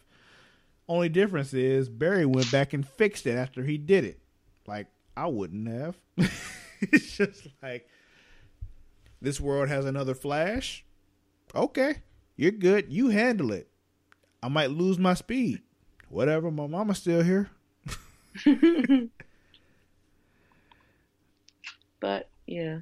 Only 0.87 1.09
difference 1.09 1.53
is 1.53 1.89
Barry 1.89 2.25
went 2.25 2.51
back 2.51 2.73
and 2.73 2.87
fixed 2.87 3.25
it 3.25 3.35
after 3.35 3.63
he 3.63 3.77
did 3.77 4.03
it. 4.03 4.19
Like 4.67 4.87
I 5.15 5.27
wouldn't 5.27 5.67
have. 5.67 5.95
it's 6.81 7.17
just 7.17 7.47
like 7.61 7.87
this 9.23 9.41
world 9.41 9.69
has 9.69 9.85
another 9.85 10.13
Flash. 10.13 10.85
Okay, 11.55 11.95
you're 12.35 12.51
good. 12.51 12.91
You 12.91 13.07
handle 13.09 13.53
it. 13.53 13.69
I 14.43 14.49
might 14.49 14.69
lose 14.69 14.99
my 14.99 15.13
speed. 15.13 15.61
Whatever. 16.09 16.51
My 16.51 16.67
mama's 16.67 16.97
still 16.97 17.23
here. 17.23 17.49
but 22.01 22.27
yeah. 22.45 22.79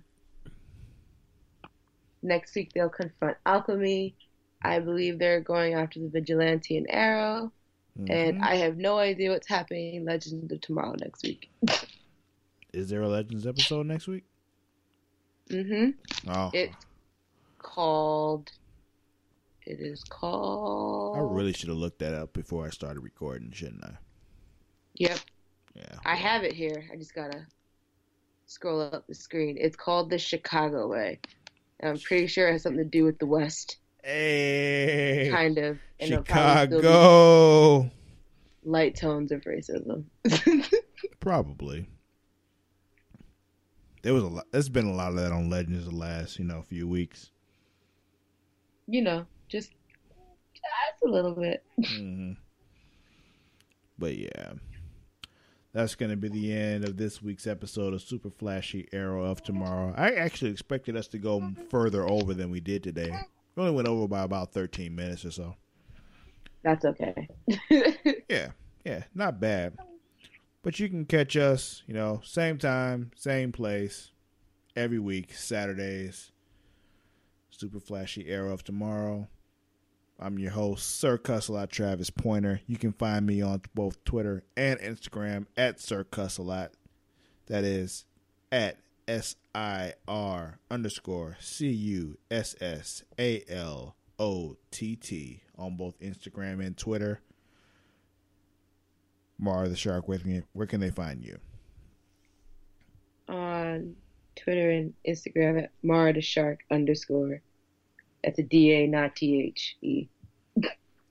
Next 2.24 2.56
week 2.56 2.72
they'll 2.74 2.90
confront 2.90 3.38
Alchemy. 3.46 4.16
I 4.64 4.80
believe 4.80 5.20
they're 5.20 5.42
going 5.42 5.76
after 5.76 6.00
the 6.00 6.10
Vigilante 6.10 6.76
and 6.76 6.88
Arrow. 6.90 7.52
Mm-hmm. 8.00 8.12
And 8.12 8.42
I 8.44 8.56
have 8.56 8.78
no 8.78 8.98
idea 8.98 9.30
what's 9.30 9.48
happening 9.48 9.94
in 9.96 10.06
Legends 10.06 10.52
of 10.52 10.62
Tomorrow 10.62 10.96
next 11.00 11.24
week. 11.24 11.52
Is 12.74 12.90
there 12.90 13.04
a 13.04 13.08
Legends 13.08 13.46
episode 13.46 13.86
next 13.86 14.08
week? 14.08 14.24
Mm-hmm. 15.52 16.32
Oh. 16.32 16.50
It's 16.54 16.76
called. 17.58 18.52
It 19.66 19.80
is 19.80 20.04
called. 20.04 21.18
I 21.18 21.22
really 21.22 21.54
should 21.54 21.70
have 21.70 21.78
looked 21.78 22.00
that 22.00 22.14
up 22.14 22.34
before 22.34 22.66
I 22.66 22.70
started 22.70 23.02
recording, 23.02 23.52
shouldn't 23.52 23.84
I? 23.84 23.92
Yep. 24.96 25.20
Yeah. 25.76 25.96
I 26.06 26.16
have 26.16 26.44
it 26.44 26.54
here. 26.54 26.86
I 26.92 26.96
just 26.96 27.14
gotta 27.14 27.46
scroll 28.46 28.82
up 28.82 29.08
the 29.08 29.16
screen. 29.16 29.58
It's 29.60 29.76
called 29.76 30.10
the 30.10 30.18
Chicago 30.18 30.88
Way. 30.88 31.20
And 31.80 31.92
I'm 31.92 32.00
pretty 32.00 32.28
sure 32.28 32.50
it 32.50 32.54
has 32.54 32.64
something 32.64 32.84
to 32.84 32.90
do 32.90 33.04
with 33.04 33.20
the 33.20 33.26
West. 33.26 33.78
Hey. 34.04 35.30
Kind 35.32 35.58
of. 35.58 35.78
Chicago. 36.02 37.90
Light 38.64 38.96
tones 38.96 39.32
of 39.32 39.42
racism. 39.42 40.06
probably. 41.20 41.88
There 44.02 44.14
was 44.14 44.24
a 44.24 44.28
lot. 44.28 44.46
There's 44.52 44.70
been 44.70 44.88
a 44.88 44.94
lot 44.94 45.10
of 45.10 45.16
that 45.18 45.32
on 45.32 45.50
Legends 45.50 45.86
the 45.86 45.96
last, 45.96 46.40
you 46.40 46.46
know, 46.46 46.62
few 46.62 46.88
weeks. 46.88 47.30
You 48.88 49.02
know, 49.02 49.26
just 49.48 49.72
just 50.54 51.04
a 51.06 51.08
little 51.08 51.34
bit. 51.34 51.64
Mm-hmm. 51.80 52.34
But 54.00 54.18
yeah, 54.18 54.54
that's 55.74 55.96
going 55.96 56.10
to 56.10 56.18
be 56.18 56.30
the 56.30 56.52
end 56.52 56.86
of 56.86 56.98
this 56.98 57.22
week's 57.22 57.46
episode 57.46 57.94
of 57.94 58.02
Super 58.02 58.30
Flashy 58.32 58.88
Arrow 58.92 59.24
of 59.24 59.44
Tomorrow. 59.44 59.94
I 59.96 60.12
actually 60.12 60.52
expected 60.52 60.98
us 60.98 61.08
to 61.10 61.20
go 61.20 61.52
further 61.70 62.08
over 62.08 62.34
than 62.34 62.50
we 62.50 62.60
did 62.60 62.84
today. 62.84 63.12
We 63.56 63.64
only 63.64 63.76
went 63.76 63.88
over 63.88 64.08
by 64.08 64.24
about 64.24 64.54
13 64.54 64.96
minutes 64.96 65.26
or 65.26 65.32
so. 65.32 65.56
That's 66.64 66.86
okay. 66.86 67.28
yeah, 68.30 68.50
yeah, 68.84 69.04
not 69.14 69.40
bad. 69.40 69.78
But 70.64 70.80
you 70.80 70.90
can 70.90 71.06
catch 71.06 71.36
us, 71.36 71.82
you 71.88 71.94
know, 71.94 72.22
same 72.24 72.58
time, 72.58 73.12
same 73.16 73.52
place, 73.52 74.12
every 74.76 75.00
week, 75.00 75.34
Saturdays. 75.34 76.32
Super 77.50 77.80
Flashy 77.80 78.30
Arrow 78.30 78.54
of 78.54 78.64
Tomorrow. 78.64 79.28
I'm 80.20 80.38
your 80.38 80.52
host, 80.52 81.00
Sir 81.00 81.18
Cussalot 81.18 81.70
Travis 81.70 82.12
Pointer. 82.12 82.62
You 82.68 82.78
can 82.78 82.94
find 82.94 83.26
me 83.26 83.42
on 83.42 83.64
both 83.74 84.04
Twitter 84.04 84.44
and 84.56 84.80
Instagram 84.80 85.48
at 85.58 85.80
Sir 85.80 86.04
Cussalot. 86.04 86.70
That 87.48 87.64
is 87.64 88.06
at 88.52 88.78
S 89.08 89.36
I 89.56 89.94
R 90.08 90.60
underscore 90.70 91.38
C 91.40 91.70
U 91.70 92.18
S 92.30 92.56
S 92.62 93.04
A 93.20 93.44
L 93.50 93.96
O 94.20 94.58
T 94.70 94.96
T 94.96 95.42
on 95.58 95.76
both 95.76 96.00
Instagram 96.00 96.64
and 96.66 96.78
Twitter. 96.78 97.22
Mara 99.42 99.68
the 99.68 99.76
Shark, 99.76 100.08
where 100.08 100.20
can, 100.20 100.44
where 100.54 100.68
can 100.68 100.80
they 100.80 100.92
find 100.92 101.24
you? 101.24 101.38
On 103.28 103.96
Twitter 104.36 104.70
and 104.70 104.94
Instagram 105.08 105.64
at 105.64 105.72
Mara 105.84 106.14
the 106.14 106.22
Shark 106.22 106.60
underscore. 106.70 107.42
That's 108.24 108.38
a 108.40 108.44
D 108.44 108.72
A, 108.72 108.88
not 108.88 109.16
T 109.16 109.42
H 109.42 109.78
E. 109.82 110.08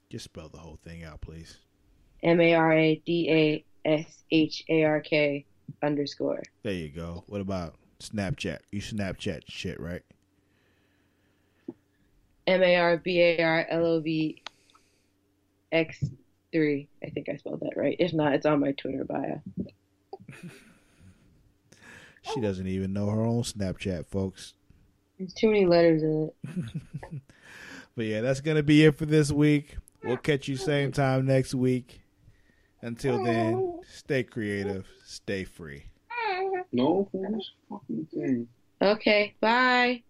Just 0.09 0.25
spell 0.25 0.49
the 0.49 0.59
whole 0.59 0.79
thing 0.85 1.05
out, 1.05 1.21
please. 1.21 1.59
M 2.23 2.41
A 2.41 2.55
R 2.55 2.73
A 2.73 3.03
D 3.05 3.31
A 3.31 3.65
S 3.89 4.23
H 4.31 4.65
A 4.69 4.85
R 4.85 5.01
K 5.01 5.45
underscore. 5.83 6.43
There 6.63 6.73
you 6.73 6.89
go. 6.89 7.25
What 7.27 7.41
about 7.41 7.75
Snapchat? 8.01 8.59
You 8.71 8.81
Snapchat 8.81 9.43
shit, 9.49 9.81
right? 9.81 10.03
M 12.47 12.63
A 12.63 12.77
R 12.77 12.97
B 12.97 13.21
A 13.21 13.43
R 13.43 13.67
L 13.71 13.87
O 13.87 14.01
V 14.01 14.43
X 15.73 16.05
three. 16.53 16.89
I 17.05 17.11
think 17.11 17.29
I 17.29 17.37
spelled 17.37 17.61
that 17.61 17.77
right. 17.77 17.97
If 17.99 18.13
not, 18.13 18.35
it's 18.35 18.47
on 18.47 18.61
my 18.61 18.73
Twitter 18.73 19.05
bio. 19.05 19.43
she 22.23 22.41
doesn't 22.41 22.67
even 22.67 22.93
know 22.93 23.09
her 23.11 23.23
own 23.23 23.43
Snapchat, 23.43 24.07
folks. 24.07 24.55
There's 25.19 25.35
too 25.35 25.49
many 25.49 25.67
letters 25.67 26.03
in 26.03 26.31
it. 26.45 27.23
but 27.97 28.07
yeah, 28.07 28.21
that's 28.21 28.41
gonna 28.41 28.63
be 28.63 28.85
it 28.85 28.97
for 28.97 29.07
this 29.07 29.31
week. 29.31 29.77
We'll 30.03 30.17
catch 30.17 30.49
you 30.49 30.57
same 30.57 30.93
time 30.93 31.27
next 31.27 31.55
week. 31.55 32.01
Until 32.81 33.23
then, 33.23 33.81
stay 33.87 34.23
creative, 34.23 34.87
stay 35.05 35.45
free. 35.45 35.85
No, 36.73 37.09
fucking 37.69 38.07
thing. 38.15 38.49
Okay, 38.81 39.35
bye. 39.41 40.03